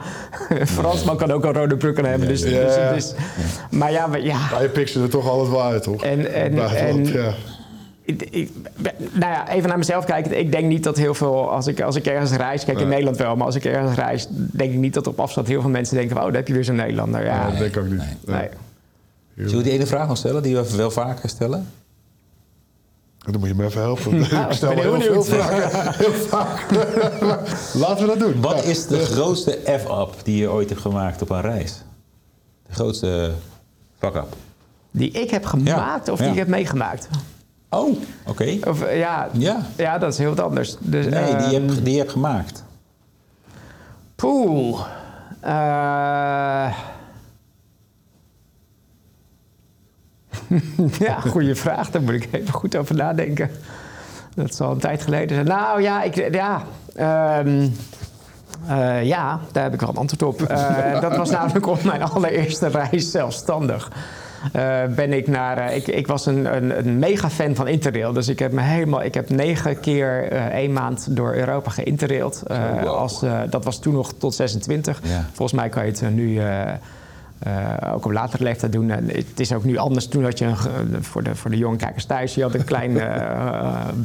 een 0.49 0.67
Fransman 0.67 1.17
kan 1.17 1.31
ook 1.31 1.43
een 1.43 1.53
rode 1.53 1.77
broek 1.77 1.97
aan 1.99 2.05
hebben. 2.05 2.27
Dus, 2.27 2.41
dus, 2.41 2.75
dus- 2.93 3.13
maar 3.71 3.91
ja, 3.91 4.07
maar- 4.07 4.21
ja. 4.21 4.38
Maar 4.51 4.62
je 4.62 4.69
pikt 4.69 4.89
ze 4.89 5.01
er 5.01 5.09
toch 5.09 5.27
altijd 5.29 5.49
wel 5.49 5.63
uit, 5.63 5.83
toch? 5.83 6.03
En- 6.03 6.33
en- 6.33 6.55
Buitenland, 6.55 7.07
en- 7.07 7.21
ja. 7.21 7.33
Ik, 8.10 8.22
ik- 8.32 8.52
nou 9.12 9.32
ja, 9.34 9.50
even 9.50 9.69
naar 9.69 9.78
mezelf 9.78 10.06
kijken. 10.06 10.39
Ik 10.39 10.52
denk 10.52 10.65
niet 10.65 10.84
dat 10.84 10.98
heel 10.98 11.13
veel, 11.13 11.52
als 11.52 11.67
ik, 11.67 11.82
als 11.82 11.95
ik 11.95 12.06
ergens 12.06 12.32
reis, 12.32 12.65
kijk 12.65 12.78
in 12.78 12.84
Ja. 12.84 12.89
Nederland 12.89 13.17
wel, 13.17 13.36
maar 13.36 13.45
als 13.45 13.56
ik 13.56 13.65
ergens 13.65 13.95
reis, 13.98 14.28
denk 14.30 14.72
ik 14.72 14.78
niet 14.78 14.93
dat 14.93 15.08
op 15.08 15.19
afstand 15.19 15.48
heel 15.48 15.62
veel 15.62 15.69
mensen 15.69 15.95
denken: 15.95 16.15
van, 16.15 16.22
oh, 16.26 16.30
daar 16.30 16.38
heb 16.39 16.48
je 16.48 16.54
weer 16.54 16.63
zo'n 16.63 16.76
Nederlander. 16.76 17.26
Ja, 17.26 17.50
dat 17.50 17.58
denk 17.58 17.76
ik 17.76 17.82
ook 17.82 17.89
niet. 17.89 17.98
nee. 17.98 18.08
Nee. 18.26 18.39
nee. 18.39 18.50
Zullen 19.48 19.58
we 19.58 19.63
die 19.63 19.72
ene 19.80 19.86
vraag 19.86 20.08
nog 20.08 20.17
stellen, 20.17 20.43
die 20.43 20.56
we 20.56 20.76
wel 20.76 20.91
vaker 20.91 21.30
stellen? 21.30 21.67
Dan 23.19 23.39
moet 23.39 23.50
je 23.50 23.56
me 23.56 23.65
even 23.65 23.82
helpen. 23.82 24.19
ik 24.22 24.26
stel 24.50 24.72
ik 24.72 24.76
ben 24.76 24.86
heel 24.86 25.00
heel 25.00 25.24
vragen. 25.24 25.93
Heel 26.06 26.13
vaak. 26.13 26.65
Laten 27.84 27.98
we 27.98 28.06
dat 28.06 28.19
doen. 28.19 28.41
Wat 28.41 28.63
Ja. 28.63 28.69
is 28.69 28.88
de 28.88 29.00
grootste 29.00 29.60
F-up 29.65 30.13
die 30.24 30.38
je 30.38 30.50
ooit 30.50 30.69
hebt 30.69 30.82
gemaakt 30.82 31.22
op 31.22 31.30
een 31.30 31.41
reis? 31.41 31.82
De 32.67 32.74
grootste 32.74 33.32
fuck-up? 33.98 34.36
Die 34.91 35.12
ik 35.12 35.30
heb 35.30 35.45
gemaakt 35.45 36.10
of 36.10 36.19
die 36.19 36.30
ik 36.30 36.36
heb 36.36 36.48
meegemaakt? 36.48 37.08
Oh, 37.69 37.97
oké. 38.25 38.58
Of, 38.67 38.82
eh, 38.82 38.97
ja, 38.97 39.29
Ja. 39.32 39.62
ja, 39.77 39.97
dat 39.97 40.12
is 40.12 40.17
heel 40.17 40.29
wat 40.36 40.39
anders. 40.45 40.75
Dus, 40.79 41.05
Nee, 41.05 41.36
die 41.36 41.60
ehm, 41.60 41.67
heb, 41.67 41.84
die 41.84 41.93
je 41.93 41.99
hebt 41.99 42.12
gemaakt. 42.12 42.63
Poeh. 44.15 44.79
Eh. 45.39 46.77
ja, 50.99 51.19
goede 51.19 51.55
vraag. 51.55 51.91
Daar 51.91 52.01
moet 52.01 52.13
ik 52.13 52.27
even 52.32 52.53
goed 52.53 52.75
over 52.75 52.95
nadenken. 52.95 53.51
Dat 54.36 54.55
zal 54.55 54.71
een 54.71 54.79
tijd 54.79 55.01
geleden 55.01 55.36
zijn. 55.36 55.47
Nou 55.47 55.82
ja, 55.82 56.03
ik, 56.03 56.34
ja, 56.34 56.62
ehm, 56.95 57.67
eh, 58.67 59.03
ja 59.03 59.39
daar 59.51 59.63
heb 59.63 59.73
ik 59.73 59.79
wel 59.79 59.89
een 59.89 59.97
antwoord 59.97 60.23
op. 60.23 60.47
Dat 61.01 61.15
was 61.15 61.29
namelijk 61.29 61.67
op 61.67 61.84
mijn 61.84 62.03
allereerste 62.03 62.67
reis 62.67 63.12
zelfstandig. 63.12 63.91
Eh, 64.52 64.86
ben 64.95 65.13
ik 65.13 65.28
naar. 65.28 65.58
eh, 65.58 65.75
ik, 65.75 65.88
ik 65.88 66.08
was 66.08 66.25
een, 66.25 66.56
een, 66.56 66.78
een 66.78 66.99
mega 66.99 67.30
fan 67.30 67.56
van 67.56 67.67
Interrail. 67.67 68.13
Dus 68.13 68.28
ik 68.28 68.39
heb 68.39 68.52
me 68.52 68.62
helemaal. 68.62 69.04
Ik 69.04 69.13
heb 69.13 69.30
negen 69.30 69.80
keer 69.80 70.32
eh, 70.32 70.45
één 70.45 70.73
maand 70.73 71.15
door 71.15 71.34
Europa 71.34 71.69
geïnterraild. 71.69 72.43
Wow. 72.47 72.88
als, 72.88 73.23
dat 73.49 73.63
was 73.63 73.80
toen 73.80 73.93
nog 73.93 74.13
tot 74.17 74.36
26. 74.36 75.02
Ja. 75.04 75.25
Volgens 75.34 75.60
mij 75.60 75.69
kan 75.69 75.86
je 75.86 75.91
het 75.91 76.15
nu. 76.15 76.41
ook 77.93 78.06
op 78.06 78.12
latere 78.12 78.43
leeftijd 78.43 78.71
doen. 78.71 78.89
En 78.91 79.08
het 79.08 79.39
is 79.39 79.54
ook 79.54 79.63
nu 79.63 79.78
anders. 79.78 80.08
Toen 80.08 80.23
had 80.23 80.38
je 80.39 80.45
een, 80.45 81.04
voor, 81.04 81.23
de, 81.23 81.36
voor 81.36 81.52
de 81.52 81.58
jonge 81.58 81.78
kijkers 81.78 82.06
thuis, 82.06 82.36
je 82.36 82.41
had 82.41 82.54
een 82.54 82.63
klein 82.63 82.93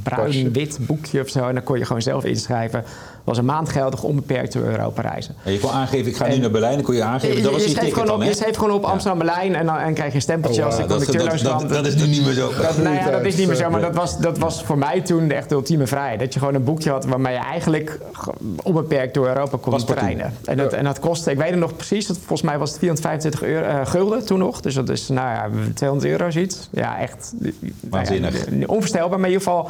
bruin-wit 0.02 0.78
boekje 0.80 1.20
of 1.20 1.28
zo. 1.28 1.48
En 1.48 1.54
dan 1.54 1.62
kon 1.62 1.78
je 1.78 1.84
gewoon 1.84 2.02
zelf 2.02 2.24
inschrijven. 2.24 2.84
Was 3.24 3.38
een 3.38 3.44
maand 3.44 3.68
geldig, 3.68 4.02
onbeperkt 4.02 4.52
door 4.52 4.62
Europa 4.62 5.02
reizen. 5.02 5.34
En 5.44 5.52
je 5.52 5.58
kon 5.58 5.70
aangeven, 5.70 6.06
ik 6.10 6.16
ga 6.16 6.26
nu 6.26 6.36
naar 6.38 6.50
Berlijn. 6.50 6.74
Dan 6.74 6.82
kon 6.82 6.94
je 6.94 7.02
aangeven, 7.02 7.42
dat 7.42 7.52
was 7.52 7.62
je, 7.62 7.68
je 7.68 7.74
schreef 7.74 7.84
ticket 7.84 7.98
gewoon 8.00 8.14
op, 8.14 8.18
dan, 8.20 8.28
je 8.28 8.34
schreef 8.34 8.56
gewoon 8.56 8.70
op. 8.74 8.84
Amsterdam-Berlijn 8.84 9.54
en 9.54 9.66
dan 9.66 9.76
en 9.78 9.94
krijg 9.94 10.08
je 10.10 10.14
een 10.16 10.22
stempeltje 10.22 10.60
Oh, 10.60 10.66
als 10.66 10.76
de 10.76 10.80
dat, 10.80 10.90
dat, 10.90 10.98
conducteur 10.98 11.30
dat, 11.30 11.42
langs 11.42 11.62
dat, 11.62 11.70
kwam. 11.70 11.82
dat 11.82 11.92
is 11.92 11.94
nu 12.02 12.06
niet 12.06 12.24
meer 12.24 12.32
zo. 12.34 12.50
Nou 12.82 12.94
ja, 12.94 13.10
dat 13.10 13.24
is 13.24 13.36
niet 13.36 13.46
meer 13.46 13.56
zo, 13.56 13.70
maar 13.70 13.80
dat 13.80 13.94
was, 13.94 14.18
dat 14.18 14.38
was 14.38 14.62
voor 14.64 14.78
mij 14.78 15.00
toen 15.00 15.28
de 15.28 15.34
echt 15.34 15.48
de 15.48 15.54
ultieme 15.54 15.86
vrijheid. 15.86 16.18
Dat 16.20 16.32
je 16.32 16.38
gewoon 16.38 16.54
een 16.54 16.64
boekje 16.64 16.90
had 16.90 17.04
waarmee 17.04 17.32
je 17.32 17.38
eigenlijk 17.38 17.98
ge- 18.12 18.32
onbeperkt 18.62 19.14
door 19.14 19.26
Europa 19.26 19.58
kon 19.60 19.84
terreinen. 19.84 20.34
En 20.44 20.56
dat, 20.56 20.72
en 20.72 20.84
dat 20.84 20.98
kostte, 21.00 21.30
ik 21.30 21.38
weet 21.38 21.50
het 21.50 21.58
nog 21.58 21.76
precies, 21.76 22.06
dat, 22.06 22.16
volgens 22.16 22.42
mij 22.42 22.58
was 22.58 22.70
het 22.70 22.78
425 22.78 23.42
euro, 23.48 23.66
eh, 23.80 23.86
gulden 23.86 24.26
toen 24.26 24.38
nog. 24.38 24.60
Dus 24.60 24.74
dat 24.74 24.88
is, 24.88 25.08
nou 25.08 25.28
ja, 25.28 25.48
200 25.74 26.10
euro 26.10 26.30
zoiets. 26.30 26.68
Ja, 26.70 26.98
echt 26.98 27.32
nou 27.38 27.52
ja, 27.60 27.68
Waanzinnig. 27.90 28.46
onvoorstelbaar, 28.66 29.20
maar 29.20 29.28
in 29.28 29.34
ieder 29.34 29.46
geval... 29.48 29.68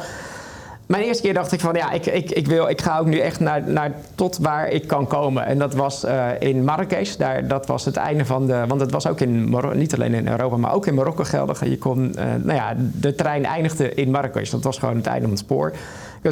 Mijn 0.85 1.03
eerste 1.03 1.23
keer 1.23 1.33
dacht 1.33 1.51
ik 1.51 1.59
van 1.59 1.73
ja, 1.75 1.91
ik, 1.91 2.05
ik, 2.05 2.31
ik, 2.31 2.47
wil, 2.47 2.69
ik 2.69 2.81
ga 2.81 2.99
ook 2.99 3.05
nu 3.05 3.17
echt 3.17 3.39
naar, 3.39 3.69
naar 3.69 3.91
tot 4.15 4.37
waar 4.37 4.69
ik 4.69 4.87
kan 4.87 5.07
komen. 5.07 5.45
En 5.45 5.57
dat 5.57 5.73
was 5.73 6.03
eh, 6.03 6.27
in 6.39 6.63
Marrakesh. 6.63 7.15
Daar, 7.15 7.47
dat 7.47 7.67
was 7.67 7.85
het 7.85 7.95
einde 7.95 8.25
van 8.25 8.47
de. 8.47 8.63
Want 8.67 8.81
het 8.81 8.91
was 8.91 9.07
ook 9.07 9.19
in 9.19 9.55
niet 9.73 9.93
alleen 9.93 10.13
in 10.13 10.27
Europa, 10.27 10.57
maar 10.57 10.73
ook 10.73 10.87
in 10.87 10.93
Marokko 10.93 11.23
geldig. 11.23 11.65
Je 11.65 11.77
kon, 11.77 12.15
eh, 12.15 12.25
nou 12.43 12.57
ja, 12.57 12.73
de 12.77 13.15
trein 13.15 13.45
eindigde 13.45 13.93
in 13.93 14.11
Marrakesh. 14.11 14.49
Dat 14.49 14.63
was 14.63 14.77
gewoon 14.77 14.95
het 14.95 15.05
einde 15.05 15.21
van 15.21 15.29
het 15.29 15.39
spoor. 15.39 15.73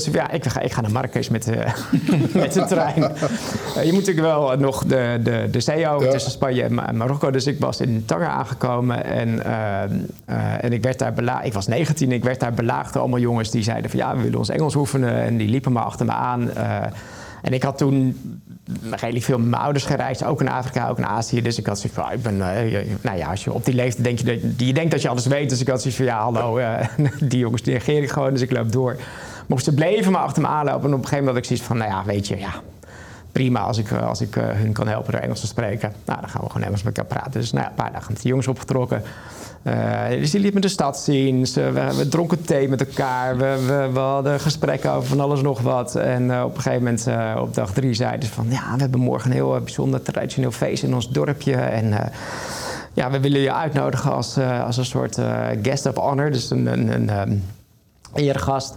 Ja, 0.01 0.32
ik 0.32 0.45
ga, 0.45 0.60
ik 0.62 0.71
ga 0.71 0.82
naar 0.82 0.91
Marrakesh 0.91 1.27
met 1.29 1.43
de, 1.43 1.65
met 2.39 2.53
de 2.53 2.65
trein. 2.65 3.03
Eh, 3.03 3.84
je 3.84 3.91
moet 3.93 4.06
natuurlijk 4.06 4.27
wel 4.27 4.58
nog 4.58 4.84
de, 4.86 5.19
de, 5.23 5.47
de 5.51 5.60
zee 5.60 5.88
over 5.89 6.06
Ja. 6.06 6.12
tussen 6.12 6.32
Spanje 6.32 6.63
en 6.63 6.73
Ma- 6.73 6.91
Marokko. 6.91 7.32
Dus 7.32 7.45
ik 7.47 7.60
was 7.60 7.82
in 7.82 8.03
Tanger 8.06 8.27
aangekomen 8.27 9.06
en, 9.06 9.45
eh, 9.45 9.84
eh, 9.84 10.63
en 10.63 10.73
ik 10.73 10.84
werd 10.84 10.99
daar 10.99 11.13
belaagd. 11.13 11.45
Ik 11.45 11.53
was 11.53 11.67
19, 11.67 12.12
ik 12.12 12.23
werd 12.23 12.39
daar 12.39 12.53
belaagd 12.53 12.93
door 12.93 13.01
allemaal 13.01 13.19
jongens 13.19 13.51
die 13.51 13.63
zeiden 13.63 13.89
van 13.89 13.99
ja, 13.99 14.15
we 14.15 14.21
willen 14.21 14.38
ons 14.38 14.49
Engels 14.49 14.75
oefenen. 14.75 15.13
En 15.23 15.38
die 15.38 15.49
liepen 15.49 15.71
maar 15.71 15.84
achter 15.84 16.06
me 16.06 16.12
aan. 16.12 16.51
eh, 16.53 16.77
en 17.41 17.53
ik 17.53 17.63
had 17.63 17.77
toen 17.77 18.17
redelijk 18.91 19.25
veel 19.25 19.38
met 19.39 19.47
mijn 19.47 19.62
ouders 19.62 19.86
gereisd, 19.86 20.23
ook 20.23 20.41
in 20.41 20.49
Afrika, 20.49 20.88
ook 20.89 20.97
in 20.97 21.06
Azië. 21.06 21.41
Dus 21.41 21.58
ik 21.60 21.65
had 21.65 21.79
zoiets 21.79 21.99
van, 21.99 22.12
ik 22.12 22.21
ben, 22.23 22.56
eh, 22.56 22.86
nou 23.01 23.17
ja, 23.17 23.29
als 23.29 23.43
je 23.43 23.53
op 23.53 23.65
die 23.65 23.73
leeftijd 23.73 24.03
denk 24.03 24.19
je, 24.19 24.25
dat, 24.25 24.67
je 24.67 24.73
denkt 24.73 24.91
dat 24.91 25.01
je 25.01 25.10
alles 25.10 25.25
weet. 25.25 25.49
Dus 25.49 25.62
ik 25.62 25.67
had 25.67 25.79
zoiets 25.82 25.97
van, 25.97 26.06
ja, 26.08 26.21
hallo, 26.21 26.58
eh, 26.58 26.88
die 27.29 27.39
jongens 27.39 27.62
die 27.62 27.73
ik 27.75 28.12
gewoon, 28.12 28.32
dus 28.34 28.41
ik 28.41 28.51
loop 28.51 28.71
door. 28.71 28.97
Ze 29.58 29.73
bleven 29.73 30.12
maar 30.12 30.21
achter 30.21 30.41
me 30.41 30.47
aanlopen. 30.47 30.88
En 30.88 30.93
op 30.93 31.01
een 31.01 31.08
gegeven 31.08 31.25
moment 31.25 31.36
had 31.36 31.38
ik 31.38 31.45
zoiets 31.45 31.65
van, 31.65 31.77
nou 31.77 31.89
ja, 31.89 32.03
weet 32.06 32.27
je, 32.27 32.39
ja, 32.39 32.53
prima 33.34 33.60
als 33.60 33.77
ik, 33.77 33.91
eh, 33.91 34.08
als 34.08 34.21
ik 34.21 34.36
eh, 34.36 34.43
hun 34.49 34.71
kan 34.71 34.88
helpen 34.88 35.12
door 35.12 35.21
Engels 35.21 35.39
te 35.39 35.47
spreken. 35.47 35.93
Nou, 36.06 36.19
dan 36.19 36.29
gaan 36.29 36.41
we 36.43 36.49
gewoon 36.49 36.67
Engels 36.67 36.84
met 36.84 36.97
elkaar 36.97 37.17
praten. 37.17 37.39
Dus 37.39 37.51
nou 37.51 37.65
een 37.65 37.73
paar 37.73 37.91
dagen 37.91 38.12
met 38.12 38.21
die 38.21 38.29
jongens 38.29 38.47
opgetrokken. 38.47 39.03
Eh, 39.63 40.08
dus 40.10 40.32
die 40.32 40.39
liet 40.39 40.53
me 40.53 40.60
de 40.60 40.67
stad 40.67 40.99
zien. 40.99 41.45
We, 41.53 41.93
we 41.97 42.08
dronken 42.10 42.45
thee 42.45 42.69
met 42.69 42.86
elkaar. 42.88 43.38
We, 43.38 43.63
we, 43.67 43.89
we 43.93 43.99
hadden 43.99 44.39
gesprekken 44.39 44.91
over 44.91 45.10
van 45.10 45.19
alles 45.19 45.41
nog 45.41 45.62
wat. 45.62 45.95
En 45.95 46.43
op 46.43 46.56
een 46.56 46.62
gegeven 46.62 46.84
moment, 46.84 47.08
op 47.39 47.53
dag 47.53 47.73
drie, 47.73 47.93
zeiden 47.93 48.27
ze 48.27 48.34
van... 48.34 48.45
ja, 48.49 48.73
we 48.73 48.82
hebben 48.82 48.99
morgen 48.99 49.29
een 49.29 49.36
heel 49.36 49.60
bijzonder 49.60 50.01
traditioneel 50.01 50.51
feest 50.51 50.84
in 50.84 50.93
ons 50.93 51.10
dorpje. 51.10 51.56
En 51.56 52.12
ja, 52.93 53.12
we 53.12 53.19
willen 53.19 53.39
je 53.39 53.53
uitnodigen 53.53 54.13
als, 54.13 54.38
als 54.38 54.77
een 54.77 54.86
soort 54.86 55.19
guest 55.62 55.86
of 55.86 55.95
honor. 55.95 56.32
Dus 56.32 56.49
een, 56.49 56.65
een, 56.65 56.93
een 56.93 57.10
ehm, 57.10 57.36
eregast. 58.13 58.75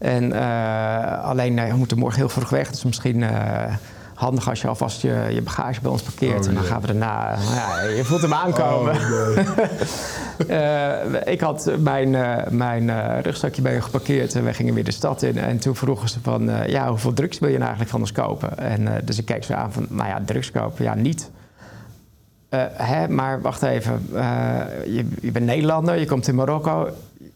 En 0.00 0.32
eh, 0.32 1.24
alleen, 1.24 1.58
eh, 1.58 1.70
we 1.70 1.76
moeten 1.76 1.98
morgen 1.98 2.18
heel 2.18 2.28
vroeg 2.28 2.50
weg. 2.50 2.70
Dus 2.70 2.84
misschien 2.84 3.22
eh, 3.22 3.74
handig 4.14 4.48
als 4.48 4.60
je 4.60 4.68
alvast 4.68 5.02
je, 5.02 5.26
je 5.30 5.42
bagage 5.42 5.80
bij 5.80 5.90
ons 5.90 6.02
parkeert. 6.02 6.42
Oh, 6.42 6.48
en 6.48 6.54
dan 6.54 6.64
gaan 6.64 6.80
we 6.80 6.86
daarna... 6.86 7.36
nou 7.36 7.54
ja, 7.54 7.82
je 7.82 8.04
voelt 8.04 8.22
hem 8.22 8.32
aankomen. 8.32 8.94
Oh, 8.94 9.36
ik 11.34 11.40
had 11.40 11.70
mijn, 11.78 12.10
mijn 12.50 13.20
rugzakje 13.22 13.62
bij 13.62 13.74
je 13.74 13.80
geparkeerd 13.80 14.34
en 14.34 14.44
wij 14.44 14.54
gingen 14.54 14.74
weer 14.74 14.84
de 14.84 14.90
stad 14.90 15.22
in. 15.22 15.38
En 15.38 15.58
toen 15.58 15.76
vroegen 15.76 16.08
ze 16.08 16.18
van, 16.22 16.50
ja, 16.66 16.88
hoeveel 16.88 17.12
drugs 17.12 17.38
wil 17.38 17.48
je 17.48 17.58
nou 17.58 17.68
eigenlijk 17.68 17.90
van 17.90 18.00
ons 18.00 18.12
kopen? 18.12 18.58
En 18.58 19.04
dus 19.04 19.18
ik 19.18 19.24
keek 19.24 19.44
ze 19.44 19.54
aan 19.54 19.72
van, 19.72 19.86
nou 19.88 20.08
ja, 20.08 20.22
drugs 20.24 20.50
kopen, 20.50 20.84
ja, 20.84 20.94
niet. 20.94 21.30
Hè, 22.74 23.08
maar 23.08 23.40
wacht 23.40 23.62
even, 23.62 24.06
je, 24.84 25.08
je 25.20 25.30
bent 25.32 25.46
Nederlander, 25.46 25.98
je 25.98 26.06
komt 26.06 26.28
in 26.28 26.34
Marokko, 26.34 26.88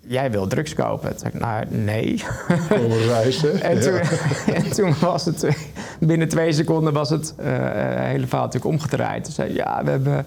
jij 0.07 0.31
wil 0.31 0.47
drugs 0.47 0.75
kopen. 0.75 1.11
Toen 1.11 1.19
zei 1.19 1.33
ik, 1.35 1.40
nou, 1.40 1.64
nee. 1.69 2.23
En 3.61 3.81
toen, 3.81 3.93
Ja. 3.93 4.55
en 4.55 4.71
toen 4.71 4.95
was 5.01 5.25
het, 5.25 5.49
binnen 6.01 6.29
twee 6.29 6.53
seconden 6.53 6.93
was 6.93 7.11
het 7.11 7.35
eh, 7.37 7.47
hele 7.95 8.27
verhaal 8.27 8.45
natuurlijk 8.47 8.73
omgedraaid. 8.75 9.25
Toen 9.25 9.33
zei 9.33 9.55
ja, 9.55 9.85
we 9.85 9.90
hebben, 9.90 10.27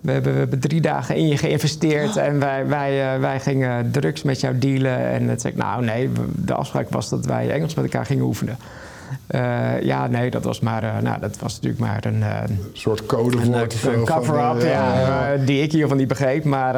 we, 0.00 0.12
hebben, 0.12 0.32
we 0.32 0.38
hebben 0.38 0.58
drie 0.60 0.80
dagen 0.80 1.16
in 1.16 1.28
je 1.28 1.36
geïnvesteerd 1.36 2.16
en 2.16 2.38
wij, 2.38 2.66
wij, 2.66 3.14
eh, 3.14 3.20
wij 3.20 3.40
gingen 3.40 3.90
drugs 3.90 4.22
met 4.22 4.40
jou 4.40 4.58
dealen. 4.58 4.98
En 4.98 5.26
toen 5.26 5.40
zei 5.40 5.52
ik, 5.52 5.58
nou 5.58 5.84
nee, 5.84 6.10
de 6.34 6.54
afspraak 6.54 6.88
was 6.90 7.08
dat 7.08 7.26
wij 7.26 7.50
Engels 7.50 7.74
met 7.74 7.84
elkaar 7.84 8.06
gingen 8.06 8.24
oefenen. 8.24 8.58
Eh, 9.26 9.82
ja, 9.82 10.06
nee, 10.06 10.30
dat 10.30 10.44
was 10.44 10.60
maar, 10.60 10.82
eh, 10.82 11.02
nou, 11.02 11.20
dat 11.20 11.38
was 11.38 11.54
natuurlijk 11.54 11.80
maar 11.80 12.04
een, 12.04 12.22
eh, 12.22 12.42
Een 12.46 12.60
soort 12.72 13.06
codewoord. 13.06 13.84
een 13.84 14.04
cover-up, 14.04 14.62
ja, 14.62 15.36
die 15.44 15.62
ik 15.62 15.72
hiervan 15.72 15.96
niet 15.96 16.08
begreep. 16.08 16.44
Maar, 16.44 16.74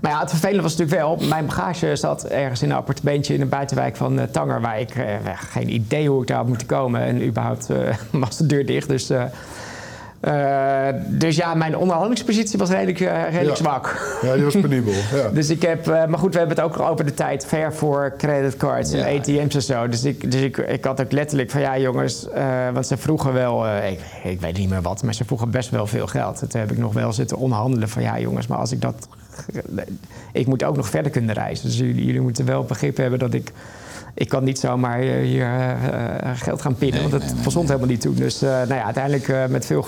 maar 0.00 0.10
ja, 0.10 0.20
het 0.20 0.30
vervelende 0.30 0.62
was 0.62 0.76
natuurlijk 0.76 1.00
wel... 1.00 1.28
mijn 1.28 1.46
bagage 1.46 1.96
zat 1.96 2.24
ergens 2.24 2.62
in 2.62 2.70
een 2.70 2.76
appartementje 2.76 3.34
in 3.34 3.40
een 3.40 3.48
buitenwijk 3.48 3.96
van 3.96 4.20
Tanger... 4.30 4.60
waar 4.60 4.80
ik 4.80 4.92
geen 5.50 5.74
idee 5.74 6.08
hoe 6.08 6.20
ik 6.22 6.26
daar 6.26 6.36
had 6.36 6.46
moeten 6.46 6.66
komen. 6.66 7.00
En 7.00 7.26
überhaupt 7.26 7.68
was 8.10 8.36
de 8.36 8.46
deur 8.46 8.66
dicht, 8.66 8.88
dus... 8.88 9.10
eh, 10.24 10.88
dus 11.06 11.36
ja, 11.36 11.54
mijn 11.54 11.76
onderhandelingspositie 11.76 12.58
was 12.58 12.70
redelijk, 12.70 13.00
eh, 13.00 13.22
redelijk 13.22 13.48
Ja. 13.48 13.54
zwak. 13.54 14.18
Ja, 14.22 14.34
die 14.34 14.44
was 14.44 14.54
penibel. 14.60 14.92
Ja. 15.14 15.28
Dus 15.32 15.50
ik 15.50 15.62
heb, 15.62 15.88
eh, 15.88 16.06
maar 16.06 16.18
goed, 16.18 16.32
we 16.32 16.38
hebben 16.38 16.56
het 16.56 16.64
ook 16.66 16.80
over 16.80 17.04
de 17.04 17.14
tijd 17.14 17.46
ver 17.46 17.74
voor 17.74 18.14
creditcards 18.18 18.92
en. 18.92 19.16
ATM's 19.18 19.54
en 19.54 19.62
zo. 19.62 19.88
Dus 19.88 20.04
ik, 20.04 20.30
dus 20.30 20.40
ik, 20.40 20.56
ik 20.56 20.84
had 20.84 21.00
ook 21.00 21.12
letterlijk 21.12 21.50
van 21.50 21.60
ja, 21.60 21.78
jongens, 21.78 22.28
eh, 22.30 22.70
want 22.72 22.86
ze 22.86 22.96
vroegen 22.96 23.32
wel, 23.32 23.66
eh, 23.66 23.90
ik, 23.90 24.00
ik 24.24 24.40
weet 24.40 24.56
niet 24.58 24.68
meer 24.70 24.82
wat, 24.82 25.02
maar 25.02 25.14
ze 25.14 25.24
vroegen 25.24 25.50
best 25.50 25.70
wel 25.70 25.86
veel 25.86 26.06
geld. 26.06 26.40
En 26.42 26.48
Toen 26.48 26.60
heb 26.60 26.70
ik 26.70 26.78
nog 26.78 26.92
wel 26.92 27.12
zitten 27.12 27.36
onderhandelen 27.36 27.88
van 27.88 28.02
ja, 28.02 28.18
jongens, 28.20 28.46
maar 28.46 28.58
als 28.58 28.72
ik 28.72 28.80
dat. 28.80 29.08
Ik 30.32 30.46
moet 30.46 30.64
ook 30.64 30.76
nog 30.76 30.88
verder 30.88 31.10
kunnen 31.12 31.34
reizen. 31.34 31.66
Dus 31.66 31.78
jullie, 31.78 32.04
jullie 32.04 32.20
moeten 32.20 32.44
wel 32.44 32.64
begrip 32.64 32.96
hebben 32.96 33.18
dat 33.18 33.34
ik. 33.34 33.52
Ik 34.14 34.28
kan 34.28 34.44
niet 34.44 34.58
zomaar 34.58 35.00
eh, 35.00 35.22
hier 35.22 35.44
eh, 35.44 35.70
eh, 35.70 36.30
geld 36.34 36.62
gaan 36.62 36.74
pinnen, 36.74 37.00
Nee, 37.00 37.10
want 37.10 37.22
dat 37.22 37.34
nee, 37.34 37.42
helemaal 37.66 37.88
niet 37.88 38.00
toe. 38.00 38.14
Dus 38.14 38.40
nou 38.40 38.74
ja, 38.74 38.84
uiteindelijk 38.84 39.50
met 39.50 39.66
veel 39.66 39.82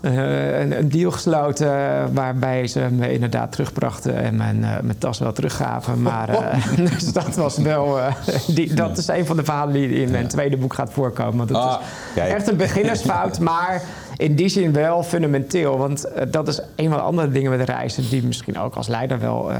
eh, 0.00 0.60
een, 0.60 0.78
een 0.78 0.88
deal 0.88 1.10
gesloten 1.10 1.68
waarbij 2.14 2.66
ze 2.66 2.80
me 2.90 3.12
inderdaad 3.12 3.52
terugbrachten 3.52 4.16
en 4.16 4.36
mijn, 4.36 4.60
mijn 4.60 4.98
tas 4.98 5.18
wel 5.18 5.32
teruggaven. 5.32 6.02
Maar 6.02 6.28
eh, 6.52 6.76
dus 6.90 7.12
dat 7.12 7.34
was 7.34 7.58
wel. 7.58 7.98
die, 8.46 8.74
dat 8.74 8.98
is 8.98 9.08
een 9.08 9.26
van 9.26 9.36
de 9.36 9.44
verhalen 9.44 9.72
die 9.74 9.88
in 10.02 10.10
mijn 10.10 10.28
tweede 10.28 10.56
boek 10.56 10.74
gaat 10.74 10.92
voorkomen. 10.92 11.36
Want 11.36 11.48
het 11.48 11.58
Ah, 11.58 11.80
is 11.80 11.86
kijk. 12.14 12.32
echt 12.32 12.48
een 12.48 12.56
beginnersfout, 12.56 13.38
maar 13.50 13.82
in 14.16 14.34
die 14.34 14.48
zin 14.48 14.72
wel 14.72 15.02
fundamenteel. 15.02 15.78
Want 15.78 16.08
dat 16.30 16.48
is 16.48 16.60
een 16.76 16.88
van 16.88 16.98
de 16.98 17.04
andere 17.04 17.30
dingen 17.30 17.50
met 17.50 17.68
reizen 17.68 18.08
die 18.10 18.22
misschien 18.22 18.58
ook 18.58 18.74
als 18.74 18.88
leider 18.88 19.20
wel 19.20 19.50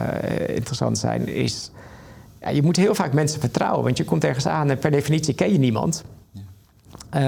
interessant 0.47 0.99
zijn. 0.99 1.29
Is 1.29 1.71
ja, 2.41 2.49
je 2.49 2.63
moet 2.63 2.77
heel 2.77 2.95
vaak 2.95 3.13
mensen 3.13 3.41
vertrouwen, 3.41 3.85
want 3.85 3.97
je 3.97 4.05
komt 4.05 4.25
ergens 4.25 4.47
aan 4.47 4.71
en 4.71 4.79
per 4.79 4.91
definitie 4.91 5.35
ken 5.35 5.53
je 5.53 5.59
niemand. 5.59 6.05
Eh, 7.11 7.21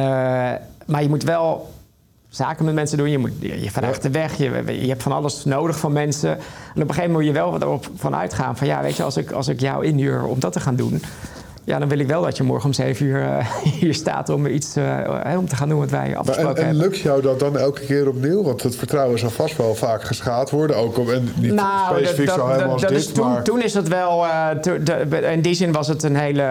maar 0.87 1.03
je 1.03 1.09
moet 1.09 1.23
wel 1.23 1.71
zaken 2.29 2.65
met 2.65 2.75
mensen 2.75 2.99
doen. 2.99 3.11
Je, 3.11 3.19
moet, 3.19 3.33
je, 3.41 3.63
je 3.63 3.71
vraagt 3.71 4.03
de 4.03 4.11
weg. 4.11 4.37
Je, 4.37 4.65
je 4.81 4.89
hebt 4.89 5.03
van 5.03 5.13
alles 5.13 5.45
nodig 5.45 5.79
van 5.79 5.93
mensen. 5.93 6.31
En 6.31 6.83
op 6.83 6.89
een 6.89 6.95
gegeven 6.95 7.11
moment 7.11 7.13
moet 7.13 7.25
je 7.25 7.33
wel 7.33 7.55
erop 7.55 7.91
van 7.95 8.15
uitgaan 8.15 8.57
van 8.57 8.67
ja, 8.67 8.83
weet 8.83 8.97
je, 8.97 9.03
als 9.03 9.17
ik, 9.17 9.31
als 9.31 9.49
ik 9.49 9.61
jou 9.61 9.85
inhuur 9.87 10.25
om 10.25 10.41
dat 10.41 10.53
te 10.53 10.61
gaan 10.61 10.77
doen. 10.77 11.03
Ja, 11.65 11.79
dan 11.79 11.89
wil 11.89 11.99
ik 11.99 12.07
wel 12.07 12.23
dat 12.23 12.37
je 12.37 12.43
morgen 12.43 12.67
om 12.67 12.73
zeven 12.73 13.07
uur 13.07 13.23
eh, 13.23 13.47
hier 13.81 13.95
staat 13.95 14.29
om 14.29 14.47
iets 14.47 14.77
eh, 14.77 14.99
om 15.39 15.49
te 15.49 15.57
gaan 15.57 15.69
doen 15.69 15.79
wat 15.79 15.91
wij 15.91 16.09
Maar 16.09 16.17
afgesproken 16.17 16.57
en, 16.57 16.61
en 16.63 16.67
hebben. 16.69 16.83
lukt 16.83 16.99
jou 16.99 17.23
dat 17.23 17.39
dan 17.41 17.59
elke 17.59 17.81
keer 17.81 18.09
opnieuw? 18.09 18.43
Want 18.43 18.63
het 18.63 18.77
vertrouwen 18.77 19.19
zal 19.19 19.31
vast 19.31 19.57
wel 19.57 19.75
vaak 19.75 20.03
geschaad 20.03 20.51
worden. 20.51 20.77
Ook 20.77 20.97
en 21.11 21.29
niet 21.37 21.61
specifiek 21.91 22.31
zo 22.31 22.47
helemaal 22.49 22.73
als 22.73 22.81
dat 22.81 22.91
dit, 22.91 22.99
is 22.99 23.07
toen, 23.13 23.29
maar... 23.33 23.43
toen 23.43 23.63
is 23.63 23.73
dat 23.73 23.89
wel. 23.89 24.25
eh, 24.25 24.49
de- 24.63 25.29
in 25.33 25.41
die 25.41 25.55
zin 25.55 25.73
was 25.73 25.89
het 25.89 26.03
een 26.03 26.17
hele, 26.17 26.43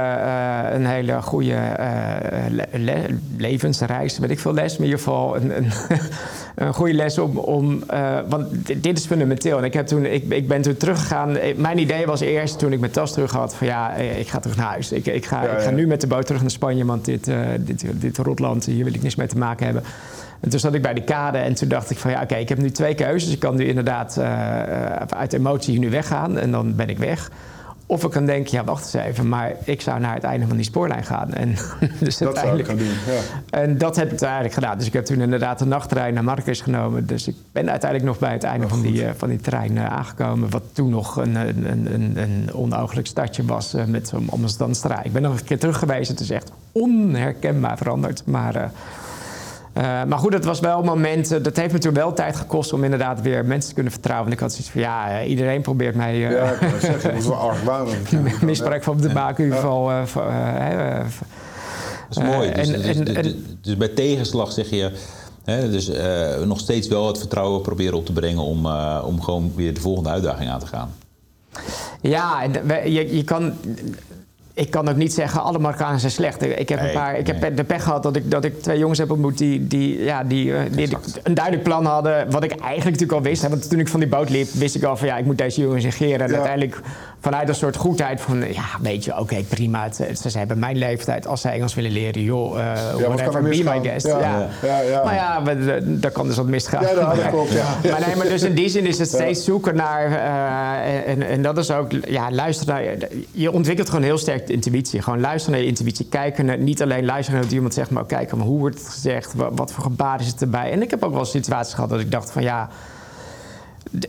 een 0.73 0.85
hele 0.85 1.21
goede 1.21 1.57
le- 2.49 2.65
le- 2.71 3.17
levensreis. 3.37 4.17
Weet 4.19 4.29
ik 4.31 4.39
veel 4.39 4.53
les, 4.53 4.71
maar 4.77 4.87
in 4.87 4.91
ieder 4.93 4.97
geval 4.99 5.35
een, 5.35 5.57
een, 5.57 5.71
een 6.55 6.73
goede 6.73 6.93
les 6.93 7.17
om. 7.17 7.37
om 7.37 7.83
eh, 7.87 8.17
want 8.27 8.67
dit, 8.67 8.83
dit 8.83 8.97
is 8.97 9.05
fundamenteel. 9.05 9.57
En 9.57 9.63
ik, 9.63 9.73
heb 9.73 9.87
toen, 9.87 10.05
ik, 10.05 10.23
ik 10.29 10.47
ben 10.47 10.61
toen 10.61 10.77
teruggegaan. 10.77 11.37
Eh, 11.37 11.55
Mijn 11.55 11.77
idee 11.77 12.05
was 12.05 12.19
eerst 12.19 12.59
toen 12.59 12.73
ik 12.73 12.79
mijn 12.79 12.91
tas 12.91 13.13
terug 13.13 13.31
had: 13.31 13.55
van 13.55 13.67
ja, 13.67 13.95
eh, 13.95 14.19
ik 14.19 14.27
ga 14.27 14.39
terug 14.39 14.57
naar 14.57 14.67
huis. 14.67 14.91
Ik, 14.91 15.05
ik, 15.05 15.25
ga, 15.25 15.43
Ja, 15.43 15.49
ik 15.49 15.61
ga 15.61 15.69
nu 15.69 15.87
met 15.87 16.01
de 16.01 16.07
boot 16.07 16.25
terug 16.25 16.41
naar 16.41 16.51
Spanje, 16.51 16.85
want 16.85 17.05
dit, 17.05 17.31
dit, 17.59 17.85
dit 17.93 18.17
rotland, 18.17 18.65
hier 18.65 18.83
wil 18.83 18.93
ik 18.93 19.01
niks 19.01 19.15
mee 19.15 19.27
te 19.27 19.37
maken 19.37 19.65
hebben. 19.65 19.83
En 20.39 20.49
toen 20.49 20.59
zat 20.59 20.73
ik 20.73 20.81
bij 20.81 20.93
de 20.93 21.03
kade 21.03 21.37
en 21.37 21.53
toen 21.53 21.67
dacht 21.67 21.89
ik 21.89 21.97
van 21.97 22.11
ja, 22.11 22.21
oké, 22.21 22.35
ik 22.35 22.49
heb 22.49 22.57
nu 22.57 22.71
twee 22.71 22.95
keuzes. 22.95 23.33
Ik 23.33 23.39
kan 23.39 23.55
nu 23.55 23.65
inderdaad 23.65 24.15
uh, 24.19 24.95
uit 24.95 25.33
emotie 25.33 25.79
nu 25.79 25.89
weggaan 25.89 26.37
en 26.37 26.51
dan 26.51 26.75
ben 26.75 26.89
ik 26.89 26.97
weg. 26.97 27.31
Of 27.91 28.03
ik 28.03 28.11
kan 28.11 28.25
denken, 28.25 28.57
ja, 28.57 28.63
wacht 28.63 28.93
eens 28.93 29.05
even, 29.05 29.29
maar 29.29 29.55
ik 29.63 29.81
zou 29.81 29.99
naar 29.99 30.13
het 30.13 30.23
einde 30.23 30.47
van 30.47 30.55
die 30.55 30.65
spoorlijn 30.65 31.03
gaan. 31.03 31.33
En 31.33 31.55
dus 31.99 32.17
dat 32.17 32.37
zou 32.37 32.59
ik 32.59 32.65
gaan 32.65 32.77
doen, 32.77 32.87
ja. 32.87 33.21
En 33.49 33.77
dat 33.77 33.95
heb 33.95 34.05
ik 34.05 34.09
uiteindelijk 34.11 34.53
gedaan. 34.53 34.77
Dus 34.77 34.87
ik 34.87 34.93
heb 34.93 35.05
toen 35.05 35.21
inderdaad 35.21 35.59
de 35.59 35.65
nachttrein 35.65 36.13
naar 36.13 36.23
Marrakesh 36.23 36.63
genomen. 36.63 37.05
Dus 37.05 37.27
ik 37.27 37.35
ben 37.51 37.69
uiteindelijk 37.69 38.09
nog 38.09 38.19
bij 38.19 38.33
het 38.33 38.43
einde 38.43 38.65
oh, 38.65 38.71
van, 38.71 38.81
die, 38.81 39.03
uh, 39.03 39.09
van 39.17 39.29
die 39.29 39.39
trein 39.39 39.75
uh, 39.75 39.85
aangekomen. 39.85 40.49
Wat 40.49 40.63
toen 40.71 40.89
nog 40.89 41.15
een, 41.15 41.35
een, 41.35 41.93
een, 41.93 42.17
een 42.17 42.53
onogelijk 42.53 43.07
stadje 43.07 43.45
was 43.45 43.75
uh, 43.75 43.85
met 43.85 44.13
Amsterdam-straat. 44.29 45.05
Ik 45.05 45.13
ben 45.13 45.21
nog 45.21 45.39
een 45.39 45.45
keer 45.45 45.59
terug 45.59 45.79
geweest. 45.79 46.09
Het 46.09 46.19
is 46.19 46.29
echt 46.29 46.51
onherkenbaar 46.71 47.77
veranderd. 47.77 48.25
Maar 48.25 48.71
uh, 49.81 50.03
maar 50.03 50.17
goed, 50.19 50.33
het 50.33 50.45
was 50.45 50.59
wel 50.59 50.79
een 50.79 50.85
moment. 50.85 51.31
Uh, 51.31 51.43
dat 51.43 51.55
heeft 51.55 51.73
me 51.73 51.79
toen 51.79 51.93
wel 51.93 52.13
tijd 52.13 52.35
gekost 52.35 52.73
om 52.73 52.83
inderdaad 52.83 53.21
weer 53.21 53.45
mensen 53.45 53.69
te 53.69 53.73
kunnen 53.73 53.91
vertrouwen. 53.91 54.27
En 54.27 54.33
ik 54.33 54.39
had 54.39 54.51
zoiets 54.51 54.69
van 54.69 54.81
ja, 54.81 55.21
uh, 55.21 55.29
iedereen 55.29 55.61
probeert 55.61 55.95
mij. 55.95 56.17
ja, 56.17 56.51
ik 56.51 56.59
kan 56.59 56.79
zeggen, 56.79 57.11
dat 57.11 57.21
is 57.21 57.27
wel 57.27 57.35
argwanend. 57.49 58.11
misbruik 58.41 58.83
van 58.83 58.97
de 58.97 59.09
baak 59.09 59.37
in 59.37 59.43
ieder 59.43 59.59
geval. 59.59 59.87
dat 59.87 60.05
is 62.09 62.17
mooi. 62.17 62.51
Dus, 62.51 62.71
en, 62.71 62.81
dus, 62.81 62.95
en, 62.95 63.23
dus, 63.23 63.35
dus, 63.61 63.77
bij 63.77 63.87
tegenslag 63.87 64.51
zeg 64.51 64.69
je. 64.69 64.91
Hè, 65.43 65.69
dus 65.69 65.91
nog 66.45 66.59
steeds 66.59 66.87
wel 66.87 67.07
het 67.07 67.17
vertrouwen 67.17 67.61
proberen 67.61 67.97
op 67.97 68.05
te 68.05 68.13
brengen 68.13 68.43
om, 68.43 68.65
om 69.05 69.21
gewoon 69.21 69.51
weer 69.55 69.73
de 69.73 69.81
volgende 69.81 70.09
uitdaging 70.09 70.49
aan 70.49 70.59
te 70.59 70.67
gaan. 70.67 70.93
Ja, 72.01 72.43
je, 72.85 73.15
je 73.15 73.23
kan 73.23 73.53
ik 74.53 74.71
kan 74.71 74.89
ook 74.89 74.95
niet 74.95 75.13
zeggen, 75.13 75.41
alle 75.41 75.59
Marokkanen 75.59 75.99
zijn 75.99 76.11
slecht. 76.11 76.41
Ik 76.41 76.69
heb, 76.69 76.79
een 76.79 76.91
paar, 76.91 77.17
ik 77.17 77.27
heb 77.27 77.57
de 77.57 77.63
pech 77.63 77.83
gehad 77.83 78.03
dat 78.03 78.15
ik, 78.15 78.31
dat 78.31 78.45
ik 78.45 78.61
twee 78.61 78.77
jongens 78.77 78.99
heb 78.99 79.11
ontmoet 79.11 79.37
die, 79.37 79.67
die, 79.67 80.03
ja, 80.03 80.23
die, 80.23 80.55
eh, 80.55 80.61
die 80.71 80.97
een 81.23 81.33
duidelijk 81.33 81.63
plan 81.63 81.85
hadden. 81.85 82.31
Wat 82.31 82.43
ik 82.43 82.51
eigenlijk 82.51 82.83
natuurlijk 82.83 83.11
al 83.11 83.21
wist. 83.21 83.47
Want 83.47 83.69
toen 83.69 83.79
ik 83.79 83.87
van 83.87 83.99
die 83.99 84.09
boot 84.09 84.29
liep, 84.29 84.49
wist 84.49 84.75
ik 84.75 84.83
al 84.83 84.97
van 84.97 85.07
ja, 85.07 85.17
ik 85.17 85.25
moet 85.25 85.37
deze 85.37 85.61
jongens 85.61 85.83
negeren. 85.83 86.27
En 86.27 86.33
uiteindelijk 86.33 86.81
vanuit 87.19 87.49
een 87.49 87.55
soort 87.55 87.75
goedheid 87.75 88.21
van, 88.21 88.53
ja, 88.53 88.65
weet 88.81 89.05
je, 89.05 89.19
oké, 89.19 89.43
prima. 89.49 89.83
Het, 89.83 90.21
ze 90.31 90.37
hebben 90.37 90.59
mijn 90.59 90.77
leeftijd. 90.77 91.27
Als 91.27 91.41
ze 91.41 91.49
Engels 91.49 91.73
willen 91.73 91.91
leren, 91.91 92.23
joh, 92.23 92.57
uh, 92.57 92.63
ja, 92.99 93.07
whatever, 93.07 93.41
be 93.41 93.63
my 93.63 93.79
guest. 93.83 94.05
Ja, 94.05 94.19
ja. 94.61 94.81
ja. 94.81 95.03
Maar 95.03 95.15
ja, 95.15 95.41
daar 95.83 96.11
kan 96.11 96.27
dus 96.27 96.35
wat 96.35 96.45
misgaan. 96.45 96.83
Ja, 96.83 96.93
dat 96.93 97.29
klopt, 97.29 97.51
ja. 97.51 97.75
maar 97.91 98.03
nee, 98.07 98.15
maar 98.15 98.27
dus 98.27 98.43
in 98.43 98.53
die 98.53 98.69
zin 98.69 98.85
is 98.85 98.97
het 98.97 99.07
steeds 99.07 99.43
zoeken 99.43 99.75
naar... 99.75 100.09
Uh, 100.09 101.11
en, 101.11 101.21
en 101.21 101.41
dat 101.41 101.57
is 101.57 101.71
ook, 101.71 101.91
ja, 102.07 102.31
luister 102.31 102.67
naar... 102.67 102.83
Je 103.31 103.51
ontwikkelt 103.51 103.89
gewoon 103.89 104.03
heel 104.03 104.17
sterk 104.17 104.50
intuïtie. 104.51 105.01
Gewoon 105.01 105.19
luisteren 105.19 105.51
naar 105.51 105.61
je 105.61 105.71
intuïtie. 105.71 106.05
Kijken 106.05 106.45
naar, 106.45 106.57
niet 106.57 106.81
alleen 106.81 107.05
luisteren 107.05 107.33
naar 107.33 107.43
wat 107.43 107.53
iemand 107.55 107.73
zegt, 107.73 107.89
maar 107.89 108.01
ook 108.01 108.09
kijken, 108.09 108.37
maar 108.37 108.47
hoe 108.47 108.59
wordt 108.59 108.77
het 108.77 108.89
gezegd? 108.89 109.33
Wat, 109.33 109.51
wat 109.55 109.73
voor 109.73 109.83
gebaar 109.83 110.19
is 110.19 110.27
het 110.27 110.41
erbij? 110.41 110.71
En 110.71 110.81
ik 110.81 110.89
heb 110.89 111.03
ook 111.03 111.13
wel 111.13 111.25
situaties 111.25 111.73
gehad 111.73 111.89
dat 111.89 111.99
ik 111.99 112.11
dacht 112.11 112.31
van, 112.31 112.41
ja... 112.43 112.69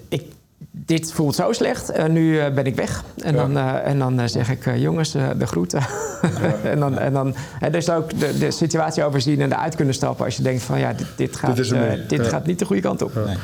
Ik, 0.09 0.23
dit 0.71 1.13
voelt 1.13 1.35
zo 1.35 1.53
slecht, 1.53 1.97
uh, 1.97 2.07
nu 2.07 2.35
uh, 2.35 2.55
ben 2.55 2.65
ik 2.65 2.75
weg. 2.75 3.05
En 3.17 3.35
dan, 3.35 3.57
uh, 3.57 3.87
en 3.87 3.99
dan 3.99 4.29
zeg 4.29 4.51
ik, 4.51 4.77
jongens, 4.77 5.13
de 5.13 5.47
groeten. 5.47 5.83
en 6.63 6.79
dan, 6.79 6.99
en 6.99 7.13
dan 7.13 7.35
dus 7.71 7.91
ook 7.91 8.19
de, 8.19 8.39
de, 8.39 8.51
situatie 8.51 9.05
overzien 9.05 9.41
en 9.41 9.53
eruit 9.53 9.75
kunnen 9.75 9.95
stappen 9.95 10.25
als 10.25 10.37
je 10.37 10.43
denkt 10.43 10.63
van 10.63 10.79
ja, 10.79 10.93
dit, 10.93 11.07
dit 11.17 11.37
gaat, 11.37 11.57
dit, 11.57 12.09
dit 12.09 12.27
gaat 12.27 12.47
niet 12.47 12.59
de 12.59 12.65
goede 12.65 12.83
kant 12.83 13.03
op. 13.03 13.15
Nee. 13.15 13.37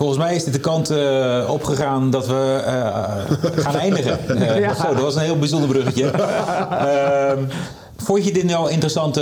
Volgens 0.00 0.18
mij 0.18 0.34
is 0.34 0.44
dit 0.44 0.52
de 0.52 0.60
kant 0.60 0.92
opgegaan 1.48 2.10
dat 2.10 2.26
we 2.26 2.60
gaan 3.56 3.74
eindigen. 3.86 4.18
ja. 4.60 4.74
Zo, 4.74 4.94
dat 4.94 5.02
was 5.02 5.14
een 5.14 5.20
heel 5.22 5.38
bijzonder 5.38 5.68
bruggetje. 5.68 6.04
Ehm, 6.10 7.38
Vond 7.96 8.24
je 8.24 8.32
dit 8.32 8.44
nou 8.44 8.70
interessante, 8.70 9.20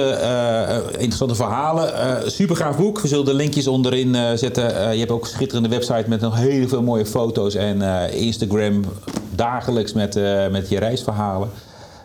interessante 0.93 1.35
verhalen? 1.35 1.93
Super 2.31 2.57
gaaf 2.57 2.77
boek. 2.77 3.01
We 3.01 3.09
zullen 3.09 3.25
de 3.25 3.35
linkjes 3.35 3.67
onderin 3.67 4.39
zetten. 4.39 4.93
je 4.93 4.99
hebt 4.99 5.11
ook 5.11 5.23
een 5.23 5.29
schitterende 5.29 5.69
website 5.69 6.05
met 6.09 6.21
nog 6.21 6.37
heel 6.37 6.69
veel 6.69 6.83
mooie 6.83 7.07
foto's. 7.07 7.55
En 7.55 7.83
Instagram 8.13 8.85
dagelijks 9.35 9.93
met, 9.93 10.15
met 10.51 10.69
je 10.69 10.79
reisverhalen. 10.79 11.51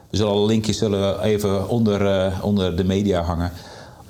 We 0.09 0.17
zullen 0.17 0.31
alle 0.31 0.45
linkjes 0.45 0.77
zullen 0.77 1.21
even 1.21 1.69
onder, 1.69 2.31
onder 2.41 2.75
de 2.75 2.83
media 2.83 3.21
hangen. 3.21 3.51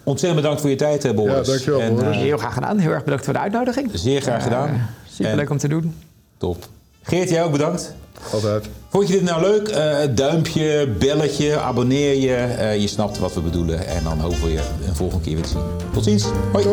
Ontzettend 0.03 0.41
bedankt 0.41 0.61
voor 0.61 0.69
je 0.69 0.75
tijd, 0.75 1.15
Boris. 1.15 1.33
Ja, 1.33 1.41
dankjewel, 1.41 1.79
en, 1.79 1.95
Boris. 1.95 2.17
Heel 2.17 2.37
graag 2.37 2.53
gedaan. 2.53 2.77
Heel 2.77 2.91
erg 2.91 3.03
bedankt 3.03 3.25
voor 3.25 3.33
de 3.33 3.39
uitnodiging. 3.39 3.89
Zeer 3.93 4.21
graag 4.21 4.43
gedaan. 4.43 4.89
Super 5.11 5.35
leuk 5.35 5.49
om 5.49 5.57
te 5.57 5.67
doen. 5.67 5.95
Top. 6.37 6.65
Geert, 7.01 7.29
jij 7.29 7.43
ook 7.43 7.51
bedankt. 7.51 7.95
Altijd. 8.31 8.65
Vond 8.89 9.07
je 9.07 9.13
dit 9.13 9.23
nou 9.23 9.41
leuk? 9.41 9.69
Uh, 9.69 10.15
duimpje, 10.15 10.87
belletje, 10.99 11.59
abonneer 11.59 12.15
je. 12.15 12.55
Uh, 12.59 12.77
je 12.77 12.87
snapt 12.87 13.17
wat 13.17 13.33
we 13.33 13.41
bedoelen. 13.41 13.87
En 13.87 14.03
dan 14.03 14.19
hopen 14.19 14.41
we 14.43 14.51
je 14.51 14.61
een 14.87 14.95
volgende 14.95 15.23
keer 15.23 15.33
weer 15.33 15.43
te 15.43 15.49
zien. 15.49 15.61
Tot 15.93 16.03
ziens. 16.03 16.25
Hoi. 16.51 16.65